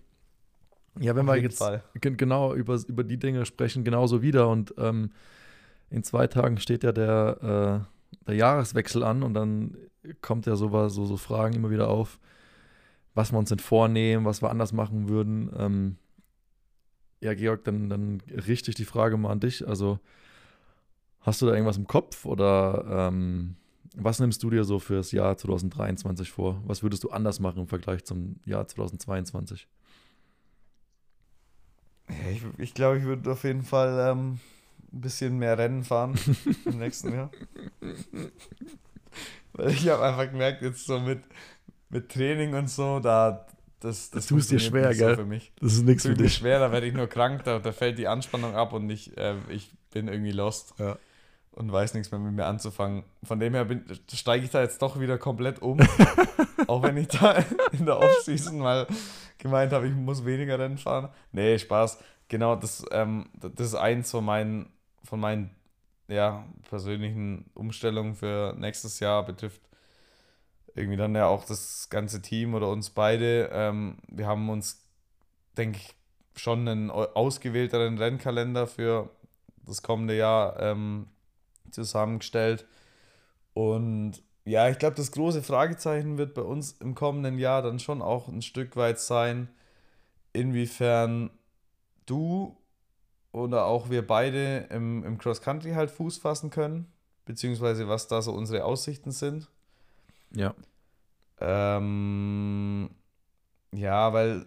Ja, 1.00 1.16
wenn 1.16 1.28
Auf 1.28 1.36
wir 1.36 1.42
jetzt 1.42 1.60
Fall. 1.60 1.84
genau 1.94 2.54
über, 2.54 2.80
über 2.88 3.04
die 3.04 3.18
Dinge 3.18 3.46
sprechen, 3.46 3.84
genauso 3.84 4.22
wieder. 4.22 4.50
Und 4.50 4.74
ähm, 4.78 5.12
in 5.90 6.04
zwei 6.04 6.28
Tagen 6.28 6.58
steht 6.60 6.84
ja 6.84 6.92
der, 6.92 7.86
äh, 7.86 8.26
der 8.28 8.36
Jahreswechsel 8.36 9.04
an 9.04 9.24
und 9.24 9.34
dann 9.34 9.78
kommt 10.22 10.46
ja 10.46 10.56
sowas, 10.56 10.94
so, 10.94 11.06
so 11.06 11.18
Fragen 11.18 11.56
immer 11.56 11.70
wieder 11.70 11.90
auf, 11.90 12.20
was 13.14 13.32
wir 13.32 13.40
uns 13.40 13.50
denn 13.50 13.60
vornehmen, 13.60 14.26
was 14.26 14.42
wir 14.42 14.50
anders 14.50 14.72
machen 14.74 15.10
würden. 15.10 15.50
Ähm, 15.58 15.96
ja, 17.22 17.34
Georg, 17.34 17.64
dann, 17.64 17.90
dann 17.90 18.22
richte 18.48 18.72
ich 18.72 18.76
die 18.76 18.86
Frage 18.86 19.18
mal 19.18 19.32
an 19.32 19.40
dich. 19.40 19.68
Also, 19.68 20.00
hast 21.22 21.42
du 21.42 21.46
da 21.46 21.54
irgendwas 21.54 21.78
im 21.78 21.88
Kopf 21.88 22.26
oder 22.26 23.10
ähm, 23.10 23.56
was 23.96 24.20
nimmst 24.20 24.44
du 24.44 24.50
dir 24.50 24.64
so 24.64 24.80
für 24.80 24.96
das 24.96 25.12
Jahr 25.12 25.38
2023 25.38 26.32
vor? 26.32 26.62
Was 26.66 26.84
würdest 26.84 27.04
du 27.04 27.10
anders 27.10 27.40
machen 27.40 27.62
im 27.62 27.68
Vergleich 27.68 28.04
zum 28.06 28.36
Jahr 28.46 28.68
2022? 28.68 29.68
ich, 32.32 32.42
ich 32.58 32.74
glaube, 32.74 32.98
ich 32.98 33.04
würde 33.04 33.32
auf 33.32 33.44
jeden 33.44 33.64
Fall 33.64 34.12
ähm, 34.12 34.40
ein 34.92 35.02
bisschen 35.02 35.38
mehr 35.38 35.58
Rennen 35.58 35.84
fahren 35.84 36.16
im 36.66 36.80
nächsten 36.80 37.14
Jahr. 37.14 37.32
Weil 39.54 39.72
ich 39.72 39.88
habe 39.90 40.04
einfach 40.04 40.30
gemerkt, 40.30 40.62
jetzt 40.62 40.86
so 40.86 41.00
mit, 41.00 41.22
mit 41.90 42.10
Training 42.10 42.54
und 42.56 42.70
so, 42.70 43.00
da 43.00 43.46
das, 43.80 44.10
das, 44.10 44.24
das 44.24 44.28
tust 44.28 44.52
dir 44.52 44.60
schwer, 44.60 44.94
gell? 44.94 45.12
So 45.12 45.22
für 45.22 45.26
mich. 45.26 45.54
Das 45.62 45.74
ist 45.74 45.84
nichts 45.84 46.04
für 46.04 46.14
dich. 46.14 46.34
schwer, 46.34 46.60
da 46.60 46.72
werde 46.72 46.86
ich 46.86 46.94
nur 46.94 47.08
krank, 47.08 47.44
da, 47.46 47.60
da 47.60 47.72
fällt 47.72 47.98
die 47.98 48.08
Anspannung 48.08 48.54
ab 48.54 48.74
und 48.74 48.90
ich, 48.90 49.18
äh, 49.18 49.36
ich 49.50 49.72
bin 49.92 50.08
irgendwie 50.08 50.32
lost. 50.32 50.74
Ja 50.80 50.98
und 51.60 51.74
weiß 51.74 51.94
nichts 51.94 52.10
mehr 52.10 52.22
mit 52.22 52.34
mir 52.34 52.46
anzufangen. 52.46 53.04
Von 53.22 53.42
dem 53.42 53.54
her 53.54 53.68
steige 54.14 54.46
ich 54.46 54.50
da 54.50 54.62
jetzt 54.62 54.82
doch 54.82 54.98
wieder 54.98 55.18
komplett 55.18 55.62
um. 55.62 55.78
auch 56.68 56.82
wenn 56.84 56.96
ich 56.96 57.10
da 57.10 57.44
in 57.74 57.86
der 57.86 58.00
Offseason 58.00 58.60
mal 58.60 58.88
gemeint 59.38 59.74
habe, 59.74 59.88
ich 59.88 59.94
muss 59.94 60.24
weniger 60.24 60.58
Rennen 60.58 60.78
fahren. 60.78 61.10
Nee, 61.34 61.60
Spaß. 61.60 62.00
Genau, 62.30 62.56
das, 62.56 62.86
ähm, 62.92 63.30
das 63.34 63.68
ist 63.68 63.76
eins 63.76 64.10
von 64.10 64.24
meinen, 64.24 64.72
von 65.04 65.20
meinen 65.20 65.52
ja, 66.08 66.46
persönlichen 66.70 67.52
Umstellungen 67.56 68.16
für 68.16 68.56
nächstes 68.58 69.02
Jahr, 69.02 69.26
betrifft 69.26 69.62
irgendwie 70.76 70.98
dann 70.98 71.14
ja 71.14 71.28
auch 71.28 71.44
das 71.44 71.90
ganze 71.90 72.22
Team 72.22 72.54
oder 72.54 72.70
uns 72.70 72.90
beide. 72.90 73.50
Ähm, 73.52 73.98
wir 74.08 74.28
haben 74.28 74.50
uns, 74.50 74.88
denke 75.58 75.80
ich, 75.80 75.94
schon 76.42 76.66
einen 76.70 76.90
ausgewählteren 76.90 77.98
Rennkalender 77.98 78.66
für 78.66 79.10
das 79.66 79.82
kommende 79.82 80.16
Jahr 80.16 80.58
ähm, 80.62 81.08
zusammengestellt. 81.72 82.66
Und 83.54 84.22
ja, 84.46 84.70
ich 84.70 84.80
glaube, 84.80 84.96
das 84.96 85.12
große 85.12 85.44
Fragezeichen 85.44 86.18
wird 86.18 86.34
bei 86.34 86.42
uns 86.42 86.74
im 86.74 86.96
kommenden 86.96 87.38
Jahr 87.38 87.62
dann 87.62 87.80
schon 87.80 88.02
auch 88.02 88.28
ein 88.28 88.42
Stück 88.42 88.76
weit 88.76 89.00
sein, 89.00 89.50
inwiefern 90.34 91.30
du 92.06 92.58
oder 93.32 93.66
auch 93.66 93.90
wir 93.90 94.06
beide 94.06 94.68
im, 94.70 95.04
im 95.04 95.18
Cross-Country 95.18 95.74
halt 95.74 95.92
Fuß 95.92 96.18
fassen 96.18 96.50
können, 96.50 96.92
beziehungsweise 97.26 97.88
was 97.88 98.08
da 98.08 98.22
so 98.22 98.32
unsere 98.34 98.64
Aussichten 98.64 99.12
sind. 99.12 99.50
Ja. 100.32 100.56
Ähm, 101.40 102.90
ja, 103.72 104.14
weil 104.14 104.46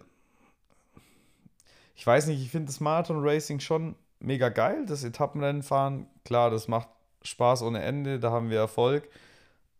ich 1.95 2.05
weiß 2.05 2.27
nicht, 2.27 2.41
ich 2.41 2.49
finde 2.49 2.67
das 2.67 2.79
Marathon 2.79 3.25
Racing 3.25 3.59
schon 3.59 3.95
mega 4.19 4.49
geil, 4.49 4.85
das 4.85 5.03
Etappenrennen 5.03 5.63
fahren. 5.63 6.07
Klar, 6.25 6.49
das 6.49 6.67
macht 6.67 6.89
Spaß 7.23 7.63
ohne 7.63 7.81
Ende, 7.81 8.19
da 8.19 8.31
haben 8.31 8.49
wir 8.49 8.59
Erfolg. 8.59 9.09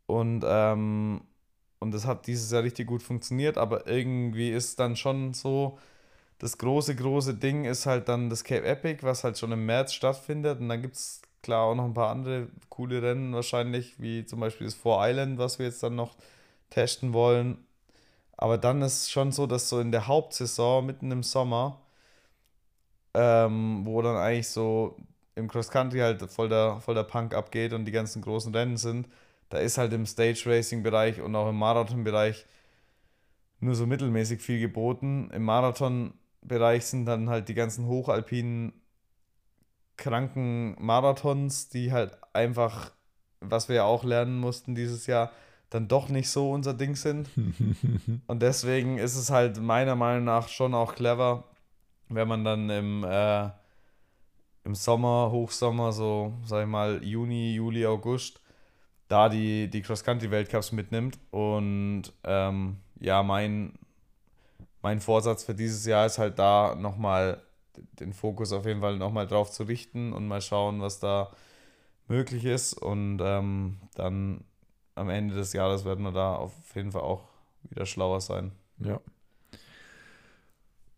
Und, 0.08 0.44
ähm, 0.48 1.22
und 1.80 1.92
das 1.94 2.06
hat 2.08 2.28
dieses 2.28 2.52
Jahr 2.52 2.64
richtig 2.64 2.88
gut 2.88 3.04
funktioniert, 3.04 3.58
aber 3.58 3.88
irgendwie 3.88 4.52
ist 4.52 4.80
dann 4.80 4.96
schon 4.96 5.34
so, 5.34 5.78
das 6.40 6.58
große, 6.58 6.96
große 6.96 7.36
Ding 7.36 7.66
ist 7.66 7.86
halt 7.86 8.10
dann 8.10 8.30
das 8.30 8.44
Cape 8.44 8.66
Epic, 8.66 9.04
was 9.04 9.24
halt 9.24 9.38
schon 9.38 9.52
im 9.54 9.66
März 9.66 9.94
stattfindet. 9.94 10.60
Und 10.60 10.70
dann 10.70 10.82
gibt 10.82 10.96
es 10.96 11.22
klar 11.42 11.66
auch 11.66 11.76
noch 11.76 11.86
ein 11.86 11.94
paar 11.94 12.10
andere 12.10 12.50
coole 12.70 13.02
Rennen 13.02 13.34
wahrscheinlich, 13.34 14.00
wie 14.02 14.26
zum 14.26 14.40
Beispiel 14.42 14.68
das 14.68 14.74
Four 14.76 15.00
Island, 15.08 15.38
was 15.38 15.60
wir 15.60 15.68
jetzt 15.68 15.84
dann 15.84 15.96
noch 15.96 16.16
testen 16.70 17.14
wollen. 17.14 17.66
Aber 18.38 18.58
dann 18.58 18.82
ist 18.82 19.12
schon 19.12 19.32
so, 19.32 19.48
dass 19.48 19.70
so 19.70 19.80
in 19.80 19.92
der 19.92 20.08
Hauptsaison, 20.08 20.86
mitten 20.86 21.12
im 21.12 21.24
Sommer, 21.24 21.82
ähm, 23.14 23.86
wo 23.86 24.02
dann 24.02 24.18
eigentlich 24.18 24.50
so 24.50 24.98
im 25.36 25.48
Cross 25.48 25.70
Country 25.70 26.00
halt 26.00 26.22
voll 26.32 26.50
der, 26.50 26.80
voll 26.82 26.96
der 26.96 27.04
Punk 27.04 27.34
abgeht 27.34 27.74
und 27.74 27.86
die 27.86 27.92
ganzen 27.92 28.22
großen 28.22 28.54
Rennen 28.54 28.78
sind, 28.78 29.08
da 29.50 29.58
ist 29.58 29.78
halt 29.78 29.94
im 29.94 30.06
Stage 30.06 30.44
Racing 30.46 30.84
Bereich 30.84 31.22
und 31.22 31.36
auch 31.36 31.50
im 31.50 31.58
Marathon 31.58 32.04
Bereich 32.04 32.46
nur 33.60 33.76
so 33.76 33.86
mittelmäßig 33.86 34.42
viel 34.42 34.60
geboten. 34.60 35.30
Im 35.32 35.44
Marathon 35.44 36.14
Bereich 36.42 36.86
sind 36.86 37.06
dann 37.06 37.30
halt 37.30 37.50
die 37.50 37.54
ganzen 37.54 37.88
hochalpinen 37.88 38.74
kranken 39.98 40.76
Marathons, 40.80 41.70
die 41.70 41.92
halt 41.92 42.18
einfach, 42.34 42.92
was 43.40 43.70
wir 43.70 43.78
ja 43.78 43.84
auch 43.84 44.04
lernen 44.04 44.40
mussten 44.40 44.76
dieses 44.76 45.08
Jahr, 45.08 45.32
dann 45.70 45.88
doch 45.88 46.10
nicht 46.10 46.30
so 46.30 46.52
unser 46.52 46.74
Ding 46.74 46.96
sind. 46.96 47.30
und 48.28 48.42
deswegen 48.42 48.98
ist 48.98 49.16
es 49.16 49.30
halt 49.30 49.60
meiner 49.62 49.96
Meinung 49.96 50.26
nach 50.26 50.48
schon 50.48 50.74
auch 50.74 50.96
clever, 50.96 51.46
wenn 52.10 52.28
man 52.28 52.44
dann 52.44 52.70
im, 52.70 53.04
äh, 53.04 53.50
im 54.66 54.76
Sommer, 54.76 55.30
Hochsommer, 55.32 55.92
so 55.92 56.34
sag 56.46 56.64
ich 56.64 56.70
mal 56.70 57.04
Juni, 57.04 57.54
Juli, 57.54 57.86
August, 57.86 58.42
da 59.08 59.30
die, 59.30 59.70
die 59.70 59.82
Cross-Country-Weltcups 59.82 60.72
mitnimmt. 60.72 61.20
Und 61.32 62.04
ähm, 62.24 62.78
ja, 63.00 63.24
mein, 63.24 63.74
mein 64.82 65.02
Vorsatz 65.02 65.44
für 65.44 65.54
dieses 65.54 65.86
Jahr 65.86 66.06
ist 66.06 66.18
halt 66.18 66.40
da 66.40 66.76
nochmal 66.76 67.42
den 68.00 68.14
Fokus 68.14 68.54
auf 68.54 68.66
jeden 68.66 68.82
Fall 68.82 68.98
nochmal 68.98 69.28
drauf 69.28 69.52
zu 69.52 69.64
richten 69.64 70.14
und 70.14 70.28
mal 70.28 70.42
schauen, 70.42 70.82
was 70.82 71.00
da 71.00 71.32
möglich 72.08 72.46
ist. 72.46 72.74
Und 72.74 73.20
ähm, 73.22 73.78
dann 73.96 74.44
am 74.96 75.10
Ende 75.10 75.36
des 75.36 75.54
Jahres 75.54 75.86
werden 75.86 76.04
wir 76.04 76.12
da 76.12 76.36
auf 76.36 76.54
jeden 76.76 76.92
Fall 76.92 77.02
auch 77.02 77.24
wieder 77.64 77.86
schlauer 77.86 78.22
sein. 78.22 78.52
Ja. 78.80 79.00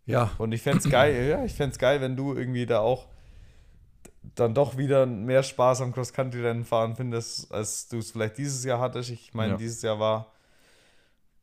Ja. 0.05 0.31
Und 0.37 0.51
ich 0.51 0.61
fände 0.61 0.79
es 0.79 0.89
geil, 0.89 1.27
ja, 1.27 1.43
ich 1.43 1.53
fände 1.53 1.73
es 1.73 1.79
geil, 1.79 1.99
wenn 2.01 2.15
du 2.15 2.35
irgendwie 2.35 2.65
da 2.65 2.79
auch 2.79 3.07
dann 4.35 4.53
doch 4.53 4.77
wieder 4.77 5.05
mehr 5.05 5.43
Spaß 5.43 5.81
am 5.81 5.91
Cross-Country-Rennen 5.91 6.65
fahren 6.65 6.95
findest, 6.95 7.51
als 7.51 7.87
du 7.87 7.99
es 7.99 8.11
vielleicht 8.11 8.37
dieses 8.37 8.63
Jahr 8.63 8.79
hattest. 8.79 9.09
Ich 9.09 9.33
meine, 9.33 9.53
ja. 9.53 9.57
dieses 9.57 9.81
Jahr 9.81 9.99
war 9.99 10.31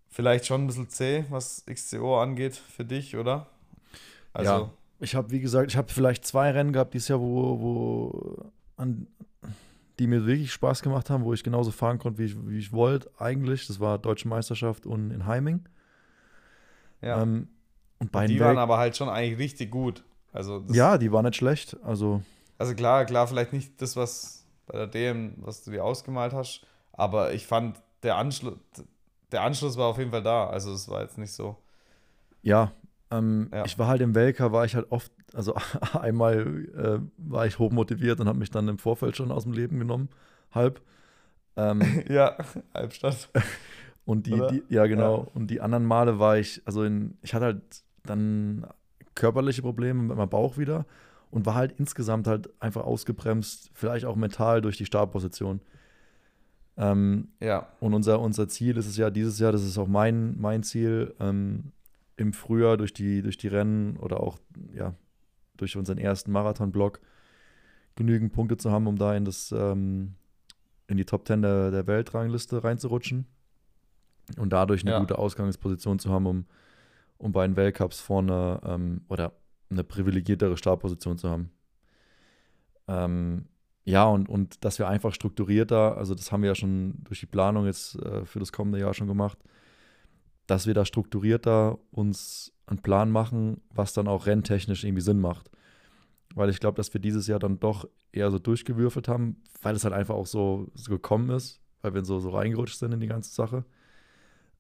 vielleicht 0.09 0.47
schon 0.47 0.65
ein 0.65 0.67
bisschen 0.67 0.89
zäh, 0.89 1.25
was 1.31 1.65
XCO 1.67 2.21
angeht 2.21 2.57
für 2.57 2.85
dich, 2.85 3.17
oder? 3.17 3.47
Also, 4.33 4.51
ja, 4.51 4.71
ich 5.01 5.15
habe, 5.15 5.31
wie 5.31 5.41
gesagt, 5.41 5.71
ich 5.71 5.77
habe 5.77 5.93
vielleicht 5.93 6.27
zwei 6.27 6.51
Rennen 6.51 6.73
gehabt 6.73 6.95
dieses 6.95 7.09
Jahr, 7.09 7.21
wo, 7.21 7.61
wo 7.61 8.51
an, 8.77 9.07
die 9.99 10.07
mir 10.07 10.27
wirklich 10.27 10.53
Spaß 10.53 10.83
gemacht 10.83 11.11
haben, 11.11 11.25
wo 11.25 11.33
ich 11.33 11.45
genauso 11.45 11.71
fahren 11.71 11.99
konnte, 11.99 12.19
wie 12.19 12.25
ich, 12.25 12.37
wie 12.47 12.59
ich 12.59 12.73
wollte 12.73 13.11
eigentlich. 13.19 13.67
Das 13.67 13.81
war 13.81 13.99
Deutsche 13.99 14.29
Meisterschaft 14.29 14.87
und 14.87 15.11
in 15.11 15.27
Heiming. 15.27 15.69
Ja. 17.01 17.23
Ähm, 17.23 17.49
und 17.99 18.11
bei 18.11 18.27
die 18.27 18.41
waren 18.41 18.59
aber 18.59 18.79
halt 18.79 18.97
schon 18.97 19.09
eigentlich 19.09 19.39
richtig 19.39 19.71
gut. 19.71 20.05
Also 20.33 20.65
ja, 20.71 20.99
die 20.99 21.13
waren 21.13 21.25
nicht 21.25 21.37
schlecht. 21.37 21.77
Also, 21.83 22.23
also 22.59 22.75
klar, 22.75 23.05
klar, 23.05 23.27
vielleicht 23.27 23.53
nicht 23.53 23.81
das, 23.81 23.97
was 23.97 24.47
bei 24.67 24.79
der 24.79 24.87
DM, 24.87 25.35
was 25.39 25.65
du 25.65 25.71
dir 25.71 25.85
ausgemalt 25.85 26.33
hast, 26.33 26.65
aber 26.93 27.33
ich 27.33 27.47
fand, 27.47 27.81
der 28.03 28.17
Anschluss, 28.17 28.57
der 29.31 29.43
Anschluss 29.43 29.77
war 29.77 29.87
auf 29.89 29.99
jeden 29.99 30.11
Fall 30.11 30.23
da. 30.23 30.49
Also 30.49 30.73
es 30.73 30.89
war 30.89 31.03
jetzt 31.03 31.19
nicht 31.19 31.33
so. 31.33 31.57
Ja, 32.43 32.73
ähm, 33.11 33.51
ja. 33.53 33.65
ich 33.65 33.79
war 33.79 33.89
halt 33.89 34.01
im 34.01 34.15
Welker, 34.15 34.53
war 34.53 34.65
ich 34.65 34.75
halt 34.75 34.91
oft, 34.91 35.13
also 35.35 35.55
einmal 35.93 36.67
äh, 36.77 36.99
war 37.17 37.47
ich 37.47 37.59
hochmotiviert 37.59 38.21
und 38.21 38.29
habe 38.29 38.39
mich 38.39 38.51
dann 38.51 38.69
im 38.69 38.79
Vorfeld 38.79 39.17
schon 39.17 39.31
aus 39.31 39.45
dem 39.45 39.53
Leben 39.53 39.79
genommen, 39.79 40.09
halb. 40.53 40.81
Ähm, 41.57 41.83
ja, 42.09 42.37
Halbstadt. 42.75 43.29
Und 44.05 44.27
die, 44.27 44.43
die 44.51 44.65
ja 44.69 44.87
genau, 44.87 45.19
ja. 45.19 45.27
und 45.35 45.47
die 45.47 45.61
anderen 45.61 45.85
Male 45.85 46.19
war 46.19 46.37
ich, 46.37 46.61
also 46.65 46.83
in, 46.83 47.17
ich 47.23 47.35
hatte 47.35 47.45
halt 47.45 47.85
dann 48.03 48.67
körperliche 49.15 49.63
Probleme 49.63 50.03
mit 50.03 50.17
meinem 50.17 50.29
Bauch 50.29 50.59
wieder 50.59 50.87
und 51.33 51.47
war 51.47 51.55
halt 51.55 51.75
insgesamt 51.79 52.29
halt 52.29 52.49
einfach 52.63 52.85
ausgebremst, 52.85 53.71
vielleicht 53.75 54.05
auch 54.05 54.15
mental 54.15 54.61
durch 54.61 54.77
die 54.77 54.87
Startposition. 54.87 55.61
Ähm, 56.77 57.29
ja. 57.41 57.69
Und 57.81 57.95
unser, 57.95 58.21
unser 58.21 58.49
Ziel 58.49 58.77
ist 58.77 58.87
es 58.87 58.97
ja 58.97 59.11
dieses 59.11 59.41
Jahr, 59.41 59.51
das 59.51 59.65
ist 59.65 59.79
auch 59.79 59.89
mein, 59.89 60.41
mein 60.41 60.63
Ziel, 60.63 61.15
ähm, 61.19 61.73
im 62.17 62.33
Frühjahr 62.33 62.77
durch 62.77 62.93
die, 62.93 63.23
durch 63.23 63.39
die 63.39 63.49
Rennen 63.49 63.97
oder 63.97 64.21
auch 64.21 64.39
ja, 64.75 64.95
durch 65.57 65.77
unseren 65.77 65.99
ersten 65.99 66.31
Marathon-Block 66.31 67.01
genügend 67.97 68.33
Punkte 68.33 68.59
zu 68.59 68.71
haben, 68.71 68.87
um 68.87 68.97
da 68.97 69.17
in, 69.17 69.25
das, 69.25 69.51
ähm, 69.53 70.15
in 70.87 70.99
die 70.99 71.05
Top 71.05 71.27
10 71.27 71.43
der, 71.43 71.71
der 71.71 71.87
Weltrangliste 71.87 72.63
reinzurutschen 72.63 73.27
und 74.37 74.53
dadurch 74.53 74.83
eine 74.83 74.93
ja. 74.93 74.99
gute 75.01 75.19
Ausgangsposition 75.19 75.99
zu 75.99 76.11
haben, 76.11 76.27
um 76.27 76.47
um 77.23 77.31
bei 77.31 77.47
den 77.47 77.57
Weltcups 77.57 78.01
vorne 78.01 78.61
ähm, 78.65 79.03
oder 79.09 79.33
eine 79.73 79.85
privilegiertere 79.85 80.57
Startposition 80.57 81.19
zu 81.19 81.31
haben. 81.31 81.51
Ähm, 82.89 83.47
ja, 83.85 84.05
und, 84.05 84.29
und 84.29 84.65
dass 84.65 84.79
wir 84.79 84.89
einfach 84.89 85.13
strukturierter, 85.13 85.97
also 85.97 86.15
das 86.15 86.31
haben 86.31 86.43
wir 86.43 86.51
ja 86.51 86.55
schon 86.55 87.03
durch 87.05 87.21
die 87.21 87.27
Planung 87.27 87.67
jetzt 87.67 87.97
äh, 87.97 88.25
für 88.25 88.39
das 88.39 88.53
kommende 88.53 88.79
Jahr 88.79 88.95
schon 88.95 89.09
gemacht, 89.09 89.39
dass 90.47 90.67
wir 90.67 90.75
da 90.75 90.85
strukturierter 90.85 91.79
uns 91.91 92.53
einen 92.67 92.81
Plan 92.81 93.11
machen, 93.11 93.61
was 93.71 93.93
dann 93.93 94.09
auch 94.09 94.27
renntechnisch 94.27 94.85
irgendwie 94.85 95.03
Sinn 95.03 95.21
macht. 95.21 95.51
Weil 96.35 96.49
ich 96.49 96.61
glaube, 96.61 96.77
dass 96.77 96.93
wir 96.95 97.01
dieses 97.01 97.27
Jahr 97.27 97.39
dann 97.39 97.61
doch 97.61 97.89
eher 98.13 98.31
so 98.31 98.39
durchgewürfelt 98.39 99.09
haben, 99.09 99.43
weil 99.61 99.75
es 99.75 99.85
halt 99.85 99.95
einfach 99.95 100.15
auch 100.15 100.27
so, 100.27 100.71
so 100.75 100.91
gekommen 100.91 101.31
ist, 101.31 101.61
weil 101.83 101.95
wir 101.95 102.05
so, 102.05 102.21
so 102.21 102.31
reingerutscht 102.31 102.79
sind 102.79 102.93
in 102.93 103.01
die 103.01 103.09
ganze 103.09 103.35
Sache. 103.35 103.65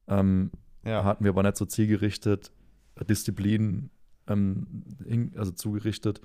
Ähm, 0.09 0.51
ja. 0.85 1.05
Hatten 1.05 1.25
wir 1.25 1.31
aber 1.31 1.43
nicht 1.43 1.57
so 1.57 1.65
zielgerichtet 1.65 2.53
Disziplinen 3.09 3.91
ähm, 4.33 5.33
also 5.37 5.53
zugerichtet, 5.53 6.21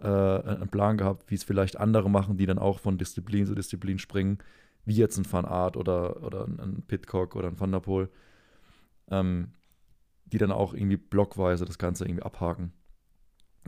äh, 0.00 0.06
einen 0.06 0.68
Plan 0.68 0.96
gehabt, 0.96 1.30
wie 1.30 1.34
es 1.34 1.44
vielleicht 1.44 1.78
andere 1.78 2.10
machen, 2.10 2.36
die 2.36 2.46
dann 2.46 2.58
auch 2.58 2.78
von 2.80 2.98
Disziplin 2.98 3.46
zu 3.46 3.54
Disziplin 3.54 3.98
springen, 3.98 4.38
wie 4.84 4.94
jetzt 4.94 5.18
ein 5.18 5.30
Van 5.30 5.44
Art 5.44 5.76
oder, 5.76 6.22
oder 6.22 6.46
ein 6.46 6.82
Pitcock 6.86 7.34
oder 7.34 7.48
ein 7.48 7.58
Van 7.58 7.72
der 7.72 7.80
Poel, 7.80 8.08
ähm, 9.10 9.52
die 10.26 10.38
dann 10.38 10.52
auch 10.52 10.74
irgendwie 10.74 10.96
blockweise 10.96 11.64
das 11.64 11.78
Ganze 11.78 12.04
irgendwie 12.04 12.22
abhaken. 12.22 12.72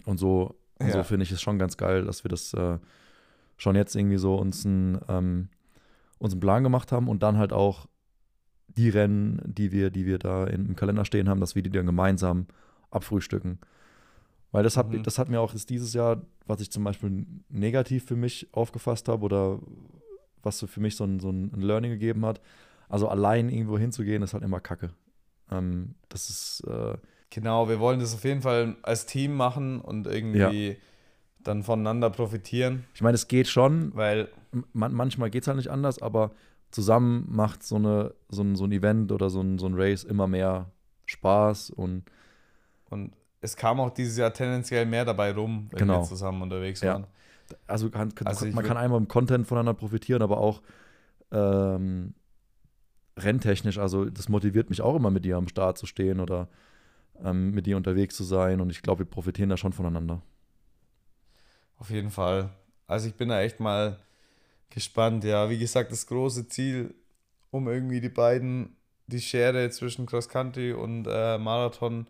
Und 0.04 0.18
so, 0.18 0.54
ja. 0.80 0.90
so 0.90 1.02
finde 1.02 1.24
ich 1.24 1.32
es 1.32 1.40
schon 1.40 1.58
ganz 1.58 1.76
geil, 1.76 2.04
dass 2.04 2.24
wir 2.24 2.28
das 2.28 2.52
äh, 2.54 2.78
schon 3.56 3.74
jetzt 3.74 3.96
irgendwie 3.96 4.18
so 4.18 4.36
uns, 4.36 4.64
ein, 4.64 5.00
ähm, 5.08 5.48
uns 6.18 6.32
einen 6.32 6.40
Plan 6.40 6.62
gemacht 6.62 6.92
haben 6.92 7.08
und 7.08 7.22
dann 7.22 7.36
halt 7.36 7.52
auch 7.52 7.86
die 8.68 8.88
Rennen, 8.90 9.42
die 9.44 9.72
wir, 9.72 9.90
die 9.90 10.06
wir 10.06 10.18
da 10.18 10.46
im 10.46 10.76
Kalender 10.76 11.04
stehen 11.04 11.28
haben, 11.28 11.40
dass 11.40 11.54
wir 11.54 11.62
die 11.62 11.70
dann 11.70 11.86
gemeinsam 11.86 12.46
abfrühstücken. 12.90 13.58
Weil 14.50 14.62
das 14.62 14.76
hat, 14.76 14.90
mhm. 14.90 15.02
das 15.02 15.18
hat 15.18 15.28
mir 15.28 15.40
auch 15.40 15.52
dieses 15.54 15.92
Jahr, 15.92 16.22
was 16.46 16.60
ich 16.60 16.70
zum 16.70 16.84
Beispiel 16.84 17.26
negativ 17.48 18.04
für 18.04 18.16
mich 18.16 18.48
aufgefasst 18.52 19.08
habe 19.08 19.24
oder 19.24 19.58
was 20.42 20.58
so 20.58 20.66
für 20.66 20.80
mich 20.80 20.96
so 20.96 21.04
ein, 21.04 21.20
so 21.20 21.30
ein 21.30 21.50
Learning 21.60 21.90
gegeben 21.90 22.24
hat. 22.24 22.40
Also 22.88 23.08
allein 23.08 23.50
irgendwo 23.50 23.78
hinzugehen, 23.78 24.22
ist 24.22 24.32
halt 24.32 24.44
immer 24.44 24.60
Kacke. 24.60 24.90
Ähm, 25.50 25.94
das 26.08 26.30
ist. 26.30 26.64
Äh, 26.66 26.96
genau, 27.28 27.68
wir 27.68 27.80
wollen 27.80 28.00
das 28.00 28.14
auf 28.14 28.24
jeden 28.24 28.40
Fall 28.40 28.76
als 28.82 29.04
Team 29.04 29.34
machen 29.34 29.80
und 29.80 30.06
irgendwie 30.06 30.68
ja. 30.68 30.74
dann 31.40 31.62
voneinander 31.62 32.08
profitieren. 32.08 32.84
Ich 32.94 33.02
meine, 33.02 33.16
es 33.16 33.28
geht 33.28 33.48
schon, 33.48 33.94
weil 33.94 34.28
man, 34.72 34.94
manchmal 34.94 35.28
geht 35.28 35.42
es 35.42 35.48
halt 35.48 35.58
nicht 35.58 35.70
anders, 35.70 36.00
aber 36.00 36.30
zusammen 36.70 37.26
macht 37.28 37.62
so, 37.62 37.76
eine, 37.76 38.14
so, 38.30 38.42
ein, 38.42 38.56
so 38.56 38.64
ein 38.64 38.72
Event 38.72 39.12
oder 39.12 39.28
so 39.28 39.42
ein, 39.42 39.58
so 39.58 39.66
ein 39.66 39.74
Race 39.74 40.04
immer 40.04 40.26
mehr 40.26 40.70
Spaß 41.04 41.70
und 41.70 42.04
und 42.90 43.12
es 43.40 43.56
kam 43.56 43.80
auch 43.80 43.90
dieses 43.90 44.16
Jahr 44.16 44.32
tendenziell 44.32 44.86
mehr 44.86 45.04
dabei 45.04 45.32
rum, 45.32 45.68
wenn 45.70 45.78
genau. 45.78 46.00
wir 46.00 46.04
zusammen 46.04 46.42
unterwegs 46.42 46.82
waren. 46.82 47.02
Ja. 47.02 47.56
Also, 47.66 47.88
kann, 47.90 48.12
also 48.24 48.46
man 48.46 48.64
kann 48.64 48.76
einmal 48.76 48.98
im 48.98 49.08
Content 49.08 49.46
voneinander 49.46 49.74
profitieren, 49.74 50.22
aber 50.22 50.38
auch 50.38 50.60
ähm, 51.30 52.14
renntechnisch. 53.16 53.78
Also 53.78 54.06
das 54.06 54.28
motiviert 54.28 54.70
mich 54.70 54.82
auch 54.82 54.96
immer, 54.96 55.10
mit 55.10 55.24
dir 55.24 55.36
am 55.36 55.48
Start 55.48 55.78
zu 55.78 55.86
stehen 55.86 56.20
oder 56.20 56.48
ähm, 57.22 57.52
mit 57.52 57.66
dir 57.66 57.76
unterwegs 57.76 58.16
zu 58.16 58.24
sein. 58.24 58.60
Und 58.60 58.70
ich 58.70 58.82
glaube, 58.82 59.00
wir 59.00 59.10
profitieren 59.10 59.48
da 59.48 59.56
schon 59.56 59.72
voneinander. 59.72 60.22
Auf 61.78 61.90
jeden 61.90 62.10
Fall. 62.10 62.50
Also 62.86 63.08
ich 63.08 63.14
bin 63.14 63.28
da 63.28 63.40
echt 63.40 63.60
mal 63.60 63.98
gespannt. 64.70 65.24
Ja, 65.24 65.48
wie 65.48 65.58
gesagt, 65.58 65.92
das 65.92 66.06
große 66.06 66.48
Ziel, 66.48 66.94
um 67.50 67.68
irgendwie 67.68 68.00
die 68.00 68.08
beiden, 68.08 68.76
die 69.06 69.20
Schere 69.20 69.70
zwischen 69.70 70.06
Cross 70.06 70.28
Country 70.28 70.72
und 70.72 71.06
äh, 71.06 71.38
Marathon 71.38 72.08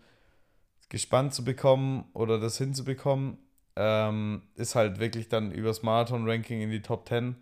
gespannt 0.88 1.34
zu 1.34 1.44
bekommen 1.44 2.04
oder 2.14 2.38
das 2.38 2.58
hinzubekommen, 2.58 3.38
ähm, 3.76 4.42
ist 4.56 4.74
halt 4.74 4.98
wirklich 4.98 5.28
dann 5.28 5.52
übers 5.52 5.82
Marathon-Ranking 5.82 6.60
in 6.60 6.70
die 6.70 6.82
Top 6.82 7.08
10 7.08 7.36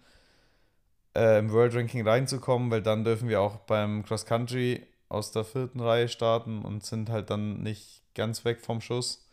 äh, 1.17 1.39
im 1.39 1.51
World 1.51 1.75
Ranking 1.75 2.07
reinzukommen, 2.07 2.71
weil 2.71 2.83
dann 2.83 3.05
dürfen 3.05 3.29
wir 3.29 3.41
auch 3.41 3.57
beim 3.61 4.05
Cross 4.05 4.27
Country 4.27 4.87
aus 5.09 5.33
der 5.33 5.45
vierten 5.45 5.81
Reihe 5.81 6.09
starten 6.09 6.63
und 6.63 6.85
sind 6.85 7.09
halt 7.11 7.31
dann 7.31 7.63
nicht 7.63 8.03
ganz 8.15 8.45
weg 8.45 8.61
vom 8.61 8.81
Schuss. 8.81 9.27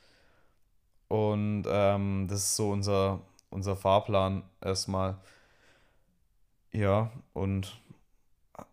Und 1.08 1.66
ähm, 1.68 2.28
das 2.30 2.40
ist 2.40 2.56
so 2.56 2.72
unser, 2.72 3.22
unser 3.50 3.76
Fahrplan 3.76 4.44
erstmal. 4.62 5.18
Ja, 6.72 7.12
und 7.34 7.80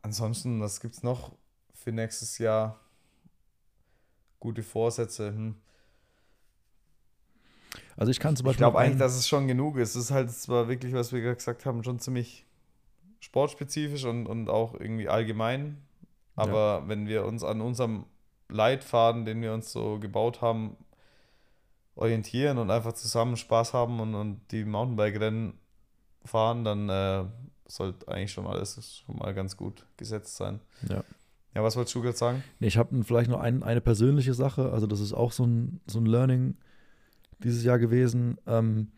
ansonsten, 0.03 0.61
was 0.61 0.81
gibt 0.81 0.95
es 0.95 1.03
noch 1.03 1.33
für 1.75 1.93
nächstes 1.93 2.39
Jahr? 2.39 2.79
Gute 4.41 4.63
Vorsätze. 4.63 5.29
Hm. 5.29 5.55
Also 7.97 8.11
ich 8.11 8.19
kann 8.19 8.35
zum 8.37 8.45
Beispiel. 8.45 8.55
Ich 8.55 8.59
glaube 8.59 8.79
eigentlich, 8.79 8.99
dass 8.99 9.15
es 9.15 9.29
schon 9.29 9.47
genug 9.47 9.77
ist. 9.77 9.91
Es 9.91 10.05
ist 10.05 10.11
halt 10.11 10.31
zwar 10.33 10.69
wirklich, 10.69 10.95
was 10.95 11.13
wir 11.13 11.21
gesagt 11.21 11.67
haben, 11.67 11.85
schon 11.85 12.01
ziemlich 12.01 12.47
sportspezifisch 13.21 14.05
und, 14.05 14.27
und 14.27 14.49
auch 14.49 14.75
irgendwie 14.75 15.09
allgemein. 15.09 15.77
Aber 16.35 16.81
ja. 16.83 16.89
wenn 16.89 17.07
wir 17.07 17.27
uns 17.27 17.45
an 17.45 17.61
unserem 17.61 18.07
Leitfaden, 18.49 19.25
den 19.25 19.43
wir 19.43 19.53
uns 19.53 19.71
so 19.71 19.99
gebaut 19.99 20.41
haben, 20.41 20.77
orientieren 21.95 22.59
und 22.59 22.71
einfach 22.71 22.95
zusammen 22.95 23.37
Spaß 23.37 23.75
haben 23.75 24.01
und, 24.01 24.15
und 24.15 24.41
die 24.51 24.65
Mountainbike-Rennen 24.65 25.59
fahren, 26.25 26.65
dann 26.65 26.89
äh, 26.89 27.25
sollte 27.67 28.09
eigentlich 28.09 28.33
schon 28.33 28.47
alles 28.47 29.03
schon 29.05 29.17
mal 29.19 29.35
ganz 29.35 29.57
gut 29.57 29.87
gesetzt 29.97 30.37
sein. 30.37 30.61
Ja. 30.89 31.05
Ja, 31.55 31.65
was 31.65 31.77
wolltest 31.77 31.95
du 31.97 32.03
gerade 32.03 32.17
sagen? 32.17 32.45
Ich 32.61 32.77
habe 32.77 33.03
vielleicht 33.03 33.31
noch 33.31 33.41
ein, 33.41 33.63
eine 33.63 33.81
persönliche 33.81 34.35
Sache, 34.35 34.71
also 34.73 34.87
das 34.87 35.01
ist 35.01 35.13
auch 35.13 35.33
so 35.33 35.45
ein, 35.45 35.81
so 35.87 35.99
ein 35.99 36.07
Learning 36.07 36.57
dieses 37.39 37.65
Jahr 37.65 37.79
gewesen. 37.79 38.39
Ähm, 38.47 38.89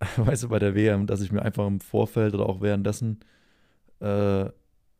weißt 0.16 0.44
du, 0.44 0.48
bei 0.48 0.58
der 0.58 0.74
WM, 0.74 1.06
dass 1.06 1.20
ich 1.20 1.32
mir 1.32 1.42
einfach 1.42 1.66
im 1.66 1.80
Vorfeld 1.80 2.34
oder 2.34 2.48
auch 2.48 2.60
währenddessen, 2.60 3.20
äh, 4.00 4.46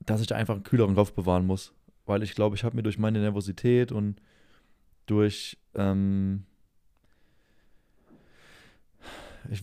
dass 0.00 0.20
ich 0.20 0.26
da 0.26 0.34
einfach 0.34 0.54
einen 0.54 0.64
kühleren 0.64 0.96
Kopf 0.96 1.12
bewahren 1.12 1.46
muss. 1.46 1.72
Weil 2.06 2.22
ich 2.22 2.34
glaube, 2.34 2.56
ich 2.56 2.64
habe 2.64 2.74
mir 2.74 2.82
durch 2.82 2.98
meine 2.98 3.20
Nervosität 3.20 3.92
und 3.92 4.20
durch, 5.06 5.58
ähm, 5.74 6.44
ich, 9.50 9.62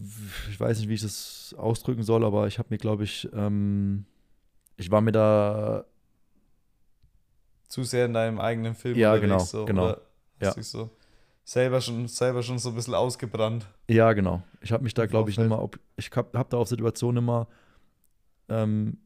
ich, 0.49 0.59
weiß 0.59 0.79
nicht, 0.79 0.89
wie 0.89 0.93
ich 0.93 1.01
das 1.01 1.55
ausdrücken 1.57 2.03
soll, 2.03 2.23
aber 2.23 2.47
ich 2.47 2.57
habe 2.57 2.69
mir, 2.71 2.77
glaube 2.77 3.03
ich, 3.03 3.27
ähm, 3.33 4.05
ich 4.77 4.91
war 4.91 5.01
mir 5.01 5.11
da 5.11 5.85
zu 7.75 7.83
sehr 7.83 8.05
in 8.05 8.13
deinem 8.13 8.39
eigenen 8.39 8.73
Film 8.73 8.97
ja, 8.97 9.17
genau, 9.17 9.39
so, 9.39 9.65
genau. 9.65 9.97
ja. 10.39 10.53
so 10.63 10.89
selber 11.43 11.81
schon, 11.81 12.07
selber 12.07 12.41
schon 12.41 12.57
so 12.57 12.69
ein 12.69 12.75
bisschen 12.75 12.93
ausgebrannt. 12.93 13.67
Ja, 13.89 14.13
genau. 14.13 14.43
Ich 14.61 14.71
habe 14.71 14.81
mich 14.85 14.93
da, 14.93 15.05
glaube 15.07 15.29
ich, 15.29 15.37
immer, 15.37 15.69
ich 15.97 16.09
habe 16.15 16.39
hab 16.39 16.49
da 16.49 16.57
auf 16.57 16.69
Situationen 16.69 17.21
immer 17.21 17.49
ähm, 18.47 18.97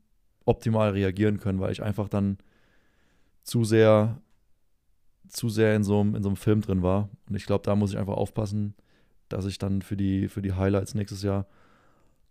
optimal 0.45 0.91
reagieren 0.91 1.39
können, 1.39 1.59
weil 1.59 1.72
ich 1.72 1.82
einfach 1.82 2.09
dann 2.09 2.38
zu 3.41 3.63
sehr, 3.63 4.22
zu 5.30 5.49
sehr 5.49 5.76
in 5.76 5.84
so, 5.84 6.01
einem, 6.01 6.13
in 6.13 6.22
so 6.22 6.30
einem 6.30 6.36
Film 6.36 6.61
drin 6.61 6.84
war. 6.84 7.09
Und 7.28 7.36
ich 7.36 7.47
glaube, 7.47 7.63
da 7.63 7.76
muss 7.76 7.93
ich 7.93 7.97
einfach 7.97 8.17
aufpassen, 8.17 8.76
dass 9.30 9.45
ich 9.45 9.57
dann 9.57 9.82
für 9.82 9.97
die, 9.97 10.28
für 10.28 10.43
die 10.43 10.53
Highlights 10.53 10.93
nächstes 10.93 11.24
Jahr 11.24 11.47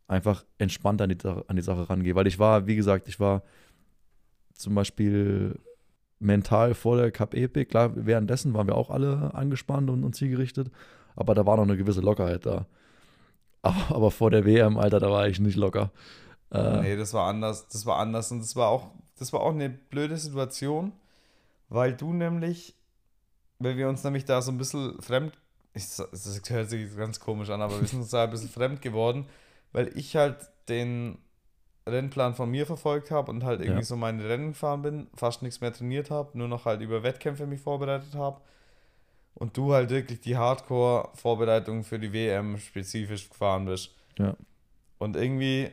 einfach 0.07 0.45
entspannt 0.59 1.03
an 1.03 1.09
die, 1.09 1.19
an 1.27 1.57
die 1.57 1.63
Sache 1.63 1.91
rangehe. 1.91 2.15
Weil 2.15 2.29
ich 2.29 2.39
war, 2.39 2.69
wie 2.69 2.77
gesagt, 2.77 3.09
ich 3.09 3.19
war 3.19 3.43
zum 4.55 4.77
Beispiel 4.77 5.59
mental 6.21 6.75
vor 6.75 6.97
der 6.97 7.11
Cup 7.11 7.35
Epic. 7.35 7.67
Klar, 7.71 7.91
währenddessen 7.95 8.55
waren 8.55 8.67
wir 8.67 8.77
auch 8.77 8.91
alle 8.91 9.35
angespannt 9.35 9.91
und, 9.91 10.05
und 10.05 10.15
zielgerichtet, 10.15 10.71
aber 11.17 11.35
da 11.35 11.47
war 11.47 11.57
noch 11.57 11.65
eine 11.65 11.77
gewisse 11.77 12.01
Lockerheit 12.01 12.47
da. 12.47 12.67
Aber, 13.63 13.97
aber 13.97 14.11
vor 14.11 14.31
der 14.31 14.45
WM, 14.45 14.79
Alter, 14.79 15.01
da 15.01 15.11
war 15.11 15.29
ich 15.29 15.41
nicht 15.41 15.57
locker. 15.57 15.91
Äh, 16.51 16.81
nee, 16.81 16.97
das 16.97 17.13
war 17.13 17.29
anders. 17.29 17.69
Das 17.69 17.87
war 17.87 17.99
anders 17.99 18.31
und 18.31 18.41
das 18.41 18.57
war 18.57 18.69
auch, 18.69 18.91
das 19.19 19.33
war 19.33 19.41
auch 19.41 19.51
eine 19.51 19.69
blöde 19.69 20.17
Situation, 20.17 20.93
weil 21.69 21.95
du 21.95 22.13
nämlich, 22.13 22.75
weil 23.59 23.77
wir 23.77 23.89
uns 23.89 24.05
nämlich 24.05 24.25
da 24.25 24.41
so 24.43 24.51
ein 24.53 24.59
bisschen 24.59 25.01
fremd, 25.03 25.33
ich, 25.75 25.85
das 25.97 26.41
hört 26.49 26.71
sich 26.71 26.97
ganz 26.97 27.21
komisch 27.21 27.51
an, 27.51 27.63
aber 27.63 27.81
wir 27.81 27.87
sind 27.87 28.01
uns 28.01 28.11
da 28.11 28.25
ein 28.25 28.31
bisschen 28.31 28.49
fremd 28.49 28.81
geworden, 28.83 29.27
weil 29.73 29.97
ich 29.97 30.17
halt 30.17 30.37
den 30.69 31.19
Rennplan 31.91 32.35
von 32.35 32.51
mir 32.51 32.67
verfolgt 32.67 33.11
habe 33.11 33.31
und 33.31 33.45
halt 33.45 33.61
irgendwie 33.61 33.81
ja. 33.81 33.85
so 33.85 33.97
meine 33.97 34.29
Rennen 34.29 34.51
gefahren 34.51 34.83
bin, 34.83 35.07
fast 35.15 35.43
nichts 35.43 35.61
mehr 35.61 35.73
trainiert 35.73 36.11
habe, 36.11 36.37
nur 36.37 36.49
noch 36.49 36.65
halt 36.65 36.81
über 36.81 37.03
Wettkämpfe 37.03 37.47
mich 37.47 37.61
vorbereitet 37.61 38.15
habe. 38.15 38.41
Und 39.35 39.57
du 39.57 39.73
halt 39.73 39.91
wirklich 39.91 40.21
die 40.21 40.37
Hardcore-Vorbereitung 40.37 41.85
für 41.85 41.99
die 41.99 42.13
WM 42.13 42.59
spezifisch 42.59 43.29
gefahren 43.29 43.67
bist. 43.67 43.95
Ja. 44.19 44.35
Und 44.99 45.17
irgendwie, 45.17 45.71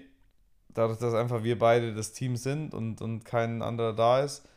dadurch, 0.69 0.99
dass 0.99 1.15
einfach 1.15 1.43
wir 1.43 1.57
beide 1.57 1.93
das 1.93 2.13
Team 2.13 2.35
sind 2.35 2.73
und, 2.73 3.01
und 3.01 3.25
kein 3.25 3.61
anderer 3.63 3.93
da 3.93 4.21
ist, 4.21 4.47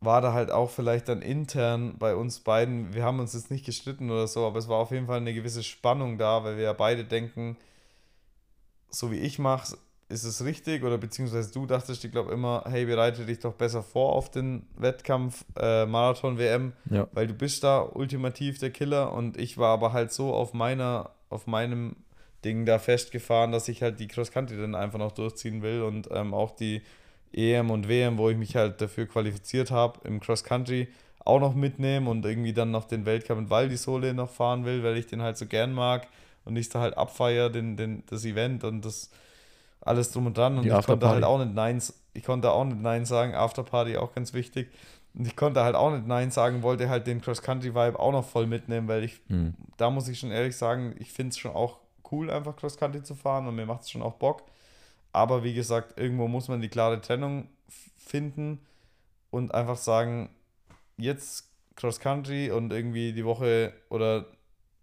war 0.00 0.20
da 0.20 0.32
halt 0.32 0.50
auch 0.50 0.70
vielleicht 0.70 1.08
dann 1.08 1.22
intern 1.22 1.96
bei 1.98 2.14
uns 2.14 2.40
beiden, 2.40 2.92
wir 2.94 3.02
haben 3.02 3.20
uns 3.20 3.32
jetzt 3.32 3.50
nicht 3.50 3.64
gestritten 3.64 4.10
oder 4.10 4.26
so, 4.26 4.46
aber 4.46 4.58
es 4.58 4.68
war 4.68 4.78
auf 4.78 4.90
jeden 4.90 5.06
Fall 5.06 5.18
eine 5.18 5.32
gewisse 5.32 5.62
Spannung 5.62 6.18
da, 6.18 6.44
weil 6.44 6.56
wir 6.56 6.64
ja 6.64 6.72
beide 6.72 7.04
denken, 7.04 7.56
so 8.90 9.10
wie 9.10 9.18
ich 9.18 9.38
mache, 9.38 9.76
ist 10.08 10.24
es 10.24 10.44
richtig? 10.44 10.84
Oder 10.84 10.98
beziehungsweise 10.98 11.52
du 11.52 11.66
dachtest, 11.66 12.04
ich 12.04 12.12
glaube 12.12 12.32
immer, 12.32 12.64
hey, 12.66 12.86
bereite 12.86 13.26
dich 13.26 13.40
doch 13.40 13.54
besser 13.54 13.82
vor 13.82 14.12
auf 14.12 14.30
den 14.30 14.66
Wettkampf 14.76 15.44
äh, 15.58 15.86
Marathon 15.86 16.38
WM, 16.38 16.72
ja. 16.90 17.08
weil 17.12 17.26
du 17.26 17.34
bist 17.34 17.64
da 17.64 17.80
ultimativ 17.80 18.58
der 18.58 18.70
Killer. 18.70 19.12
Und 19.12 19.36
ich 19.36 19.58
war 19.58 19.72
aber 19.72 19.92
halt 19.92 20.12
so 20.12 20.32
auf 20.32 20.52
meiner, 20.52 21.10
auf 21.28 21.46
meinem 21.46 21.96
Ding 22.44 22.66
da 22.66 22.78
festgefahren, 22.78 23.50
dass 23.50 23.68
ich 23.68 23.82
halt 23.82 23.98
die 23.98 24.06
Cross 24.06 24.30
Country 24.30 24.56
dann 24.56 24.74
einfach 24.74 24.98
noch 24.98 25.12
durchziehen 25.12 25.62
will. 25.62 25.82
Und 25.82 26.08
ähm, 26.12 26.34
auch 26.34 26.52
die 26.52 26.82
EM 27.32 27.70
und 27.70 27.88
WM, 27.88 28.18
wo 28.18 28.30
ich 28.30 28.36
mich 28.36 28.54
halt 28.54 28.80
dafür 28.80 29.06
qualifiziert 29.06 29.70
habe, 29.72 30.00
im 30.04 30.20
Cross 30.20 30.44
Country 30.44 30.88
auch 31.24 31.40
noch 31.40 31.54
mitnehmen 31.54 32.06
und 32.06 32.24
irgendwie 32.24 32.52
dann 32.52 32.70
noch 32.70 32.84
den 32.84 33.04
Weltcup 33.04 33.38
in 33.38 33.50
Val 33.50 33.68
di 33.68 33.76
Sole 33.76 34.14
noch 34.14 34.30
fahren 34.30 34.64
will, 34.64 34.84
weil 34.84 34.96
ich 34.96 35.08
den 35.08 35.22
halt 35.22 35.36
so 35.36 35.46
gern 35.46 35.72
mag 35.72 36.06
und 36.44 36.56
ich 36.56 36.68
da 36.68 36.80
halt 36.80 36.96
abfeiere, 36.96 37.50
den, 37.50 37.76
den, 37.76 38.04
das 38.06 38.24
Event. 38.24 38.62
Und 38.62 38.84
das 38.84 39.10
alles 39.80 40.10
drum 40.10 40.26
und 40.26 40.36
dran. 40.36 40.58
Und 40.58 40.64
Die 40.64 40.70
ich 40.70 40.86
konnte 40.86 41.08
halt 41.08 41.24
auch 41.24 41.38
nicht 41.38 41.54
Nein, 41.54 41.82
ich 42.12 42.24
konnte 42.24 42.50
auch 42.50 42.64
nicht 42.64 42.80
Nein 42.80 43.04
sagen. 43.04 43.34
Afterparty 43.34 43.96
auch 43.96 44.14
ganz 44.14 44.34
wichtig. 44.34 44.70
Und 45.14 45.26
ich 45.26 45.36
konnte 45.36 45.62
halt 45.62 45.74
auch 45.74 45.90
nicht 45.90 46.06
Nein 46.06 46.30
sagen, 46.30 46.62
wollte 46.62 46.88
halt 46.88 47.06
den 47.06 47.22
Cross-Country-Vibe 47.22 47.98
auch 47.98 48.12
noch 48.12 48.24
voll 48.24 48.46
mitnehmen, 48.46 48.86
weil 48.86 49.04
ich, 49.04 49.20
mhm. 49.28 49.54
da 49.78 49.90
muss 49.90 50.08
ich 50.08 50.18
schon 50.18 50.30
ehrlich 50.30 50.56
sagen, 50.56 50.94
ich 50.98 51.12
finde 51.12 51.30
es 51.30 51.38
schon 51.38 51.52
auch 51.52 51.78
cool, 52.12 52.30
einfach 52.30 52.54
Cross-Country 52.54 53.02
zu 53.02 53.14
fahren 53.14 53.46
und 53.46 53.56
mir 53.56 53.66
macht 53.66 53.82
es 53.82 53.90
schon 53.90 54.02
auch 54.02 54.14
Bock. 54.14 54.42
Aber 55.12 55.42
wie 55.42 55.54
gesagt, 55.54 55.98
irgendwo 55.98 56.28
muss 56.28 56.48
man 56.48 56.60
die 56.60 56.68
klare 56.68 57.00
Trennung 57.00 57.48
finden 57.96 58.60
und 59.30 59.54
einfach 59.54 59.76
sagen, 59.76 60.28
jetzt 60.98 61.50
Cross-Country 61.76 62.50
und 62.50 62.72
irgendwie 62.72 63.12
die 63.12 63.24
Woche 63.24 63.72
oder 63.88 64.26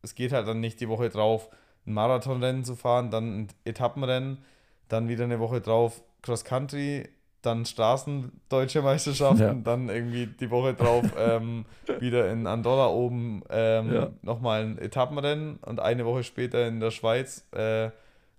es 0.01 0.15
geht 0.15 0.31
halt 0.31 0.47
dann 0.47 0.59
nicht 0.59 0.79
die 0.79 0.89
Woche 0.89 1.09
drauf, 1.09 1.49
ein 1.85 1.93
Marathonrennen 1.93 2.63
zu 2.63 2.75
fahren, 2.75 3.11
dann 3.11 3.41
ein 3.41 3.47
Etappenrennen 3.65 4.39
dann 4.89 5.07
wieder 5.07 5.23
eine 5.23 5.39
Woche 5.39 5.61
drauf 5.61 6.01
Cross 6.21 6.45
Country, 6.45 7.09
dann 7.41 7.65
Straßen 7.65 8.31
Deutsche 8.49 8.81
Meisterschaften, 8.81 9.41
ja. 9.41 9.53
dann 9.53 9.89
irgendwie 9.89 10.27
die 10.27 10.49
Woche 10.49 10.73
drauf 10.73 11.05
ähm, 11.17 11.65
wieder 11.99 12.31
in 12.31 12.47
Andorra 12.47 12.87
oben 12.87 13.43
ähm, 13.49 13.93
ja. 13.93 14.09
nochmal 14.21 14.63
ein 14.63 14.77
Etappenrennen 14.77 15.57
und 15.57 15.79
eine 15.79 16.05
Woche 16.05 16.23
später 16.23 16.67
in 16.67 16.79
der 16.79 16.91
Schweiz 16.91 17.45
äh, 17.51 17.89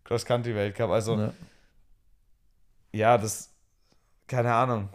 Cross 0.05 0.25
Country 0.25 0.55
Weltcup. 0.55 0.91
Also 0.91 1.17
ja. 1.17 1.33
ja, 2.93 3.19
das 3.19 3.51
keine 4.27 4.55
Ahnung. 4.55 4.89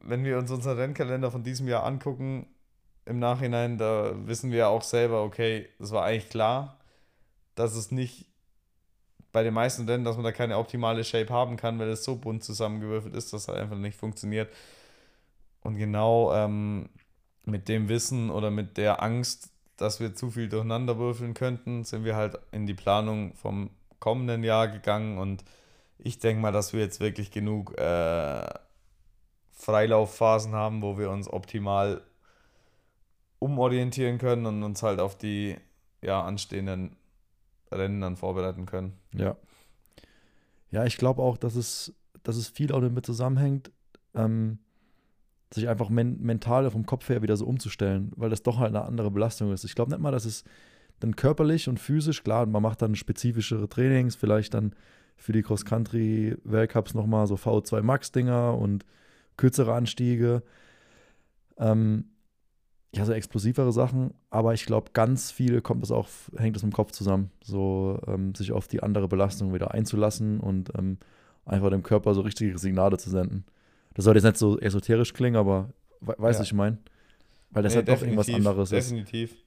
Wenn 0.00 0.24
wir 0.24 0.38
uns 0.38 0.50
unseren 0.50 0.76
Rennkalender 0.76 1.30
von 1.30 1.44
diesem 1.44 1.68
Jahr 1.68 1.84
angucken, 1.84 2.46
im 3.06 3.18
Nachhinein, 3.18 3.78
da 3.78 4.12
wissen 4.26 4.50
wir 4.50 4.68
auch 4.68 4.82
selber, 4.82 5.22
okay, 5.22 5.68
das 5.78 5.92
war 5.92 6.04
eigentlich 6.04 6.30
klar, 6.30 6.78
dass 7.54 7.74
es 7.74 7.90
nicht 7.90 8.26
bei 9.34 9.42
den 9.42 9.52
meisten 9.52 9.88
Rennen, 9.88 10.04
dass 10.04 10.14
man 10.14 10.24
da 10.24 10.30
keine 10.30 10.56
optimale 10.56 11.02
Shape 11.02 11.28
haben 11.28 11.56
kann, 11.56 11.80
weil 11.80 11.88
es 11.88 12.04
so 12.04 12.14
bunt 12.14 12.44
zusammengewürfelt 12.44 13.16
ist, 13.16 13.32
dass 13.32 13.48
halt 13.48 13.58
einfach 13.58 13.76
nicht 13.76 13.98
funktioniert. 13.98 14.48
Und 15.60 15.76
genau 15.76 16.32
ähm, 16.32 16.88
mit 17.44 17.68
dem 17.68 17.88
Wissen 17.88 18.30
oder 18.30 18.52
mit 18.52 18.76
der 18.76 19.02
Angst, 19.02 19.50
dass 19.76 19.98
wir 19.98 20.14
zu 20.14 20.30
viel 20.30 20.48
durcheinander 20.48 20.98
würfeln 20.98 21.34
könnten, 21.34 21.82
sind 21.82 22.04
wir 22.04 22.14
halt 22.14 22.38
in 22.52 22.66
die 22.66 22.74
Planung 22.74 23.34
vom 23.34 23.70
kommenden 23.98 24.44
Jahr 24.44 24.68
gegangen 24.68 25.18
und 25.18 25.44
ich 25.98 26.20
denke 26.20 26.40
mal, 26.40 26.52
dass 26.52 26.72
wir 26.72 26.80
jetzt 26.80 27.00
wirklich 27.00 27.32
genug 27.32 27.76
äh, 27.76 28.46
Freilauffhasen 29.50 30.52
haben, 30.52 30.80
wo 30.80 30.96
wir 30.96 31.10
uns 31.10 31.28
optimal 31.28 32.02
umorientieren 33.40 34.18
können 34.18 34.46
und 34.46 34.62
uns 34.62 34.84
halt 34.84 35.00
auf 35.00 35.18
die 35.18 35.56
ja, 36.02 36.22
anstehenden 36.22 36.94
Rennen 37.74 38.00
dann 38.00 38.16
vorbereiten 38.16 38.66
können. 38.66 38.94
Ja. 39.12 39.36
Ja, 40.70 40.84
ich 40.84 40.96
glaube 40.96 41.22
auch, 41.22 41.36
dass 41.36 41.54
es, 41.54 41.94
dass 42.22 42.36
es 42.36 42.48
viel 42.48 42.72
auch 42.72 42.80
damit 42.80 43.06
zusammenhängt, 43.06 43.70
ähm, 44.14 44.58
sich 45.52 45.68
einfach 45.68 45.88
men 45.88 46.20
mental 46.20 46.68
vom 46.70 46.84
Kopf 46.84 47.08
her 47.08 47.22
wieder 47.22 47.36
so 47.36 47.46
umzustellen, 47.46 48.10
weil 48.16 48.30
das 48.30 48.42
doch 48.42 48.58
halt 48.58 48.74
eine 48.74 48.84
andere 48.84 49.10
Belastung 49.10 49.52
ist. 49.52 49.64
Ich 49.64 49.74
glaube 49.74 49.92
nicht 49.92 50.00
mal, 50.00 50.10
dass 50.10 50.24
es 50.24 50.44
dann 51.00 51.16
körperlich 51.16 51.68
und 51.68 51.78
physisch, 51.78 52.24
klar, 52.24 52.46
man 52.46 52.62
macht 52.62 52.82
dann 52.82 52.96
spezifischere 52.96 53.68
Trainings, 53.68 54.16
vielleicht 54.16 54.54
dann 54.54 54.74
für 55.16 55.32
die 55.32 55.42
Cross-Country-Weltcups 55.42 56.94
nochmal 56.94 57.26
so 57.26 57.36
V2 57.36 57.82
Max-Dinger 57.82 58.56
und 58.58 58.84
kürzere 59.36 59.74
Anstiege. 59.74 60.42
Ähm, 61.56 62.06
ja, 62.96 63.04
so 63.04 63.12
explosivere 63.12 63.72
Sachen, 63.72 64.14
aber 64.30 64.54
ich 64.54 64.66
glaube, 64.66 64.90
ganz 64.92 65.30
viel 65.30 65.60
kommt 65.60 65.82
das 65.82 65.90
auch, 65.90 66.08
hängt 66.36 66.56
das 66.56 66.62
im 66.62 66.72
Kopf 66.72 66.92
zusammen, 66.92 67.30
so 67.42 68.00
ähm, 68.06 68.34
sich 68.34 68.52
auf 68.52 68.68
die 68.68 68.82
andere 68.82 69.08
Belastung 69.08 69.54
wieder 69.54 69.72
einzulassen 69.72 70.40
und 70.40 70.72
ähm, 70.78 70.98
einfach 71.44 71.70
dem 71.70 71.82
Körper 71.82 72.14
so 72.14 72.22
richtige 72.22 72.56
Signale 72.58 72.98
zu 72.98 73.10
senden. 73.10 73.44
Das 73.94 74.04
soll 74.04 74.14
jetzt 74.14 74.24
nicht 74.24 74.36
so 74.36 74.58
esoterisch 74.58 75.12
klingen, 75.12 75.36
aber 75.36 75.70
we 76.00 76.14
weißt 76.18 76.40
du, 76.40 76.42
ja. 76.42 76.46
ich 76.46 76.52
meine? 76.52 76.78
Weil 77.50 77.62
das 77.62 77.72
nee, 77.72 77.78
halt 77.78 77.88
doch 77.88 78.02
irgendwas 78.02 78.32
anderes 78.32 78.70
definitiv. 78.70 79.32
ist. 79.32 79.44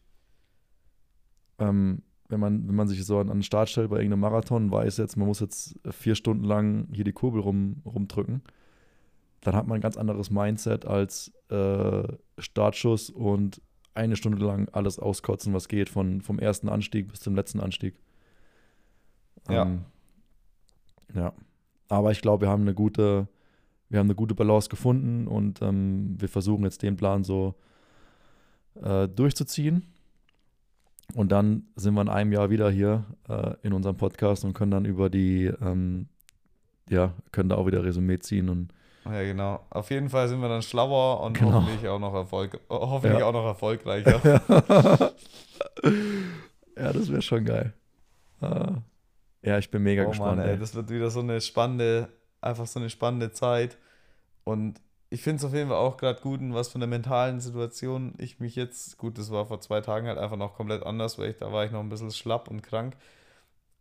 Ähm, 1.60 2.02
wenn 2.30 2.40
man, 2.40 2.68
wenn 2.68 2.76
man 2.76 2.88
sich 2.88 3.04
so 3.06 3.20
an, 3.20 3.30
an 3.30 3.38
den 3.38 3.44
Start 3.44 3.70
stellt 3.70 3.90
bei 3.90 3.98
irgendeinem 3.98 4.22
Marathon, 4.22 4.72
weiß 4.72 4.98
jetzt, 4.98 5.18
man 5.18 5.28
muss 5.28 5.40
jetzt 5.40 5.80
vier 5.92 6.16
Stunden 6.16 6.44
lang 6.44 6.88
hier 6.92 7.04
die 7.04 7.14
Kurbel 7.14 7.42
rum, 7.42 7.82
rumdrücken, 7.86 8.42
dann 9.42 9.56
hat 9.56 9.68
man 9.68 9.78
ein 9.78 9.82
ganz 9.82 9.98
anderes 9.98 10.30
Mindset 10.30 10.86
als 10.86 11.32
äh, 11.50 12.04
Startschuss 12.38 13.10
und 13.10 13.62
eine 13.94 14.16
Stunde 14.16 14.46
lang 14.46 14.70
alles 14.72 15.00
auskotzen, 15.00 15.54
was 15.54 15.68
geht, 15.68 15.90
von, 15.90 16.22
vom 16.22 16.40
ersten 16.40 16.70
Anstieg 16.70 17.10
bis 17.10 17.20
zum 17.20 17.36
letzten 17.36 17.60
Anstieg. 17.60 17.96
Ja. 19.50 19.64
Ähm, 19.64 19.86
ja. 21.14 21.34
Aber 21.90 22.12
ich 22.12 22.22
glaube, 22.22 22.46
wir 22.46 22.50
haben 22.50 22.64
eine 22.64 22.74
gute, 22.74 23.28
wir 23.90 24.00
haben 24.00 24.08
eine 24.08 24.16
gute 24.16 24.36
Balance 24.36 24.70
gefunden 24.70 25.28
und 25.28 25.62
ähm, 25.62 26.16
wir 26.20 26.30
versuchen 26.30 26.64
jetzt 26.64 26.84
den 26.84 26.98
Plan 26.98 27.24
so 27.24 27.56
äh, 28.76 29.08
durchzuziehen. 29.08 29.84
Und 31.16 31.32
dann 31.32 31.68
sind 31.76 31.94
wir 31.94 32.02
in 32.02 32.10
einem 32.10 32.34
Jahr 32.34 32.50
wieder 32.50 32.70
hier 32.70 33.06
äh, 33.30 33.56
in 33.64 33.74
unserem 33.74 33.96
Podcast 33.96 34.44
und 34.44 34.54
können 34.54 34.72
dann 34.72 34.86
über 34.86 35.10
die, 35.10 35.46
ähm, 35.46 36.10
ja, 36.90 37.14
können 37.32 37.50
da 37.50 37.56
auch 37.56 37.66
wieder 37.66 37.84
Resümee 37.84 38.20
ziehen 38.20 38.50
und 38.50 38.74
ja, 39.12 39.24
genau. 39.24 39.66
Auf 39.70 39.90
jeden 39.90 40.10
Fall 40.10 40.28
sind 40.28 40.42
wir 40.42 40.50
dann 40.50 40.62
schlauer 40.62 41.22
und 41.22 41.38
genau. 41.38 41.54
hoffentlich 41.54 41.88
auch 41.88 42.00
noch 42.00 42.14
Erfolg, 42.14 42.60
hoffentlich 42.70 43.20
ja. 43.20 43.26
auch 43.26 43.34
noch 43.34 43.46
erfolgreicher. 43.46 44.22
ja, 46.76 46.94
das 46.94 47.12
wäre 47.12 47.22
schon 47.22 47.46
geil. 47.46 47.74
Ah. 48.42 48.82
Ja, 49.42 49.58
ich 49.58 49.72
bin 49.72 49.84
mega 49.84 50.04
oh, 50.04 50.10
gespannt. 50.10 50.38
Mann, 50.38 50.50
ey, 50.50 50.58
das 50.58 50.76
wird 50.76 50.90
wieder 50.90 51.10
so 51.10 51.22
eine 51.22 51.42
spannende, 51.42 52.10
einfach 52.42 52.68
so 52.68 52.80
eine 52.80 52.90
spannende 52.90 53.32
Zeit. 53.32 53.78
Und 54.44 54.82
ich 55.10 55.22
finde 55.22 55.38
es 55.38 55.46
auf 55.46 55.54
jeden 55.54 55.70
Fall 55.70 55.78
auch 55.78 55.98
gerade 55.98 56.22
gut, 56.22 56.42
in 56.42 56.54
was 56.54 56.68
von 56.68 56.82
der 56.82 56.88
mentalen 56.88 57.40
Situation 57.40 58.14
ich 58.18 58.40
mich 58.40 58.56
jetzt, 58.56 58.98
gut, 58.98 59.18
das 59.18 59.32
war 59.32 59.46
vor 59.46 59.62
zwei 59.62 59.82
Tagen 59.82 60.08
halt 60.08 60.18
einfach 60.18 60.38
noch 60.38 60.56
komplett 60.56 60.84
anders, 60.84 61.18
weil 61.18 61.30
ich, 61.30 61.38
da 61.38 61.52
war 61.52 61.66
ich 61.66 61.72
noch 61.72 61.80
ein 61.80 61.90
bisschen 61.90 62.12
schlapp 62.12 62.50
und 62.50 62.62
krank. 62.62 62.96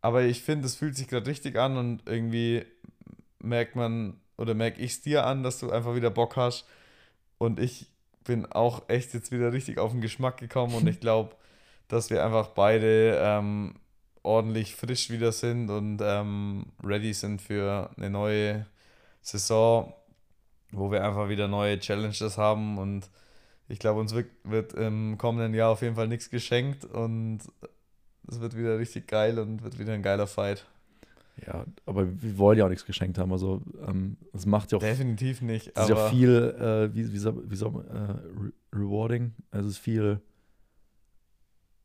Aber 0.01 0.23
ich 0.23 0.41
finde, 0.41 0.67
es 0.67 0.75
fühlt 0.75 0.95
sich 0.95 1.07
gerade 1.07 1.27
richtig 1.27 1.57
an 1.57 1.75
und 1.77 2.03
irgendwie 2.07 2.65
merkt 3.39 3.75
man 3.75 4.19
oder 4.37 4.53
merke 4.53 4.81
ich 4.81 4.91
es 4.91 5.01
dir 5.01 5.25
an, 5.25 5.43
dass 5.43 5.59
du 5.59 5.71
einfach 5.71 5.95
wieder 5.95 6.09
Bock 6.09 6.35
hast. 6.35 6.65
Und 7.37 7.59
ich 7.59 7.87
bin 8.23 8.45
auch 8.45 8.87
echt 8.89 9.13
jetzt 9.13 9.31
wieder 9.31 9.53
richtig 9.53 9.79
auf 9.79 9.91
den 9.91 10.01
Geschmack 10.01 10.37
gekommen 10.37 10.75
und 10.75 10.87
ich 10.87 10.99
glaube, 11.01 11.35
dass 11.87 12.09
wir 12.09 12.23
einfach 12.23 12.49
beide 12.49 13.19
ähm, 13.21 13.75
ordentlich 14.23 14.75
frisch 14.75 15.09
wieder 15.09 15.31
sind 15.31 15.69
und 15.69 15.99
ähm, 16.01 16.65
ready 16.83 17.13
sind 17.13 17.41
für 17.41 17.89
eine 17.97 18.09
neue 18.09 18.65
Saison, 19.21 19.93
wo 20.71 20.91
wir 20.91 21.03
einfach 21.03 21.29
wieder 21.29 21.47
neue 21.47 21.79
Challenges 21.79 22.37
haben 22.37 22.77
und 22.77 23.09
ich 23.69 23.79
glaube, 23.79 23.99
uns 23.99 24.13
wird, 24.13 24.29
wird 24.43 24.73
im 24.73 25.17
kommenden 25.17 25.53
Jahr 25.53 25.71
auf 25.71 25.81
jeden 25.81 25.95
Fall 25.95 26.07
nichts 26.07 26.29
geschenkt 26.29 26.85
und 26.85 27.39
es 28.27 28.39
wird 28.39 28.55
wieder 28.55 28.77
richtig 28.77 29.07
geil 29.07 29.39
und 29.39 29.63
wird 29.63 29.79
wieder 29.79 29.93
ein 29.93 30.03
geiler 30.03 30.27
Fight. 30.27 30.65
Ja, 31.45 31.65
aber 31.85 32.07
wir 32.21 32.37
wollen 32.37 32.57
ja 32.57 32.65
auch 32.65 32.69
nichts 32.69 32.85
geschenkt 32.85 33.17
haben. 33.17 33.31
Also 33.31 33.61
ähm, 33.87 34.17
es 34.33 34.45
macht 34.45 34.71
ja 34.71 34.77
auch. 34.77 34.81
Definitiv 34.81 35.41
nicht. 35.41 35.71
Es 35.75 35.83
ist 35.83 35.89
ja 35.89 36.09
viel, 36.09 36.55
äh, 36.59 36.95
wie, 36.95 37.13
wie, 37.13 37.49
wie 37.49 37.55
soll 37.55 37.71
man, 37.71 37.87
äh, 37.87 38.11
re 38.11 38.53
rewarding. 38.73 39.33
Also 39.51 39.67
es 39.67 39.75
ist 39.75 39.79
viel. 39.79 40.19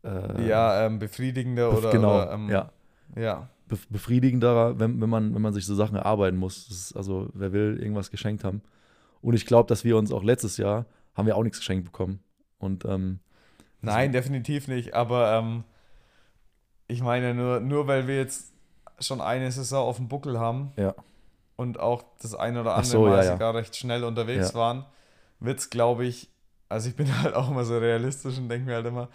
Äh, 0.05 0.49
ja, 0.49 0.87
ähm, 0.87 0.99
befriedigender 0.99 1.77
oder. 1.77 1.91
Genau, 1.91 2.23
oder, 2.23 2.33
ähm, 2.33 2.49
ja. 2.49 2.73
Ja. 3.17 3.49
Be 3.69 3.79
befriedigender, 3.91 4.79
wenn, 4.79 5.01
wenn, 5.01 5.11
man, 5.11 5.35
wenn 5.35 5.43
man 5.43 5.53
sich 5.53 5.67
so 5.67 5.75
Sachen 5.75 5.97
erarbeiten 5.97 6.39
muss. 6.39 6.93
Also, 6.97 7.29
wer 7.35 7.53
will 7.53 7.79
irgendwas 7.79 8.11
geschenkt 8.11 8.45
haben. 8.45 8.63
Und 9.21 9.35
ich 9.35 9.47
glaube, 9.47 9.69
dass 9.69 9.85
wir 9.85 9.97
uns 9.97 10.13
auch 10.13 10.25
letztes 10.25 10.57
Jahr 10.57 10.87
haben 11.15 11.27
wir 11.27 11.37
auch 11.37 11.43
nichts 11.43 11.59
geschenkt 11.59 11.85
bekommen. 11.85 12.21
Und 12.59 12.85
ähm, 12.85 13.21
Nein, 13.83 14.13
definitiv 14.13 14.67
nicht. 14.69 14.95
Aber 14.95 15.33
ähm, 15.39 15.65
ich 16.89 17.03
meine, 17.03 17.35
nur, 17.35 17.61
nur 17.61 17.87
weil 17.87 18.07
wir 18.07 18.17
jetzt 18.17 18.52
schon 19.03 19.21
eine 19.21 19.51
Saison 19.51 19.87
auf 19.87 19.97
dem 19.97 20.09
Buckel 20.09 20.39
haben 20.39 20.73
ja. 20.77 20.95
und 21.57 21.81
auch 21.81 22.05
das 22.21 22.35
eine 22.35 22.61
oder 22.61 22.75
andere 22.75 22.91
so, 22.91 23.07
Mal 23.07 23.25
ja, 23.25 23.33
sogar 23.33 23.55
recht 23.55 23.77
schnell 23.77 24.05
unterwegs 24.05 24.55
waren, 24.55 24.85
wird 25.41 25.59
es, 25.59 25.71
glaube 25.71 26.05
ich, 26.07 26.29
also 26.69 26.89
ich 26.89 26.97
bin 26.97 27.19
halt 27.23 27.35
auch 27.35 27.51
immer 27.51 27.65
so 27.65 27.79
realistisch 27.79 28.39
und 28.39 28.49
denke 28.49 28.67
mir 28.67 28.77
halt 28.77 28.87
immer, 28.87 29.09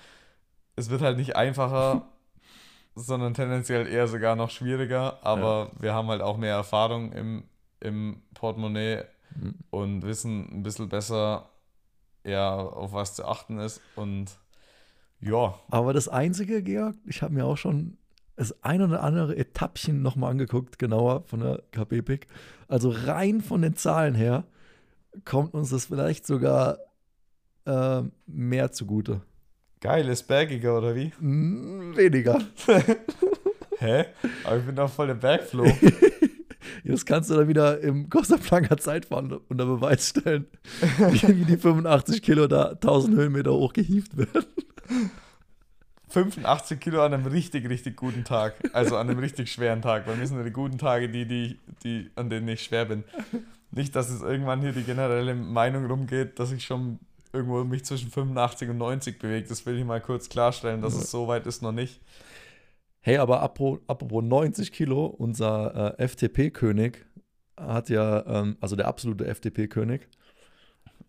es 0.76 0.90
wird 0.90 1.02
halt 1.02 1.18
nicht 1.18 1.36
einfacher, 1.36 2.04
sondern 2.96 3.34
tendenziell 3.34 3.88
eher 3.88 4.08
sogar 4.08 4.36
noch 4.36 4.50
schwieriger, 4.50 5.20
aber 5.24 5.72
wir 5.80 5.94
haben 5.94 6.08
halt 6.08 6.22
auch 6.22 6.38
mehr 6.38 6.56
Erfahrung 6.56 7.12
im, 7.12 7.44
im 7.80 8.22
Portemonnaie 8.34 9.04
mhm. 9.36 9.56
und 9.70 10.04
wissen 10.04 10.48
ein 10.52 10.64
bisschen 10.64 10.90
besser, 10.90 11.50
ja, 12.24 12.56
auf 12.56 12.94
was 12.94 13.16
zu 13.16 13.26
achten 13.26 13.60
ist 13.60 13.82
und 13.96 14.38
ja. 15.20 15.56
Aber 15.70 15.94
das 15.94 16.08
Einzige, 16.08 16.62
Georg, 16.62 16.96
ich 17.06 17.22
habe 17.22 17.34
mir 17.34 17.46
auch 17.46 17.58
schon 17.58 17.98
das 18.38 18.64
ein 18.64 18.82
oder 18.82 19.04
andere 19.04 19.36
Etappchen 19.36 20.02
nochmal 20.02 20.32
angeguckt, 20.32 20.80
genauer 20.80 21.24
von 21.26 21.40
der 21.42 21.64
KP-Pick. 21.72 22.28
Also 22.68 22.90
rein 22.90 23.42
von 23.42 23.62
den 23.62 23.76
Zahlen 23.76 24.16
her 24.16 24.46
kommt 25.26 25.54
uns 25.56 25.72
das 25.72 25.86
vielleicht 25.86 26.26
sogar 26.26 26.78
äh, 27.66 28.04
mehr 28.28 28.72
zugute. 28.72 29.22
Geil, 29.82 30.08
ist 30.08 30.28
bergiger 30.28 30.78
oder 30.78 30.96
wie? 30.96 31.12
Mm, 31.20 31.96
weniger. 31.96 32.40
Hä? 33.80 34.06
Aber 34.44 34.58
ich 34.58 34.66
bin 34.66 34.76
doch 34.76 34.90
voll 34.90 35.08
der 35.08 35.16
Bergfloh. 35.16 35.72
Das 36.84 37.06
kannst 37.06 37.30
du 37.30 37.36
dann 37.36 37.48
wieder 37.48 37.80
im 37.80 38.10
Costa 38.10 38.38
Blanca 38.38 38.78
Zeitfahren 38.78 39.34
unter 39.50 39.66
Beweis 39.66 40.10
stellen, 40.10 40.46
wie 40.98 41.46
die 41.46 41.58
85 41.58 42.22
Kilo 42.22 42.48
da 42.48 42.70
1000 42.70 43.18
Höhenmeter 43.18 43.54
hochgehievt 43.54 44.18
werden. 44.18 44.46
85 46.10 46.80
Kilo 46.80 47.04
an 47.04 47.14
einem 47.14 47.26
richtig, 47.26 47.68
richtig 47.70 47.98
guten 47.98 48.24
Tag. 48.24 48.56
Also 48.74 48.98
an 48.98 49.10
einem 49.10 49.20
richtig 49.20 49.52
schweren 49.52 49.82
Tag. 49.82 50.08
Weil 50.08 50.16
mir 50.16 50.28
sind 50.28 50.44
die 50.44 50.52
guten 50.52 50.78
Tage 50.78 51.10
die, 51.10 51.26
die, 51.26 51.60
die, 51.84 52.10
an 52.16 52.30
denen 52.30 52.48
ich 52.48 52.64
schwer 52.64 52.86
bin. 52.86 53.04
Nicht, 53.72 53.96
dass 53.96 54.10
es 54.10 54.22
irgendwann 54.22 54.62
hier 54.62 54.72
die 54.72 54.84
generelle 54.84 55.36
Meinung 55.36 55.86
rumgeht, 55.86 56.40
dass 56.40 56.52
ich 56.52 56.64
schon 56.64 57.00
irgendwo 57.34 57.64
mich 57.64 57.86
zwischen 57.86 58.10
85 58.10 58.70
und 58.70 58.78
90 58.78 59.20
bewege. 59.20 59.48
Das 59.48 59.66
will 59.66 59.78
ich 59.78 59.86
mal 59.86 60.02
kurz 60.02 60.30
klarstellen, 60.30 60.82
dass 60.82 60.94
es 60.94 61.12
so 61.12 61.28
weit 61.28 61.46
ist 61.46 61.62
noch 61.62 61.74
nicht. 61.74 62.00
Hey, 63.02 63.18
aber 63.18 63.42
apropos, 63.42 63.80
apropos 63.88 64.24
90 64.24 64.72
Kilo, 64.72 65.06
unser 65.06 65.98
äh, 65.98 66.08
FTP-König 66.08 67.06
hat 67.56 67.90
ja, 67.90 68.26
ähm, 68.26 68.58
also 68.60 68.76
der 68.76 68.88
absolute 68.88 69.26
FTP-König, 69.34 70.08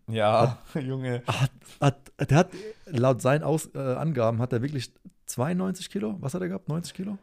ja, 0.09 0.57
hat, 0.73 0.83
Junge. 0.83 1.23
Hat, 1.27 1.51
hat, 1.79 2.29
der 2.29 2.37
hat 2.37 2.49
laut 2.85 3.21
seinen 3.21 3.43
Aus, 3.43 3.69
äh, 3.73 3.79
Angaben 3.79 4.39
hat 4.39 4.53
er 4.53 4.61
wirklich 4.61 4.91
92 5.25 5.89
Kilo? 5.89 6.17
Was 6.19 6.33
hat 6.33 6.41
er 6.41 6.47
gehabt? 6.47 6.69
90 6.69 6.93
Kilo? 6.93 7.17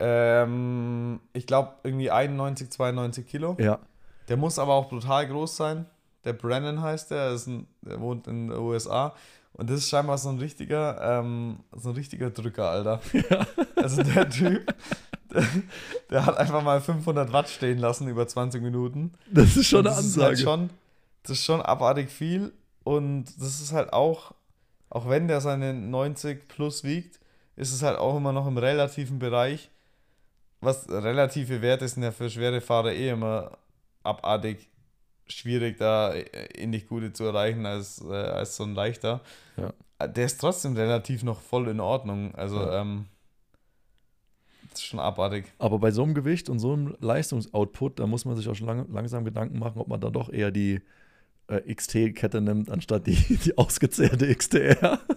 Ähm, 0.00 1.20
ich 1.32 1.46
glaube 1.46 1.74
irgendwie 1.82 2.10
91, 2.10 2.70
92 2.70 3.26
Kilo. 3.26 3.56
Ja. 3.58 3.80
Der 4.28 4.36
muss 4.36 4.58
aber 4.58 4.74
auch 4.74 4.88
brutal 4.88 5.26
groß 5.26 5.56
sein. 5.56 5.86
Der 6.24 6.32
Brennan 6.32 6.82
heißt 6.82 7.10
der, 7.10 7.32
ist 7.32 7.46
ein, 7.46 7.66
der 7.82 8.00
wohnt 8.00 8.26
in 8.26 8.48
den 8.48 8.58
USA. 8.58 9.14
Und 9.52 9.70
das 9.70 9.78
ist 9.78 9.88
scheinbar 9.88 10.18
so 10.18 10.28
ein 10.28 10.38
richtiger, 10.38 11.20
ähm, 11.20 11.60
so 11.76 11.88
ein 11.88 11.94
richtiger 11.96 12.30
Drücker, 12.30 12.70
Alter. 12.70 13.00
Ja. 13.12 13.46
Also 13.76 14.02
der 14.02 14.28
Typ, 14.28 14.74
der, 15.32 15.44
der, 16.10 16.26
hat 16.26 16.36
einfach 16.36 16.62
mal 16.62 16.80
500 16.80 17.32
Watt 17.32 17.48
stehen 17.48 17.78
lassen 17.78 18.08
über 18.08 18.26
20 18.26 18.62
Minuten. 18.62 19.14
Das 19.30 19.56
ist 19.56 19.66
schon 19.66 19.86
eine 19.86 19.96
Ansage. 19.96 20.34
Ist 20.34 20.38
halt 20.38 20.38
schon, 20.40 20.70
das 21.22 21.32
ist 21.32 21.44
schon 21.44 21.60
abartig 21.60 22.10
viel 22.10 22.52
und 22.84 23.26
das 23.38 23.60
ist 23.60 23.72
halt 23.72 23.92
auch, 23.92 24.34
auch 24.90 25.08
wenn 25.08 25.28
der 25.28 25.40
seine 25.40 25.74
90 25.74 26.48
plus 26.48 26.84
wiegt, 26.84 27.20
ist 27.56 27.72
es 27.72 27.82
halt 27.82 27.98
auch 27.98 28.16
immer 28.16 28.32
noch 28.32 28.46
im 28.46 28.56
relativen 28.56 29.18
Bereich. 29.18 29.70
Was 30.60 30.88
relative 30.88 31.60
Werte 31.60 31.86
sind 31.86 32.02
ja 32.02 32.12
für 32.12 32.30
schwere 32.30 32.60
Fahrer 32.60 32.92
eh 32.92 33.10
immer 33.10 33.58
abartig 34.02 34.68
schwierig, 35.26 35.78
da 35.78 36.14
ähnlich 36.54 36.86
gute 36.88 37.12
zu 37.12 37.24
erreichen 37.24 37.66
als, 37.66 38.02
äh, 38.02 38.14
als 38.14 38.56
so 38.56 38.64
ein 38.64 38.74
leichter. 38.74 39.20
Ja. 39.56 40.06
Der 40.06 40.26
ist 40.26 40.40
trotzdem 40.40 40.74
relativ 40.76 41.22
noch 41.22 41.40
voll 41.40 41.68
in 41.68 41.80
Ordnung. 41.80 42.34
Also, 42.34 42.56
ja. 42.56 42.80
ähm, 42.80 43.06
ist 44.72 44.84
schon 44.84 45.00
abartig. 45.00 45.52
Aber 45.58 45.78
bei 45.78 45.90
so 45.90 46.02
einem 46.02 46.14
Gewicht 46.14 46.48
und 46.48 46.58
so 46.58 46.72
einem 46.72 46.96
Leistungsoutput, 47.00 47.98
da 47.98 48.06
muss 48.06 48.24
man 48.24 48.36
sich 48.36 48.48
auch 48.48 48.54
schon 48.54 48.66
lang, 48.66 48.86
langsam 48.92 49.24
Gedanken 49.24 49.58
machen, 49.58 49.78
ob 49.78 49.88
man 49.88 50.00
dann 50.00 50.12
doch 50.12 50.30
eher 50.30 50.50
die 50.50 50.80
äh, 51.48 51.74
XT-Kette 51.74 52.40
nimmt, 52.40 52.70
anstatt 52.70 53.06
die, 53.06 53.14
die 53.44 53.56
ausgezehrte 53.58 54.32
XTR. 54.34 55.00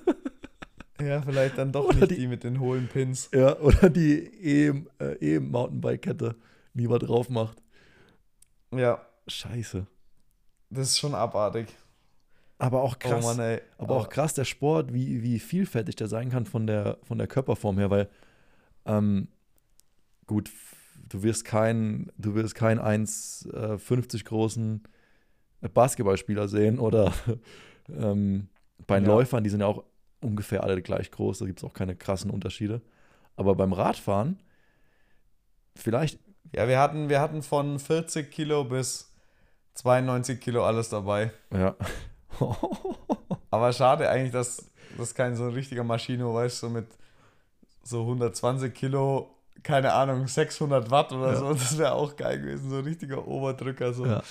Ja, 1.02 1.20
vielleicht 1.24 1.58
dann 1.58 1.72
doch 1.72 1.86
Oder 1.86 1.96
nicht 2.02 2.12
die- 2.12 2.16
die, 2.18 2.28
mit 2.28 2.44
den 2.44 2.60
hohlen 2.60 2.88
Pins. 2.88 3.28
ja, 3.34 3.58
oder 3.58 3.90
die 3.90 4.20
E- 4.20 4.84
äh, 5.00 5.14
E-Mountainbike-Kette 5.36 6.36
lieber 6.76 7.00
drauf 7.00 7.28
macht. 7.28 7.58
Ja, 8.72 9.04
Scheiße. 9.28 9.88
das 10.70 10.90
ist 10.90 11.00
schon 11.00 11.16
abartig. 11.16 11.70
Aber 12.60 12.84
auch 12.84 13.00
krass. 13.00 13.26
Oh 13.26 13.34
Mann. 13.36 13.58
Aber 13.80 13.96
auch 13.96 14.10
krass 14.10 14.36
der 14.36 14.46
Sport, 14.46 14.94
wie, 14.94 15.24
wie 15.24 15.40
vielfältig 15.40 15.96
der 15.96 16.08
sein 16.08 16.30
kann 16.30 16.46
von 16.46 16.68
der, 16.68 17.00
von 17.02 17.18
der 17.18 17.26
Körperform 17.26 17.80
her, 17.80 17.90
weil 17.90 18.08
ähm, 18.86 19.28
gut, 20.28 20.52
du 21.10 21.24
wirst 21.24 21.46
kein, 21.46 22.12
du 22.20 22.36
wirst 22.36 22.54
kein 22.54 22.80
1,50 22.80 24.24
großen 24.26 24.84
Basketballspieler 25.70 26.48
sehen 26.48 26.80
oder 26.80 27.14
ähm, 27.90 28.48
bei 28.88 29.00
den 29.00 29.06
Ja. 29.08 29.14
Läufern, 29.16 29.44
die 29.44 29.50
sind 29.50 29.60
ja 29.62 29.68
auch 29.68 29.84
ungefähr 30.22 30.64
alle 30.64 30.82
gleich 30.82 31.12
groß, 31.12 31.40
da 31.40 31.46
gibt 31.46 31.60
es 31.60 31.64
auch 31.64 31.74
keine 31.74 31.96
krassen 31.96 32.32
Unterschiede. 32.32 32.82
Aber 33.36 33.56
beim 33.56 33.74
Radfahren, 33.74 34.40
vielleicht, 35.76 36.20
Ja, 36.54 36.68
wir 36.68 36.80
hatten, 36.80 37.10
wir 37.10 37.20
hatten 37.22 37.42
von 37.44 37.80
40 37.80 38.30
Kilo 38.32 38.64
bis 38.64 39.12
92 39.76 40.40
Kilo 40.40 40.66
alles 40.66 40.90
dabei. 40.90 41.32
ja. 41.54 41.76
Aber 43.50 43.74
schade 43.74 44.10
eigentlich, 44.10 44.32
dass 44.32 44.66
das 44.98 45.14
kein 45.14 45.36
so 45.36 45.44
ein 45.46 45.54
richtiger 45.54 45.84
Maschino, 45.84 46.34
weißt 46.34 46.64
du, 46.64 46.68
so 46.68 46.74
mit 46.74 46.88
so 47.84 48.02
120 48.02 48.74
Kilo, 48.74 49.30
keine 49.64 49.94
Ahnung, 49.94 50.28
600 50.28 50.90
Watt 50.92 51.12
oder 51.12 51.34
Ja. 51.34 51.36
so. 51.38 51.54
Das 51.54 51.78
wäre 51.78 51.94
auch 51.94 52.16
geil 52.16 52.40
gewesen, 52.40 52.70
so 52.70 52.78
ein 52.78 52.84
richtiger 52.86 53.28
Oberdrücker. 53.28 53.94
So. 53.94 54.06
Ja. 54.06 54.24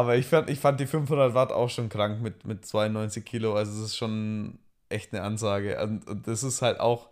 Aber 0.00 0.16
ich 0.16 0.26
fand, 0.26 0.48
ich 0.50 0.58
fand 0.58 0.80
die 0.80 0.86
500 0.86 1.34
Watt 1.34 1.52
auch 1.52 1.68
schon 1.68 1.88
krank 1.88 2.20
mit, 2.22 2.44
mit 2.46 2.64
92 2.64 3.24
Kilo. 3.24 3.54
Also, 3.54 3.72
das 3.72 3.80
ist 3.90 3.96
schon 3.96 4.58
echt 4.88 5.12
eine 5.12 5.22
Ansage. 5.22 5.80
Und, 5.82 6.06
und 6.08 6.26
das 6.26 6.42
ist 6.42 6.62
halt 6.62 6.80
auch, 6.80 7.08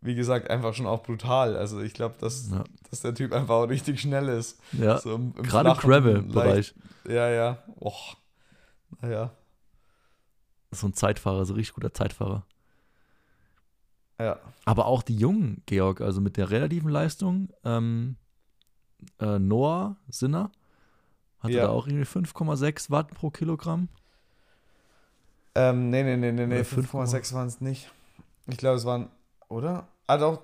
wie 0.00 0.14
gesagt, 0.14 0.48
einfach 0.50 0.72
schon 0.74 0.86
auch 0.86 1.02
brutal. 1.02 1.56
Also, 1.56 1.80
ich 1.80 1.92
glaube, 1.94 2.14
dass, 2.20 2.50
Ja. 2.50 2.64
dass 2.90 3.00
der 3.00 3.14
Typ 3.14 3.32
einfach 3.32 3.54
auch 3.56 3.68
richtig 3.68 4.00
schnell 4.00 4.28
ist. 4.28 4.60
ja. 4.72 4.98
So 4.98 5.14
im, 5.16 5.34
im 5.36 5.42
Gerade 5.42 5.70
im 5.70 5.76
Gravel-Bereich. 5.76 6.74
Ja, 7.08 7.28
ja. 7.28 7.58
Och. 7.80 8.16
Naja. 9.00 9.30
So 10.70 10.86
ein 10.86 10.94
Zeitfahrer, 10.94 11.44
so 11.46 11.54
richtig 11.54 11.74
guter 11.74 11.92
Zeitfahrer. 11.92 12.46
Ja. 14.20 14.38
Aber 14.66 14.86
auch 14.86 15.02
die 15.02 15.16
Jungen, 15.16 15.62
Georg, 15.66 16.00
also 16.00 16.20
mit 16.20 16.36
der 16.36 16.50
relativen 16.50 16.90
Leistung, 16.90 17.48
ähm, 17.64 18.16
äh, 19.18 19.38
Noah 19.38 19.96
Sinner 20.08 20.52
hatte 21.40 21.52
Ja. 21.54 21.62
da 21.64 21.68
auch 21.70 21.86
irgendwie 21.86 22.04
5,6 22.06 22.90
Watt 22.90 23.12
pro 23.14 23.30
Kilogramm. 23.30 23.88
Ähm, 25.54 25.90
nee, 25.90 26.02
nee, 26.02 26.16
nee, 26.16 26.32
nee, 26.32 26.46
nee. 26.46 26.54
Oder 26.60 26.64
5,6 26.64 27.34
waren 27.34 27.48
es 27.48 27.60
nicht. 27.60 27.90
Ich 28.46 28.56
glaube, 28.56 28.76
es 28.76 28.84
waren, 28.84 29.10
oder? 29.48 29.88
Ah, 30.06 30.16
doch. 30.16 30.42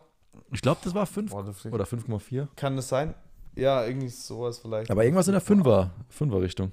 Ich 0.53 0.61
glaube, 0.61 0.81
das 0.85 0.95
war 0.95 1.07
5 1.07 1.31
Boah, 1.31 1.45
oder 1.71 1.85
5,4. 1.85 2.49
kann 2.57 2.77
das 2.77 2.89
sein? 2.89 3.15
Ja, 3.55 3.85
irgendwie 3.85 4.09
sowas 4.09 4.59
vielleicht. 4.59 4.91
Aber 4.91 5.05
irgendwas 5.05 5.29
in 5.29 5.33
der 5.33 5.43
5er, 5.43 5.91
5er 6.11 6.41
Richtung. 6.43 6.73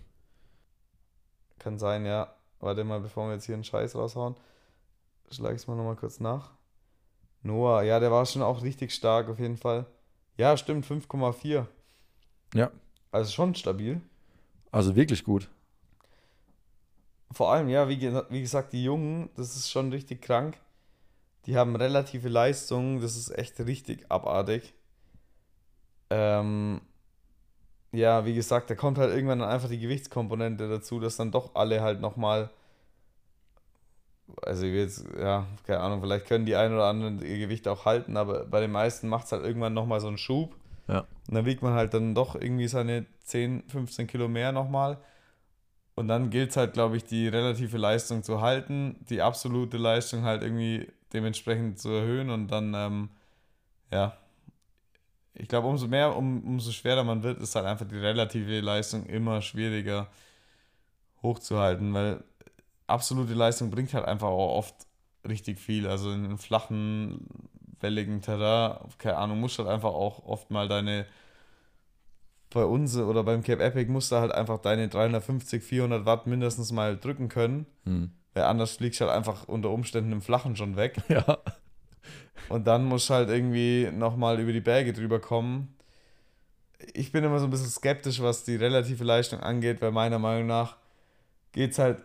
Kann 1.59 1.77
sein, 1.79 2.05
ja. 2.05 2.33
Warte 2.59 2.83
mal, 2.83 2.99
bevor 2.99 3.27
wir 3.27 3.33
jetzt 3.35 3.45
hier 3.45 3.55
einen 3.55 3.63
Scheiß 3.63 3.95
raushauen, 3.95 4.35
schlage 5.31 5.55
ich 5.55 5.61
es 5.61 5.67
mal 5.67 5.75
nochmal 5.75 5.95
kurz 5.95 6.19
nach. 6.19 6.51
Noah, 7.41 7.83
ja, 7.83 7.99
der 7.99 8.11
war 8.11 8.25
schon 8.25 8.41
auch 8.41 8.63
richtig 8.63 8.91
stark 8.93 9.29
auf 9.29 9.39
jeden 9.39 9.57
Fall. 9.57 9.85
Ja, 10.37 10.57
stimmt, 10.57 10.85
5,4. 10.85 11.67
Ja. 12.53 12.71
Also 13.11 13.31
schon 13.31 13.53
stabil. 13.55 14.01
Also 14.73 14.95
wirklich 14.95 15.23
gut. 15.23 15.49
Vor 17.31 17.51
allem, 17.51 17.69
ja, 17.69 17.87
wie, 17.89 18.01
wie 18.01 18.41
gesagt, 18.41 18.73
die 18.73 18.83
Jungen, 18.83 19.29
das 19.35 19.55
ist 19.55 19.69
schon 19.69 19.91
richtig 19.91 20.23
krank. 20.23 20.57
Die 21.45 21.55
haben 21.57 21.75
relative 21.75 22.27
Leistung, 22.27 22.99
das 22.99 23.15
ist 23.15 23.29
echt 23.37 23.59
richtig 23.59 24.09
abartig. 24.09 24.73
Ähm, 26.09 26.81
ja, 27.91 28.25
wie 28.25 28.33
gesagt, 28.33 28.71
da 28.71 28.75
kommt 28.75 28.97
halt 28.97 29.13
irgendwann 29.13 29.39
dann 29.39 29.49
einfach 29.49 29.69
die 29.69 29.79
Gewichtskomponente 29.79 30.67
dazu, 30.67 30.99
dass 30.99 31.17
dann 31.17 31.31
doch 31.31 31.53
alle 31.53 31.81
halt 31.81 32.01
nochmal, 32.01 32.49
also 34.41 34.65
ich 34.65 34.73
will 34.73 34.81
jetzt, 34.81 35.05
ja, 35.19 35.45
keine 35.67 35.81
Ahnung, 35.81 36.01
vielleicht 36.01 36.25
können 36.25 36.47
die 36.47 36.55
ein 36.55 36.73
oder 36.73 36.85
anderen 36.85 37.21
ihr 37.21 37.37
Gewicht 37.37 37.67
auch 37.67 37.85
halten, 37.85 38.17
aber 38.17 38.45
bei 38.45 38.59
den 38.59 38.71
meisten 38.71 39.07
macht 39.07 39.25
es 39.27 39.33
halt 39.33 39.43
irgendwann 39.43 39.75
nochmal 39.75 39.99
so 39.99 40.07
einen 40.07 40.17
Schub. 40.17 40.55
Ja. 40.87 40.99
Und 41.27 41.35
dann 41.35 41.45
wiegt 41.45 41.61
man 41.61 41.73
halt 41.73 41.93
dann 41.93 42.15
doch 42.15 42.35
irgendwie 42.35 42.67
seine 42.67 43.05
10, 43.23 43.63
15 43.67 44.07
Kilo 44.07 44.27
mehr 44.27 44.51
nochmal. 44.51 44.97
Und 45.95 46.07
dann 46.07 46.29
gilt 46.29 46.51
es 46.51 46.57
halt, 46.57 46.73
glaube 46.73 46.97
ich, 46.97 47.03
die 47.03 47.27
relative 47.27 47.77
Leistung 47.77 48.23
zu 48.23 48.41
halten, 48.41 48.97
die 49.09 49.21
absolute 49.21 49.77
Leistung 49.77 50.23
halt 50.23 50.41
irgendwie 50.41 50.87
dementsprechend 51.13 51.79
zu 51.79 51.89
erhöhen 51.89 52.31
und 52.31 52.47
dann, 52.47 52.73
ähm, 52.73 53.09
ja, 53.91 54.17
ich 55.35 55.47
glaube, 55.47 55.67
umso 55.67 55.87
mehr, 55.87 56.15
um, 56.15 56.43
umso 56.43 56.71
schwerer 56.71 57.03
man 57.03 57.23
wird, 57.23 57.39
ist 57.41 57.55
halt 57.55 57.65
einfach 57.65 57.87
die 57.87 57.97
relative 57.97 58.59
Leistung 58.61 59.05
immer 59.05 59.41
schwieriger 59.41 60.07
hochzuhalten, 61.23 61.93
weil 61.93 62.23
absolute 62.87 63.33
Leistung 63.33 63.71
bringt 63.71 63.93
halt 63.93 64.05
einfach 64.05 64.27
auch 64.27 64.57
oft 64.57 64.75
richtig 65.27 65.59
viel. 65.59 65.87
Also 65.87 66.11
in 66.11 66.37
flachen, 66.37 67.49
welligen 67.83 68.21
Terrain, 68.21 68.77
keine 68.97 69.17
Ahnung, 69.17 69.39
musst 69.39 69.59
halt 69.59 69.69
einfach 69.69 69.93
auch 69.93 70.25
oft 70.25 70.49
mal 70.49 70.67
deine 70.67 71.05
bei 72.51 72.65
uns 72.65 72.95
oder 72.97 73.23
beim 73.23 73.41
Cape 73.43 73.63
Epic 73.63 73.91
musst 73.91 74.11
du 74.11 74.17
halt 74.17 74.31
einfach 74.31 74.59
deine 74.59 74.87
350, 74.87 75.63
400 75.63 76.05
Watt 76.05 76.27
mindestens 76.27 76.71
mal 76.71 76.97
drücken 76.97 77.27
können, 77.27 77.65
Hm. 77.85 78.11
weil 78.33 78.43
anders 78.43 78.73
fliegst 78.77 79.01
du 79.01 79.05
halt 79.05 79.15
einfach 79.15 79.47
unter 79.47 79.69
Umständen 79.71 80.11
im 80.11 80.21
Flachen 80.21 80.55
schon 80.55 80.75
weg. 80.75 80.97
Ja. 81.09 81.39
Und 82.49 82.67
dann 82.67 82.85
musst 82.85 83.09
du 83.09 83.13
halt 83.13 83.29
irgendwie 83.29 83.89
nochmal 83.91 84.39
über 84.39 84.51
die 84.51 84.59
Berge 84.61 84.91
drüber 84.91 85.19
kommen. 85.19 85.75
Ich 86.93 87.11
bin 87.11 87.23
immer 87.23 87.39
so 87.39 87.45
ein 87.45 87.49
bisschen 87.51 87.69
skeptisch, 87.69 88.21
was 88.21 88.43
die 88.43 88.55
relative 88.57 89.03
Leistung 89.03 89.39
angeht, 89.39 89.81
weil 89.81 89.91
meiner 89.91 90.19
Meinung 90.19 90.47
nach 90.47 90.75
geht 91.53 91.71
es 91.71 91.79
halt 91.79 92.03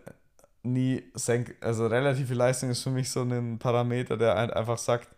nie 0.63 1.03
senk. 1.13 1.55
Also 1.61 1.87
relative 1.87 2.33
Leistung 2.33 2.69
ist 2.69 2.83
für 2.83 2.89
mich 2.89 3.09
so 3.09 3.21
ein 3.21 3.59
Parameter, 3.59 4.15
der 4.17 4.35
einfach 4.55 4.77
sagt, 4.77 5.09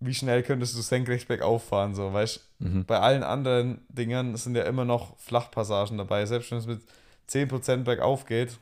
wie 0.00 0.14
schnell 0.14 0.42
könntest 0.42 0.76
du 0.76 0.82
senkrecht 0.82 1.28
bergauf 1.28 1.64
fahren, 1.64 1.94
so, 1.94 2.12
weißt 2.12 2.44
Mhm. 2.60 2.84
bei 2.86 2.98
allen 2.98 3.22
anderen 3.22 3.82
Dingern 3.88 4.34
sind 4.36 4.56
ja 4.56 4.64
immer 4.64 4.84
noch 4.84 5.16
Flachpassagen 5.18 5.96
dabei. 5.96 6.26
Selbst 6.26 6.50
wenn 6.50 6.58
es 6.58 6.66
mit 6.66 6.80
10% 7.28 7.84
bergauf 7.84 8.24
geht, 8.26 8.58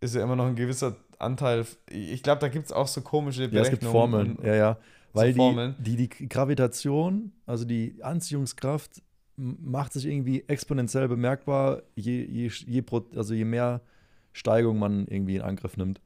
ist 0.00 0.14
ja 0.14 0.22
immer 0.22 0.36
noch 0.36 0.46
ein 0.46 0.56
gewisser 0.56 0.96
Anteil. 1.18 1.66
Ich 1.90 2.22
glaube, 2.22 2.40
da 2.40 2.48
gibt 2.48 2.66
es 2.66 2.72
auch 2.72 2.88
so 2.88 3.02
komische 3.02 3.42
Ja, 3.42 3.60
es 3.60 3.68
gibt 3.68 3.82
Berechnungen 3.82 3.92
Formeln. 3.92 4.38
Ja, 4.42 4.54
ja. 4.54 4.78
Weil 5.12 5.34
Formeln. 5.34 5.74
die, 5.78 5.96
die, 5.96 6.08
die 6.08 6.28
Gravitation, 6.28 7.32
also 7.44 7.64
die 7.64 7.96
Anziehungskraft, 8.02 9.02
macht 9.36 9.92
sich 9.92 10.06
irgendwie 10.06 10.44
exponentiell 10.46 11.08
bemerkbar, 11.08 11.82
je, 11.94 12.24
je, 12.24 12.50
je, 12.66 12.82
pro, 12.82 13.04
also 13.14 13.34
je 13.34 13.44
mehr 13.44 13.80
Steigung 14.32 14.78
man 14.78 15.06
irgendwie 15.08 15.36
in 15.36 15.42
Angriff 15.42 15.76
nimmt. 15.76 16.00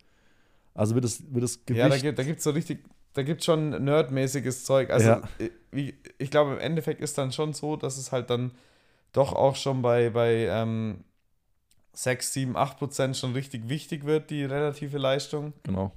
Also 0.72 0.94
wird 0.94 1.04
das, 1.04 1.22
wird 1.32 1.44
das 1.44 1.64
Gewicht. 1.64 1.78
Ja, 1.78 1.88
da 1.88 1.96
gibt 1.96 2.18
gibt's 2.26 2.44
so 2.44 2.50
richtig, 2.50 2.84
da 3.14 3.22
gibt 3.22 3.40
es 3.40 3.46
schon 3.46 3.84
nerdmäßiges 3.84 4.64
Zeug. 4.64 4.90
Also 4.90 5.08
Ja. 5.08 5.22
ich, 5.38 5.50
wie, 5.70 5.94
ich 6.18 6.30
glaube, 6.30 6.52
im 6.52 6.58
Endeffekt 6.58 7.00
ist 7.00 7.16
dann 7.16 7.32
schon 7.32 7.52
so, 7.52 7.76
dass 7.76 7.96
es 7.96 8.12
halt 8.12 8.30
dann 8.30 8.52
doch 9.12 9.32
auch 9.32 9.56
schon 9.56 9.82
bei, 9.82 10.10
bei 10.10 10.46
ähm, 10.48 11.04
6, 11.92 12.32
7, 12.32 12.56
8 12.56 12.78
Prozent 12.78 13.16
schon 13.16 13.32
richtig 13.32 13.68
wichtig 13.68 14.04
wird, 14.04 14.30
die 14.30 14.44
relative 14.44 14.98
Leistung. 14.98 15.52
genau. 15.62 15.92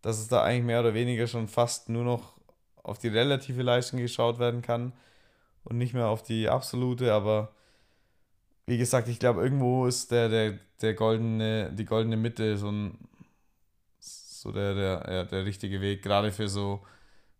Dass 0.00 0.20
es 0.20 0.28
da 0.28 0.42
eigentlich 0.42 0.64
mehr 0.64 0.80
oder 0.80 0.94
weniger 0.94 1.26
schon 1.26 1.48
fast 1.48 1.88
nur 1.88 2.04
noch 2.04 2.38
auf 2.84 2.98
die 2.98 3.08
relative 3.08 3.62
Leistung 3.62 3.98
geschaut 3.98 4.38
werden 4.38 4.62
kann 4.62 4.92
und 5.64 5.76
nicht 5.76 5.92
mehr 5.92 6.06
auf 6.06 6.22
die 6.22 6.48
absolute, 6.48 7.12
aber 7.12 7.52
wie 8.66 8.78
gesagt, 8.78 9.08
ich 9.08 9.18
glaube, 9.18 9.42
irgendwo 9.42 9.86
ist 9.86 10.12
der, 10.12 10.28
der, 10.28 10.58
der 10.82 10.94
goldene, 10.94 11.72
die 11.72 11.84
goldene 11.84 12.16
Mitte 12.16 12.56
so 12.58 12.70
ein 12.70 12.98
so 14.40 14.52
der, 14.52 14.74
der, 14.74 15.24
der 15.24 15.44
richtige 15.44 15.80
Weg, 15.80 16.02
gerade 16.02 16.32
für 16.32 16.48
so 16.48 16.80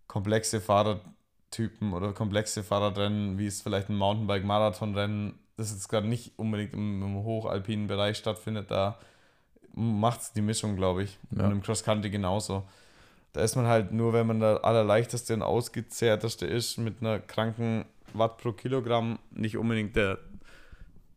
komplexe 0.06 0.60
Fahrradtypen 0.60 1.92
oder 1.92 2.12
komplexe 2.12 2.62
Fahrradrennen, 2.62 3.38
wie 3.38 3.46
es 3.46 3.62
vielleicht 3.62 3.88
ein 3.88 3.96
Mountainbike-Marathonrennen, 3.96 5.38
das 5.56 5.72
jetzt 5.72 5.88
gerade 5.88 6.08
nicht 6.08 6.32
unbedingt 6.36 6.74
im, 6.74 7.02
im 7.02 7.24
hochalpinen 7.24 7.86
Bereich 7.86 8.16
stattfindet, 8.16 8.70
da 8.70 8.98
macht 9.74 10.20
es 10.20 10.32
die 10.32 10.42
Mischung, 10.42 10.76
glaube 10.76 11.04
ich. 11.04 11.18
Ja. 11.30 11.44
Und 11.44 11.52
im 11.52 11.62
Cross-Country 11.62 12.10
genauso. 12.10 12.64
Da 13.32 13.42
ist 13.42 13.56
man 13.56 13.66
halt 13.66 13.92
nur, 13.92 14.12
wenn 14.12 14.26
man 14.26 14.40
der 14.40 14.64
allerleichteste 14.64 15.34
und 15.34 15.42
ausgezehrteste 15.42 16.46
ist, 16.46 16.78
mit 16.78 17.00
einer 17.00 17.20
kranken 17.20 17.84
Watt 18.14 18.38
pro 18.38 18.52
Kilogramm, 18.52 19.18
nicht 19.30 19.56
unbedingt 19.56 19.94
der, 19.94 20.18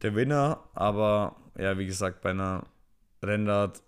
der 0.01 0.13
Winner, 0.15 0.59
aber 0.73 1.35
ja, 1.57 1.77
wie 1.77 1.85
gesagt, 1.85 2.21
bei 2.21 2.31
einer 2.31 2.65
Rennrad 3.23 3.81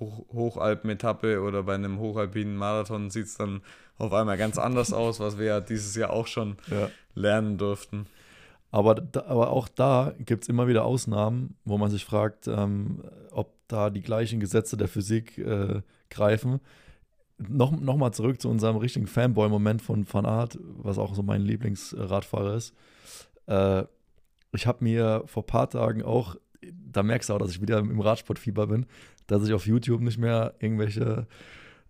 Hoch 0.00 0.24
Hochalpen-Etappe 0.32 1.40
oder 1.42 1.62
bei 1.64 1.74
einem 1.74 1.98
hochalpinen 1.98 2.56
Marathon 2.56 3.10
sieht 3.10 3.26
es 3.26 3.36
dann 3.36 3.62
auf 3.96 4.12
einmal 4.12 4.38
ganz 4.38 4.58
anders 4.58 4.92
aus, 4.92 5.18
was 5.20 5.38
wir 5.38 5.46
ja 5.46 5.60
dieses 5.60 5.94
Jahr 5.96 6.10
auch 6.10 6.26
schon 6.26 6.56
Ja. 6.70 6.90
lernen 7.14 7.58
durften. 7.58 8.06
Aber, 8.70 9.02
aber 9.26 9.50
auch 9.50 9.66
da 9.68 10.12
gibt 10.18 10.42
es 10.44 10.48
immer 10.48 10.68
wieder 10.68 10.84
Ausnahmen, 10.84 11.56
wo 11.64 11.78
man 11.78 11.90
sich 11.90 12.04
fragt, 12.04 12.46
ähm, 12.48 13.02
ob 13.30 13.54
da 13.66 13.88
die 13.90 14.02
gleichen 14.02 14.40
Gesetze 14.40 14.76
der 14.76 14.88
Physik 14.88 15.38
äh, 15.38 15.80
greifen. 16.10 16.60
Noch, 17.38 17.70
noch 17.72 17.96
mal 17.96 18.12
zurück 18.12 18.40
zu 18.40 18.48
unserem 18.50 18.76
richtigen 18.76 19.06
Fanboy-Moment 19.06 19.80
von 19.80 20.06
Van 20.12 20.26
Aert, 20.26 20.58
was 20.60 20.98
auch 20.98 21.14
so 21.14 21.22
mein 21.22 21.42
Lieblingsradfahrer 21.42 22.54
ist. 22.56 22.74
Äh, 23.46 23.84
ich 24.52 24.66
habe 24.66 24.84
mir 24.84 25.22
vor 25.26 25.44
ein 25.44 25.46
paar 25.46 25.70
Tagen 25.70 26.02
auch, 26.02 26.36
da 26.92 27.02
merkst 27.02 27.28
du 27.30 27.34
auch, 27.34 27.38
dass 27.38 27.50
ich 27.52 27.60
wieder 27.62 27.78
im 27.78 28.00
Radsportfieber 28.00 28.66
bin, 28.66 28.86
dass 29.28 29.46
ich 29.46 29.54
auf 29.54 29.66
YouTube 29.66 30.00
nicht 30.00 30.18
mehr 30.18 30.54
irgendwelche 30.58 31.28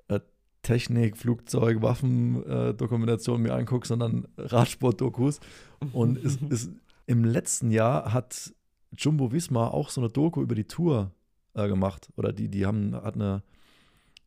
äh, 0.09 0.21
Technik, 0.63 1.17
Flugzeug, 1.17 1.81
Waffen-Dokumentationen 1.81 3.43
mir 3.43 3.55
angucke, 3.55 3.87
sondern 3.87 4.29
Radsport-Dokus. 4.37 5.41
Und 5.93 6.23
es, 6.23 6.39
es, 6.51 6.71
im 7.07 7.25
letzten 7.25 7.71
Jahr 7.71 8.13
hat 8.13 8.53
Jumbo 8.93 9.33
Visma 9.33 9.69
auch 9.69 9.89
so 9.89 10.01
eine 10.01 10.11
Doku 10.11 10.43
über 10.43 10.55
die 10.55 10.65
Tour 10.65 11.13
äh, 11.55 11.69
gemacht. 11.69 12.11
Oder 12.17 12.33
die, 12.33 12.49
die 12.49 12.67
haben, 12.67 12.95
hat 12.95 13.15
eine, 13.15 13.43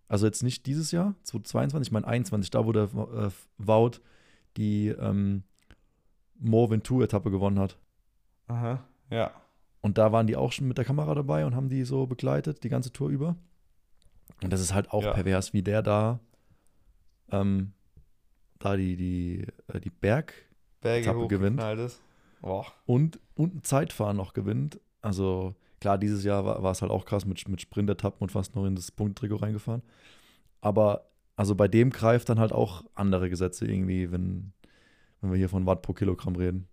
also 0.07 0.25
jetzt 0.25 0.41
nicht 0.41 0.65
dieses 0.65 0.91
Jahr, 0.91 1.13
2022, 1.23 1.89
ich 1.89 1.91
meine 1.91 2.07
21, 2.07 2.49
da 2.49 2.65
wo 2.65 2.71
der 2.71 2.85
äh, 2.85 3.29
Wout 3.57 3.99
die 4.57 4.87
ähm, 4.87 5.43
Mont 6.39 6.71
Ventoux-Etappe 6.71 7.29
gewonnen 7.29 7.59
hat. 7.59 7.77
Aha, 8.47 8.83
ja. 9.09 9.31
Und 9.81 9.97
da 9.97 10.11
waren 10.11 10.27
die 10.27 10.35
auch 10.35 10.51
schon 10.51 10.67
mit 10.67 10.77
der 10.77 10.85
Kamera 10.85 11.13
dabei 11.15 11.45
und 11.45 11.55
haben 11.55 11.69
die 11.69 11.83
so 11.83 12.05
begleitet, 12.05 12.63
die 12.63 12.69
ganze 12.69 12.91
Tour 12.93 13.09
über. 13.09 13.35
Und 14.43 14.53
das 14.53 14.61
ist 14.61 14.73
halt 14.73 14.91
auch 14.91 15.03
Ja. 15.03 15.13
pervers, 15.13 15.53
wie 15.53 15.63
der 15.63 15.81
da, 15.81 16.19
ähm, 17.31 17.73
da 18.59 18.75
die, 18.75 18.95
die, 18.95 19.47
äh, 19.67 19.79
die 19.79 19.89
Berg- 19.89 20.33
Berge 20.81 21.27
gewinnt. 21.27 21.59
und, 22.85 23.19
und 23.35 23.55
ein 23.55 23.63
Zeitfahren 23.63 24.17
noch 24.17 24.33
gewinnt. 24.33 24.79
Also 25.01 25.55
klar, 25.79 25.97
dieses 25.97 26.23
Jahr 26.23 26.43
war, 26.45 26.71
es 26.71 26.81
halt 26.81 26.91
auch 26.91 27.05
krass 27.05 27.25
mit, 27.25 27.47
mit 27.47 27.61
Sprintetappen 27.61 28.19
und 28.21 28.31
fast 28.31 28.55
noch 28.55 28.65
in 28.65 28.75
das 28.75 28.91
Punkttrikot 28.91 29.37
reingefahren. 29.37 29.81
Aber 30.59 31.07
also 31.35 31.55
bei 31.55 31.67
dem 31.67 31.89
greift 31.89 32.29
dann 32.29 32.39
halt 32.39 32.51
auch 32.51 32.83
andere 32.93 33.29
Gesetze 33.29 33.65
irgendwie, 33.65 34.11
wenn, 34.11 34.53
wenn 35.21 35.31
wir 35.31 35.37
hier 35.37 35.49
von 35.49 35.65
Watt 35.65 35.81
pro 35.81 35.93
Kilogramm 35.93 36.35
reden. 36.35 36.67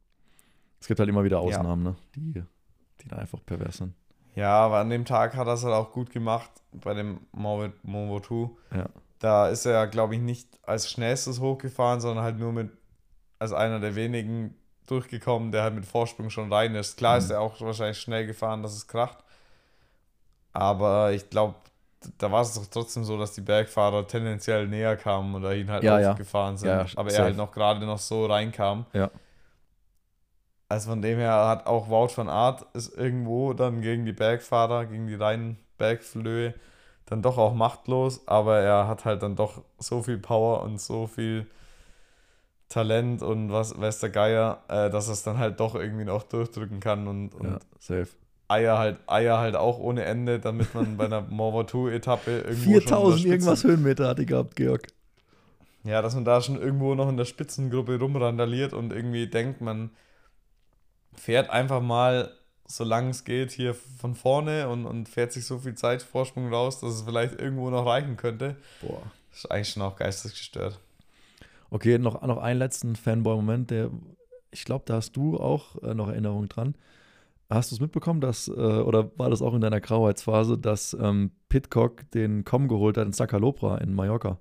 Es 0.81 0.87
gibt 0.89 1.01
halt 1.01 1.09
immer 1.09 1.25
wieder 1.25 1.41
Ausnahmen, 1.41 1.83
ne? 1.83 1.97
die, 2.15 2.43
die 3.03 3.09
dann 3.09 3.19
einfach 3.21 3.39
pervers 3.45 3.79
sind. 3.79 3.95
Ja, 4.35 4.53
aber 4.61 4.79
an 4.79 4.91
dem 4.91 5.05
Tag 5.05 5.35
hat 5.35 5.47
er 5.47 5.55
es 5.55 5.65
halt 5.65 5.75
auch 5.75 5.91
gut 5.93 6.11
gemacht 6.11 6.51
bei 6.73 6.95
dem 6.95 7.21
Ventoux. 7.33 8.57
Ja. 8.75 8.87
Da 9.19 9.49
ist 9.49 9.67
er 9.67 9.87
glaube 9.89 10.15
ich, 10.15 10.21
nicht 10.21 10.49
als 10.63 10.89
schnellstes 10.91 11.41
hochgefahren, 11.41 12.01
sondern 12.01 12.25
halt 12.25 12.39
nur 12.39 12.53
mit, 12.53 12.71
als 13.41 13.53
einer 13.53 13.81
der 13.81 13.97
wenigen 13.97 14.55
durchgekommen, 14.87 15.51
der 15.53 15.63
halt 15.65 15.75
mit 15.75 15.87
Vorsprung 15.87 16.31
schon 16.31 16.53
rein 16.53 16.75
ist. 16.75 16.97
Klar 16.97 17.17
Mhm. 17.17 17.25
ist 17.25 17.31
er 17.31 17.41
auch 17.41 17.61
wahrscheinlich 17.61 17.99
schnell 17.99 18.27
gefahren, 18.27 18.63
dass 18.63 18.75
es 18.75 18.87
kracht. 18.87 19.19
Aber 20.53 21.13
ich 21.13 21.29
glaube, 21.31 21.55
da 22.19 22.31
war 22.31 22.43
es 22.43 22.55
doch 22.55 22.67
trotzdem 22.67 23.05
so, 23.05 23.19
dass 23.19 23.33
die 23.33 23.41
Bergfahrer 23.41 24.07
tendenziell 24.07 24.67
näher 24.69 24.97
kamen 24.97 25.35
oder 25.35 25.55
ihn 25.55 25.71
halt 25.71 25.83
Ja, 25.83 25.99
ja. 25.99 26.11
aufgefahren 26.13 26.57
sind. 26.57 26.69
Ja, 26.69 26.87
aber 26.97 27.13
er 27.13 27.25
halt 27.25 27.37
noch 27.37 27.51
gerade 27.53 27.85
noch 27.85 27.99
so 27.99 28.27
reinkam. 28.27 28.87
Ja. 28.93 29.11
Also 30.69 30.91
von 30.91 31.01
dem 31.03 31.19
her 31.19 31.47
hat 31.49 31.67
auch 31.67 31.89
Wout 31.89 32.11
van 32.17 32.29
Aert 32.29 32.67
ist 32.75 32.95
irgendwo 32.97 33.55
dann 33.55 33.81
gegen 33.81 34.05
die 34.05 34.13
Bergfahrer, 34.13 34.87
gegen 34.87 35.07
die 35.07 35.15
reinen 35.15 35.57
Bergflöhe 35.79 36.55
dann 37.07 37.23
doch 37.23 37.39
auch 37.39 37.55
machtlos, 37.55 38.27
aber 38.29 38.59
er 38.59 38.87
hat 38.87 39.07
halt 39.07 39.23
dann 39.23 39.35
doch 39.35 39.63
so 39.79 40.03
viel 40.03 40.19
Power 40.19 40.63
und 40.63 40.79
so 40.81 41.07
viel 41.07 41.47
Talent 42.69 43.23
und 43.23 43.51
was 43.51 43.79
weiß 43.81 44.01
der 44.01 44.11
Geier, 44.11 44.63
äh, 44.69 44.91
dass 44.91 45.09
er 45.09 45.15
es 45.15 45.23
dann 45.23 45.39
halt 45.39 45.59
doch 45.59 45.75
irgendwie 45.75 46.05
noch 46.05 46.23
durchdrücken 46.25 46.81
kann 46.81 47.07
und, 47.09 47.35
und 47.35 47.47
Ja, 47.47 47.59
safe. 47.79 48.09
Eier 48.49 48.79
halt 48.79 48.99
Eier 49.07 49.39
halt 49.39 49.57
auch 49.57 49.79
ohne 49.79 50.05
Ende, 50.05 50.39
damit 50.39 50.75
man 50.75 50.97
bei 50.99 51.05
einer 51.07 51.21
Mont 51.31 51.55
Ventoux-Etappe 51.57 52.41
irgendwo 52.41 52.81
schon 52.81 52.97
in 52.99 53.07
der 53.07 53.17
4000 53.17 53.19
Spitzen- 53.19 53.31
irgendwas 53.33 53.65
Höhenmeter 53.65 54.09
hat 54.09 54.19
die 54.19 54.27
gehabt, 54.27 54.57
Georg. 54.57 54.89
ja, 55.85 56.03
dass 56.03 56.15
man 56.15 56.25
da 56.25 56.41
schon 56.41 56.61
irgendwo 56.61 56.95
noch 56.95 57.09
in 57.09 57.17
der 57.17 57.25
Spitzengruppe 57.25 57.99
rumrandaliert 57.99 58.73
und 58.73 58.93
irgendwie 58.93 59.27
denkt, 59.29 59.61
man 59.61 59.91
fährt 61.19 61.51
einfach 61.51 61.81
mal, 61.81 62.33
solange 62.67 63.11
es 63.11 63.25
geht, 63.25 63.51
hier 63.51 63.75
von 63.75 64.15
vorne 64.15 64.69
und, 64.69 64.87
und 64.87 65.09
fährt 65.09 65.33
sich 65.33 65.47
so 65.47 65.59
viel 65.59 65.75
Zeitvorsprung 65.75 66.53
raus, 66.53 66.81
dass 66.81 66.95
es 66.95 67.03
vielleicht 67.03 67.41
irgendwo 67.41 67.71
noch 67.71 67.87
reichen 67.87 68.17
könnte. 68.17 68.57
Boah. 68.81 69.03
Das 69.31 69.45
ist 69.45 69.51
eigentlich 69.51 69.69
schon 69.71 69.83
auch 69.83 69.97
geistesgestört. 69.97 70.79
Okay, 71.71 71.99
noch, 71.99 72.23
noch 72.23 72.39
einen 72.39 72.59
letzten 72.59 72.97
Fanboy-Moment, 72.97 73.71
der, 73.71 73.91
ich 74.51 74.65
glaube, 74.65 74.85
da 74.87 74.95
hast 74.95 75.13
du 75.17 75.39
auch 75.39 75.83
äh, 75.83 75.95
noch 75.95 76.09
Erinnerungen 76.09 76.49
dran. 76.49 76.75
Hast 77.51 77.71
du 77.71 77.77
es 77.77 77.81
mitbekommen, 77.81 78.21
dass, 78.21 78.49
äh, 78.49 78.53
oder 78.53 79.11
war 79.17 79.31
das 79.31 79.43
auch 79.43 79.55
in 79.55 79.61
deiner 79.61 79.81
Grauheitsphase, 79.81 80.59
dass 80.59 80.95
ähm, 81.01 81.31
Pitcock 81.49 82.11
den 82.11 82.45
Com 82.45 82.69
geholt 82.69 82.97
hat 82.97 83.07
in 83.07 83.13
Sacalopra 83.13 83.79
in 83.79 83.95
Mallorca? 83.95 84.39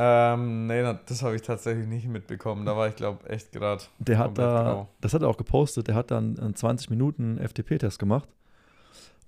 Ähm, 0.00 0.68
nee, 0.68 0.80
das 1.06 1.24
habe 1.24 1.34
ich 1.34 1.42
tatsächlich 1.42 1.88
nicht 1.88 2.06
mitbekommen. 2.06 2.64
Da 2.64 2.76
war 2.76 2.86
ich, 2.86 2.94
glaube 2.94 3.28
echt 3.28 3.50
gerade. 3.50 3.82
Der 3.98 4.18
hat 4.18 4.38
da, 4.38 4.62
grau. 4.62 4.88
das 5.00 5.12
hat 5.12 5.22
er 5.22 5.28
auch 5.28 5.36
gepostet, 5.36 5.88
der 5.88 5.96
hat 5.96 6.12
dann 6.12 6.38
einen 6.38 6.54
20 6.54 6.88
Minuten 6.90 7.36
FTP-Test 7.38 7.98
gemacht 7.98 8.28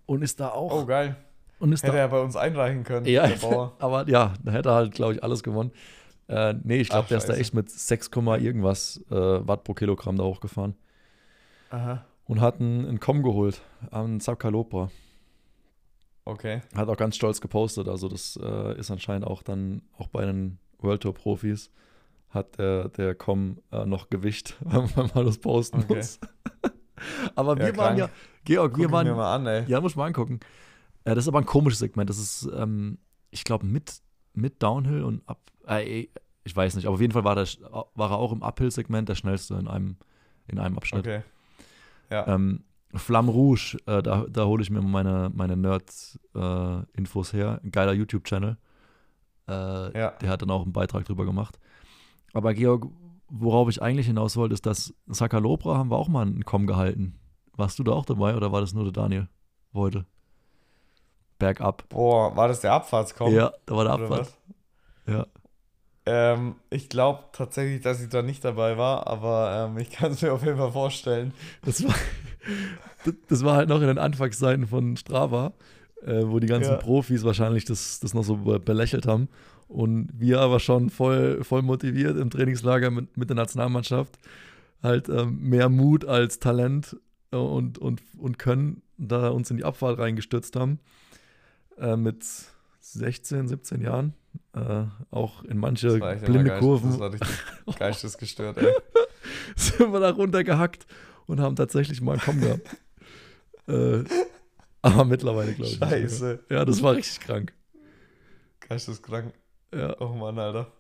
und 0.07 0.23
ist 0.23 0.39
da 0.39 0.51
auch, 0.51 0.73
Oh, 0.73 0.87
geil. 0.87 1.17
und 1.59 1.73
ist 1.73 1.83
Hätte 1.83 1.95
da, 1.95 1.99
er 1.99 2.09
bei 2.09 2.21
uns 2.21 2.37
einreichen 2.37 2.85
können, 2.85 3.05
ja, 3.07 3.25
aber 3.81 4.09
ja, 4.09 4.35
da 4.45 4.53
hätte 4.53 4.69
er 4.69 4.75
halt, 4.77 4.93
glaube 4.95 5.15
ich, 5.15 5.25
alles 5.25 5.43
gewonnen. 5.43 5.73
Äh, 6.29 6.55
nee, 6.63 6.77
ich 6.77 6.91
glaube, 6.91 7.09
der 7.09 7.19
ist 7.19 7.29
da 7.29 7.35
echt 7.35 7.53
mit 7.53 7.69
6, 7.69 8.09
irgendwas 8.15 9.03
äh, 9.11 9.15
Watt 9.15 9.65
pro 9.65 9.75
Kilogramm 9.75 10.17
da 10.17 10.23
hochgefahren 10.23 10.77
Aha, 11.71 12.05
und 12.29 12.41
hat 12.41 12.61
einen, 12.61 12.87
einen 12.87 13.01
Com 13.01 13.25
geholt 13.25 13.61
am 13.91 14.21
Sacalopra. 14.21 14.89
Okay. 16.31 16.63
Hat 16.75 16.89
auch 16.89 16.97
ganz 16.97 17.17
stolz 17.17 17.41
gepostet. 17.41 17.89
Also, 17.89 18.09
das 18.09 18.39
äh, 18.43 18.79
ist 18.79 18.91
anscheinend 18.91 19.27
auch 19.27 19.43
dann 19.43 19.83
auch 19.97 20.09
bei 20.09 20.25
den 20.25 20.59
World 20.79 21.03
Tour 21.03 21.15
Profis 21.15 21.71
hat 22.31 22.59
der, 22.59 22.89
der 22.91 23.15
Com 23.17 23.59
äh, 23.73 23.85
noch 23.85 24.09
Gewicht, 24.09 24.57
wenn 24.65 25.11
man 25.15 25.27
das 25.27 25.39
posten 25.39 25.79
Okay. 25.81 25.97
muss. 25.97 26.21
aber 27.35 27.57
wir 27.59 27.69
Ja, 27.69 27.77
waren 27.77 27.97
ja. 27.99 28.09
Georg, 28.45 28.73
Guck 28.73 28.79
wir 28.81 28.87
ich 28.87 28.93
waren, 28.93 29.09
mal 29.17 29.35
an, 29.35 29.47
ey. 29.47 29.65
ja, 29.67 29.81
muss 29.81 29.97
man 29.97 30.07
angucken. 30.09 30.41
Äh, 31.05 31.15
das 31.15 31.25
ist 31.25 31.29
aber 31.29 31.39
ein 31.41 31.47
komisches 31.47 31.81
Segment. 31.81 32.09
Das 32.09 32.19
ist, 32.19 32.49
ähm, 32.55 32.99
ich 33.31 33.45
glaube, 33.45 33.67
mit, 33.67 34.01
mit 34.33 34.63
Downhill 34.63 35.03
und 35.03 35.29
ab, 35.29 35.41
äh, 35.67 36.07
ich 36.45 36.57
weiß 36.57 36.77
nicht, 36.77 36.87
aber 36.87 36.95
auf 36.95 37.01
jeden 37.01 37.13
Fall 37.13 37.25
war, 37.25 37.35
der, 37.35 37.47
war 37.95 38.11
er 38.13 38.19
auch 38.19 38.33
im 38.33 38.43
Uphill-Segment 38.43 39.09
der 39.09 39.15
schnellste 39.17 39.55
in 39.55 39.67
einem, 39.69 39.97
in 40.47 40.59
einem 40.59 40.77
Abschnitt. 40.77 41.07
Okay. 41.07 41.23
Ja. 42.11 42.27
Ähm, 42.29 42.65
Flamme 42.95 43.31
Rouge, 43.31 43.77
äh, 43.87 44.03
da, 44.03 44.27
da 44.29 44.45
hole 44.47 44.63
ich 44.63 44.71
mir 44.71 44.81
meine, 44.83 45.31
meine 45.33 45.57
Nerd-Infos 45.57 47.33
her. 47.33 47.61
Ein 47.63 47.71
geiler 47.71 47.93
YouTube-Channel. 47.93 48.57
Äh, 49.49 49.53
Ja. 49.99 50.11
Der 50.21 50.29
hat 50.29 50.43
dann 50.43 50.51
auch 50.51 50.63
einen 50.63 50.73
Beitrag 50.73 51.05
drüber 51.05 51.25
gemacht. 51.25 51.59
Aber 52.33 52.55
Georg, 52.55 52.87
worauf 53.29 53.69
ich 53.69 53.81
eigentlich 53.83 54.07
hinaus 54.07 54.37
wollte, 54.37 54.55
ist, 54.55 54.67
dass 54.67 54.95
Sakalopra 55.07 55.77
haben 55.79 55.91
wir 55.91 55.97
auch 55.99 56.09
mal 56.09 56.23
einen 56.23 56.45
Com 56.45 56.67
gehalten. 56.67 57.19
Warst 57.57 57.79
du 57.79 57.85
da 57.85 57.93
auch 57.93 58.07
dabei 58.07 58.37
oder 58.37 58.53
war 58.53 58.61
das 58.61 58.73
nur 58.75 58.85
der 58.85 58.93
Daniel 58.93 59.29
heute? 59.75 60.07
Bergab. 61.39 61.89
Boah, 61.89 62.35
war 62.37 62.49
das 62.49 62.61
der 62.61 62.73
Abfahrtskomm? 62.73 63.33
Ja, 63.35 63.53
da 63.67 63.75
war 63.77 63.85
der 63.85 63.93
Abfahrt. 63.95 64.35
Ja. 65.07 65.27
Ähm, 66.07 66.57
ich 66.71 66.89
glaube 66.89 67.25
tatsächlich, 67.33 67.83
dass 67.83 68.01
ich 68.03 68.09
da 68.09 68.23
nicht 68.23 68.45
dabei 68.45 68.77
war, 68.79 69.07
aber 69.07 69.69
ähm, 69.71 69.79
ich 69.79 69.91
kann 69.91 70.13
es 70.13 70.23
mir 70.23 70.33
auf 70.33 70.43
jeden 70.45 70.57
Fall 70.59 70.73
vorstellen. 70.73 71.33
Das 71.63 71.83
war, 71.87 71.95
das- 73.29 73.45
war 73.45 73.57
halt 73.57 73.69
noch 73.69 73.81
in 73.81 73.87
den 73.89 73.99
Anfangszeiten 73.99 74.67
von 74.67 74.97
Strava, 74.97 75.53
äh, 76.03 76.23
wo 76.25 76.39
die 76.39 76.47
ganzen 76.47 76.73
Ja. 76.73 76.77
Profis 76.77 77.25
wahrscheinlich 77.25 77.65
das, 77.65 78.01
das 78.01 78.15
noch 78.15 78.25
so 78.25 78.37
be- 78.37 78.61
belächelt 78.61 79.07
haben. 79.07 79.29
Und 79.69 80.09
wir 80.15 80.41
aber 80.41 80.59
schon 80.61 80.91
voll, 80.91 81.45
voll 81.45 81.63
motiviert 81.63 82.17
im 82.19 82.31
Trainingslager 82.31 82.91
mit, 82.91 83.17
mit 83.17 83.29
der 83.31 83.37
Nationalmannschaft. 83.37 84.19
Halt 84.83 85.09
ähm, 85.09 85.39
mehr 85.41 85.69
Mut 85.69 86.05
als 86.05 86.39
Talent 86.41 86.97
äh, 87.33 87.37
und, 87.37 87.79
und, 87.79 88.01
und 88.19 88.39
Können 88.39 88.83
da 88.99 89.29
uns 89.29 89.51
in 89.51 89.59
die 89.59 89.65
Abfahrt 89.65 89.99
reingestürzt 89.99 90.57
haben. 90.57 90.81
Äh, 91.79 91.97
mit 91.97 92.25
16, 92.81 93.47
17 93.49 93.81
Jahren. 93.83 94.15
Äh, 94.55 94.85
auch 95.11 95.45
in 95.45 95.59
manche 95.59 95.99
blinde 96.25 96.59
Kurven 96.59 96.91
Das 96.91 96.99
war 97.01 97.13
richtig 97.13 97.29
geistesgestört, 97.79 98.59
ey. 98.59 98.73
sind 99.57 99.93
wir 99.93 100.01
da 100.01 100.11
runtergehackt 100.11 100.87
und 101.31 101.41
haben 101.41 101.57
tatsächlich 101.57 102.01
mal 102.01 102.13
einen 102.13 102.21
Komm 102.23 102.41
gehabt. 102.41 102.77
äh, 103.69 104.05
aber 104.83 105.05
mittlerweile, 105.05 105.53
glaube 105.55 105.71
ich. 105.71 105.79
Scheiße. 105.79 106.45
Ja, 106.51 106.65
das 106.65 106.83
war 106.83 106.95
richtig 106.97 107.21
krank. 107.21 107.53
Geisteskrank. 108.69 109.33
Ja, 109.75 109.95
Oh 110.01 110.09
Mann, 110.15 110.39
Alter. 110.39 110.73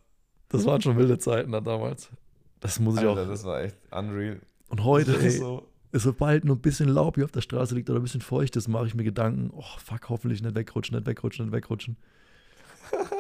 das 0.49 0.65
waren 0.65 0.81
schon 0.83 0.97
wilde 0.97 1.19
Zeiten 1.19 1.53
dann 1.53 1.65
damals. 1.65 2.09
Das 2.61 2.79
muss 2.81 2.95
ich 3.01 3.07
Alter, 3.07 3.23
auch. 3.23 3.29
das 3.29 3.45
war 3.45 3.63
echt 3.63 3.77
unreal. 3.91 4.41
Und 4.69 4.85
heute, 4.85 5.17
ey, 5.21 5.31
So. 5.31 5.69
sobald 5.93 6.45
nur 6.45 6.57
ein 6.57 6.61
bisschen 6.61 6.89
Laub 6.89 7.15
hier 7.17 7.25
auf 7.25 7.33
der 7.33 7.41
Straße 7.41 7.75
liegt 7.75 7.89
oder 7.91 8.01
ein 8.01 8.03
bisschen 8.03 8.21
feucht 8.21 8.57
ist, 8.57 8.69
mache 8.69 8.87
ich 8.87 8.95
mir 8.95 9.05
Gedanken, 9.05 9.51
oh 9.55 9.65
fuck, 9.79 10.09
hoffentlich 10.09 10.43
nicht 10.43 10.55
wegrutschen, 10.55 10.97
nicht 10.97 11.07
wegrutschen, 11.07 11.47
nicht 11.47 11.55
wegrutschen. 11.55 11.97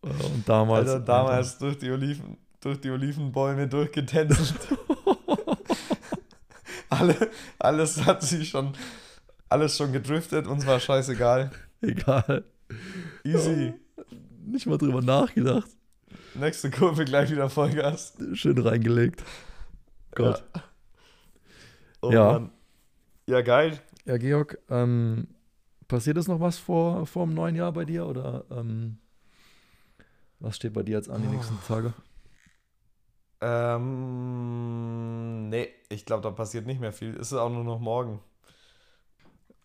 Äh, 0.00 0.10
Und 0.10 0.48
damals. 0.48 0.88
Alter, 0.88 1.04
damals 1.04 1.58
durch 1.58 1.76
die 1.78 1.90
Oliven, 1.90 2.36
durch 2.60 2.80
die 2.80 2.88
Olivenbäume 2.90 3.66
durchgetänzelt. 3.66 4.54
Alle, 6.90 7.30
alles 7.58 8.04
hat 8.06 8.22
sich 8.22 8.48
schon, 8.48 8.72
alles 9.48 9.76
schon 9.76 9.92
gedriftet, 9.92 10.46
uns 10.46 10.66
war 10.66 10.80
scheißegal. 10.80 11.50
Egal. 11.80 12.44
Easy. 13.24 13.74
Nicht 14.44 14.66
mal 14.66 14.78
drüber 14.78 15.02
nachgedacht. 15.02 15.68
Nächste 16.34 16.70
Kurve 16.70 17.04
gleich 17.04 17.30
wieder 17.30 17.50
Vollgas. 17.50 18.14
Schön 18.32 18.58
reingelegt. 18.58 19.22
Gott. 20.14 20.42
Ja. 20.54 20.62
Oh 22.00 22.10
Ja. 22.12 22.32
Mann. 22.32 22.50
Ja, 23.26 23.42
geil. 23.42 23.78
Ja, 24.06 24.16
Georg, 24.16 24.58
ähm, 24.70 25.28
passiert 25.86 26.16
es 26.16 26.28
noch 26.28 26.40
was 26.40 26.56
vor, 26.58 27.06
vor 27.06 27.26
dem 27.26 27.34
neuen 27.34 27.54
Jahr 27.56 27.72
bei 27.72 27.84
dir 27.84 28.06
oder 28.06 28.44
ähm, 28.50 28.96
was 30.40 30.56
steht 30.56 30.72
bei 30.72 30.82
dir 30.82 30.96
jetzt 30.96 31.10
an 31.10 31.20
die 31.20 31.28
nächsten 31.28 31.58
Tage? 31.66 31.92
Ähm, 34.18 35.48
nee, 35.48 35.68
ich 35.90 36.06
glaube, 36.06 36.22
da 36.22 36.30
passiert 36.30 36.66
nicht 36.66 36.80
mehr 36.80 36.92
viel. 36.92 37.14
Ist 37.14 37.32
auch 37.32 37.50
nur 37.50 37.64
noch 37.64 37.78
morgen. 37.78 38.20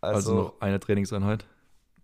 Also, 0.02 0.18
Also, 0.18 0.34
noch 0.34 0.62
eine 0.62 0.80
Trainingseinheit, 0.80 1.46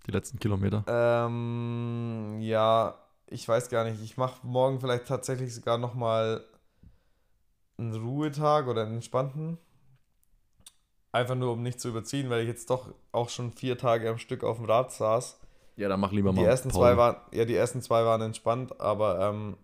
die 0.08 0.12
letzten 0.12 0.40
Kilometer. 0.40 0.86
ähm, 0.88 2.38
ja, 2.42 2.96
ich 3.28 3.48
weiß 3.48 3.70
gar 3.70 3.84
nicht. 3.86 4.02
Ich 4.02 4.18
mache 4.18 4.46
morgen 4.46 4.80
vielleicht 4.80 5.08
tatsächlich 5.08 5.54
sogar 5.54 5.78
noch 5.78 5.94
mal 5.94 6.44
einen 7.80 7.96
Ruhetag 7.96 8.68
oder 8.68 8.84
einen 8.84 8.96
entspannten. 8.98 9.58
Einfach 11.12 11.36
nur, 11.36 11.54
um 11.54 11.62
nicht 11.64 11.80
zu 11.80 11.90
überziehen, 11.90 12.30
weil 12.30 12.42
ich 12.42 12.48
jetzt 12.48 12.70
doch 12.70 12.94
auch 13.12 13.30
schon 13.30 13.52
vier 13.52 13.78
Tage 13.78 14.10
am 14.10 14.18
Stück 14.20 14.44
auf 14.44 14.58
dem 14.58 14.66
Rad 14.66 14.92
saß. 14.92 15.40
Ja, 15.78 15.88
dann 15.90 16.00
mach 16.00 16.12
lieber 16.12 16.32
Die 16.32 16.38
mal. 16.38 16.46
ersten 16.46 16.70
Pause. 16.70 16.78
zwei 16.78 16.98
waren, 16.98 17.16
ja, 17.32 17.46
die 17.46 17.56
ersten 17.56 17.82
zwei 17.82 18.06
waren 18.06 18.22
entspannt, 18.22 18.80
aber 18.80 19.20
ähm, 19.30 19.58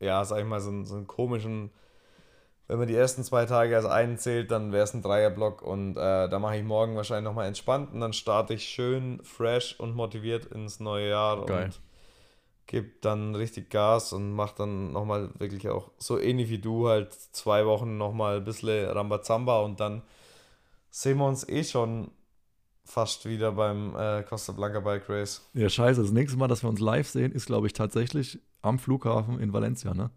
ja, 0.00 0.24
sag 0.24 0.40
ich 0.40 0.46
mal, 0.46 0.60
so, 0.60 0.70
einen- 0.70 0.84
so 0.84 0.96
einen 0.96 1.06
komischen, 1.06 1.70
wenn 2.68 2.78
man 2.78 2.88
die 2.88 2.94
ersten 2.94 3.24
zwei 3.24 3.44
Tage 3.46 3.76
als 3.76 3.84
einen 3.84 4.18
zählt, 4.18 4.50
dann 4.50 4.72
wäre 4.72 4.84
es 4.84 4.94
ein 4.94 5.02
Dreierblock 5.02 5.62
und 5.62 5.96
äh, 5.96 6.28
da 6.28 6.38
mache 6.38 6.56
ich 6.56 6.64
morgen 6.64 6.96
wahrscheinlich 6.96 7.24
nochmal 7.24 7.48
entspannt 7.48 7.92
und 7.92 8.00
dann 8.00 8.12
starte 8.12 8.54
ich 8.54 8.64
schön 8.64 9.20
fresh 9.22 9.78
und 9.78 9.94
motiviert 9.94 10.46
ins 10.46 10.80
neue 10.80 11.10
Jahr 11.10 11.44
Geil. 11.44 11.64
und 11.64 11.80
gebe 12.66 12.90
dann 13.00 13.34
richtig 13.34 13.70
Gas 13.70 14.12
und 14.12 14.32
mache 14.32 14.54
dann 14.58 14.92
nochmal 14.92 15.30
wirklich 15.38 15.68
auch 15.68 15.90
so 15.98 16.18
ähnlich 16.18 16.48
wie 16.48 16.58
du 16.58 16.88
halt 16.88 17.12
zwei 17.12 17.66
Wochen 17.66 17.98
nochmal 17.98 18.38
ein 18.38 18.44
bisschen 18.44 18.88
Rambazamba 18.88 19.60
und 19.60 19.80
dann 19.80 20.02
sehen 20.90 21.18
wir 21.18 21.26
uns 21.26 21.48
eh 21.48 21.64
schon 21.64 22.10
fast 22.84 23.26
wieder 23.26 23.52
beim 23.52 23.96
äh, 23.96 24.22
Costa 24.22 24.52
Blanca 24.52 24.80
Bike 24.80 25.08
Race. 25.08 25.48
Ja, 25.54 25.68
scheiße. 25.68 26.02
Das 26.02 26.10
nächste 26.10 26.38
Mal, 26.38 26.48
dass 26.48 26.62
wir 26.62 26.68
uns 26.68 26.80
live 26.80 27.08
sehen, 27.08 27.32
ist, 27.32 27.46
glaube 27.46 27.66
ich, 27.66 27.72
tatsächlich 27.72 28.38
am 28.60 28.78
Flughafen 28.78 29.38
in 29.40 29.52
Valencia, 29.52 29.94
ne? 29.94 30.10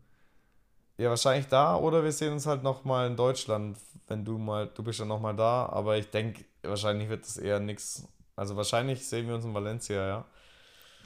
Ja, 0.97 1.09
wahrscheinlich 1.09 1.47
da 1.47 1.75
oder 1.75 2.03
wir 2.03 2.11
sehen 2.11 2.33
uns 2.33 2.45
halt 2.45 2.63
nochmal 2.63 3.07
in 3.07 3.15
Deutschland, 3.15 3.77
wenn 4.07 4.23
du 4.23 4.37
mal, 4.37 4.67
du 4.73 4.83
bist 4.83 4.99
ja 4.99 5.05
nochmal 5.05 5.35
da, 5.35 5.67
aber 5.67 5.97
ich 5.97 6.09
denke, 6.09 6.45
wahrscheinlich 6.63 7.09
wird 7.09 7.25
das 7.25 7.37
eher 7.37 7.59
nix. 7.59 8.07
Also 8.35 8.55
wahrscheinlich 8.55 9.05
sehen 9.07 9.27
wir 9.27 9.35
uns 9.35 9.45
in 9.45 9.53
Valencia, 9.53 10.07
ja. 10.07 10.25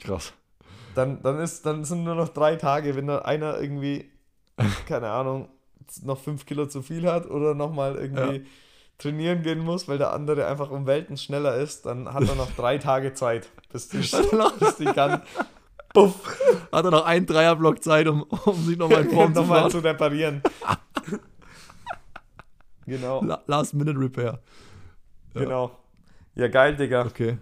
Krass. 0.00 0.32
Dann, 0.94 1.22
dann, 1.22 1.40
ist, 1.40 1.66
dann 1.66 1.84
sind 1.84 2.04
nur 2.04 2.14
noch 2.14 2.28
drei 2.28 2.56
Tage, 2.56 2.96
wenn 2.96 3.06
da 3.06 3.20
einer 3.20 3.60
irgendwie, 3.60 4.10
keine 4.86 5.10
Ahnung, 5.10 5.48
noch 6.02 6.18
fünf 6.18 6.46
Kilo 6.46 6.66
zu 6.66 6.82
viel 6.82 7.10
hat 7.10 7.28
oder 7.28 7.54
nochmal 7.54 7.96
irgendwie 7.96 8.46
trainieren 8.98 9.42
gehen 9.42 9.60
muss, 9.60 9.88
weil 9.88 9.98
der 9.98 10.12
andere 10.12 10.46
einfach 10.46 10.70
um 10.70 10.86
Welten 10.86 11.16
schneller 11.16 11.56
ist, 11.56 11.86
dann 11.86 12.12
hat 12.12 12.28
er 12.28 12.34
noch 12.34 12.50
drei 12.56 12.78
Tage 12.78 13.14
Zeit, 13.14 13.48
bis 13.72 13.88
die, 13.88 13.98
bis 14.60 14.76
die 14.76 14.84
kann. 14.84 15.22
Puff, 15.92 16.38
Hat 16.72 16.84
er 16.84 16.90
noch 16.90 17.04
einen 17.04 17.26
Dreierblock 17.26 17.82
Zeit, 17.82 18.06
um, 18.06 18.22
um 18.22 18.54
sich 18.64 18.78
nochmal 18.78 19.02
in 19.04 19.10
Form 19.10 19.34
zu 19.34 19.40
nochmal 19.40 19.60
fahren? 19.60 19.70
zu 19.70 19.78
reparieren. 19.78 20.42
genau. 22.86 23.22
La- 23.24 23.42
Last 23.46 23.74
Minute 23.74 23.98
Repair. 23.98 24.40
Ja. 25.34 25.40
Genau. 25.40 25.70
Ja, 26.34 26.48
geil, 26.48 26.76
Digga. 26.76 27.06
Okay. 27.06 27.38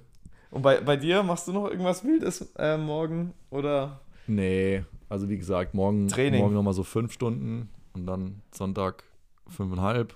Und 0.51 0.62
bei, 0.62 0.80
bei 0.80 0.96
dir 0.96 1.22
machst 1.22 1.46
du 1.49 1.53
noch 1.53 1.66
irgendwas 1.68 2.05
Wildes 2.05 2.40
äh, 2.57 2.76
morgen? 2.78 3.34
Oder? 3.51 4.01
Nee, 4.26 4.84
also 5.09 5.28
wie 5.28 5.38
gesagt, 5.38 5.74
morgen, 5.74 6.09
Training. 6.09 6.40
morgen 6.40 6.55
nochmal 6.55 6.72
so 6.74 6.84
fünf 6.84 7.12
Stunden 7.12 7.68
und 7.94 8.07
dann 8.07 8.42
Sonntag 8.53 9.05
fünfeinhalb 9.46 10.14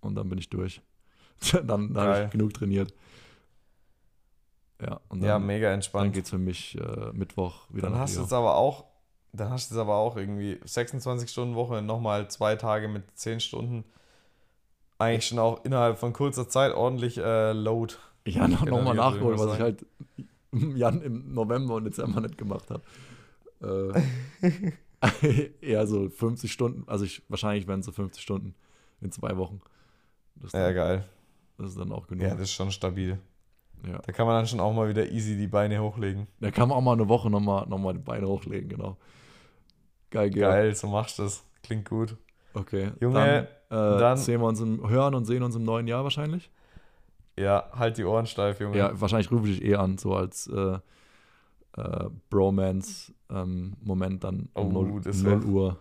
und 0.00 0.14
dann 0.14 0.28
bin 0.28 0.38
ich 0.38 0.48
durch. 0.50 0.80
dann 1.52 1.66
dann 1.92 1.96
habe 1.96 2.24
ich 2.26 2.30
genug 2.30 2.54
trainiert. 2.54 2.94
Ja, 4.80 5.00
und 5.08 5.20
dann, 5.20 5.28
ja, 5.28 5.38
mega 5.38 5.68
dann 5.68 5.74
entspannt. 5.74 6.12
geht 6.14 6.24
es 6.24 6.30
für 6.30 6.38
mich 6.38 6.78
äh, 6.78 7.12
Mittwoch 7.12 7.66
wieder 7.70 7.88
Dann 7.88 7.98
hast 7.98 8.16
du 8.16 8.20
jetzt 8.22 8.32
aber 8.32 8.56
auch, 8.56 8.84
dann 9.32 9.50
hast 9.50 9.70
du 9.70 9.74
jetzt 9.74 9.80
aber 9.80 9.96
auch 9.96 10.16
irgendwie 10.16 10.58
26 10.64 11.30
Stunden 11.30 11.54
Woche, 11.54 11.80
nochmal 11.82 12.28
zwei 12.28 12.56
Tage 12.56 12.88
mit 12.88 13.04
10 13.14 13.40
Stunden. 13.40 13.84
Eigentlich 14.98 15.26
schon 15.26 15.38
auch 15.38 15.64
innerhalb 15.64 15.98
von 15.98 16.12
kurzer 16.12 16.48
Zeit 16.48 16.74
ordentlich 16.74 17.18
äh, 17.18 17.52
Load. 17.52 17.94
Ja, 18.26 18.48
noch, 18.48 18.64
noch 18.64 18.82
mal 18.82 19.20
würde 19.20 19.38
was 19.38 19.54
ich 19.54 19.60
halt 19.60 19.86
im, 20.52 20.76
Jan, 20.76 21.02
im 21.02 21.34
November 21.34 21.74
und 21.74 21.84
Dezember 21.84 22.20
nicht 22.20 22.38
gemacht 22.38 22.68
habe. 22.70 22.82
Äh, 24.42 24.72
eher 25.60 25.86
so 25.86 26.08
50 26.08 26.50
Stunden, 26.50 26.84
also 26.88 27.04
ich, 27.04 27.22
wahrscheinlich 27.28 27.66
werden 27.66 27.80
es 27.80 27.86
so 27.86 27.92
50 27.92 28.22
Stunden 28.22 28.54
in 29.00 29.10
zwei 29.12 29.36
Wochen. 29.36 29.60
Das, 30.36 30.52
Ja, 30.52 30.72
geil. 30.72 31.04
das 31.58 31.70
ist 31.70 31.78
dann 31.78 31.92
auch 31.92 32.06
genug. 32.06 32.22
Ja, 32.24 32.30
das 32.30 32.42
ist 32.42 32.52
schon 32.52 32.70
stabil. 32.70 33.18
Ja. 33.86 33.98
Da 33.98 34.12
kann 34.12 34.26
man 34.26 34.36
dann 34.36 34.46
schon 34.46 34.60
auch 34.60 34.72
mal 34.72 34.88
wieder 34.88 35.06
easy 35.10 35.36
die 35.36 35.46
Beine 35.48 35.80
hochlegen. 35.82 36.26
Da 36.40 36.50
kann 36.50 36.68
man 36.68 36.78
auch 36.78 36.82
mal 36.82 36.92
eine 36.92 37.08
Woche 37.08 37.28
nochmal 37.30 37.66
noch 37.68 37.78
mal 37.78 37.92
die 37.92 37.98
Beine 38.00 38.26
hochlegen, 38.26 38.68
genau. 38.68 38.96
Geil, 40.10 40.30
geil. 40.30 40.40
Geil, 40.42 40.74
so 40.74 40.86
machst 40.88 41.18
du 41.18 41.24
das. 41.24 41.42
Klingt 41.62 41.88
gut. 41.88 42.16
Okay. 42.54 42.92
Junge, 43.00 43.48
dann, 43.68 43.96
äh, 43.96 43.98
dann- 43.98 44.16
sehen 44.18 44.40
wir 44.40 44.46
uns 44.46 44.60
im, 44.60 44.88
hören 44.88 45.14
und 45.14 45.24
sehen 45.24 45.42
uns 45.42 45.56
im 45.56 45.64
neuen 45.64 45.86
Jahr 45.88 46.04
wahrscheinlich. 46.04 46.50
Ja, 47.38 47.68
halt 47.74 47.98
die 47.98 48.04
Ohren 48.04 48.26
steif, 48.26 48.60
Junge. 48.60 48.76
Ja, 48.78 48.98
wahrscheinlich 49.00 49.30
rufe 49.32 49.48
ich 49.48 49.58
dich 49.58 49.68
eh 49.70 49.74
an, 49.74 49.98
so 49.98 50.14
als 50.14 50.46
äh, 50.46 50.78
äh, 51.76 52.08
Bromance-Moment 52.30 54.22
dann 54.24 54.48
um 54.54 54.76
Oh, 54.76 54.82
0, 54.84 55.00
das 55.02 55.22
0 55.22 55.42
wär- 55.42 55.48
Uhr. 55.48 55.76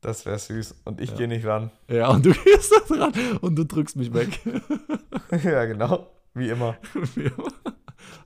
Das 0.00 0.26
wäre 0.26 0.38
süß. 0.38 0.80
Und 0.84 1.00
ich 1.00 1.10
Ja. 1.10 1.16
gehe 1.16 1.28
nicht 1.28 1.46
ran. 1.46 1.70
Ja, 1.88 2.08
und 2.08 2.26
du 2.26 2.32
gehst 2.44 2.72
da 2.88 2.94
dran 2.96 3.12
und 3.40 3.54
du 3.56 3.64
drückst 3.64 3.94
mich 3.96 4.12
weg. 4.12 4.40
ja, 5.44 5.64
genau. 5.66 6.08
Wie 6.34 6.48
immer. 6.48 6.76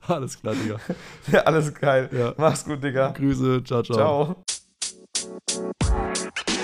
Alles 0.07 0.39
klar, 0.39 0.55
Digga. 0.55 0.77
Ja, 1.31 1.41
alles 1.41 1.73
geil. 1.73 2.09
Ja. 2.11 2.33
Mach's 2.37 2.63
gut, 2.63 2.81
Digga. 2.83 3.09
Grüße. 3.09 3.63
Ciao, 3.63 3.83
ciao. 3.83 4.43
Ciao. 5.15 6.56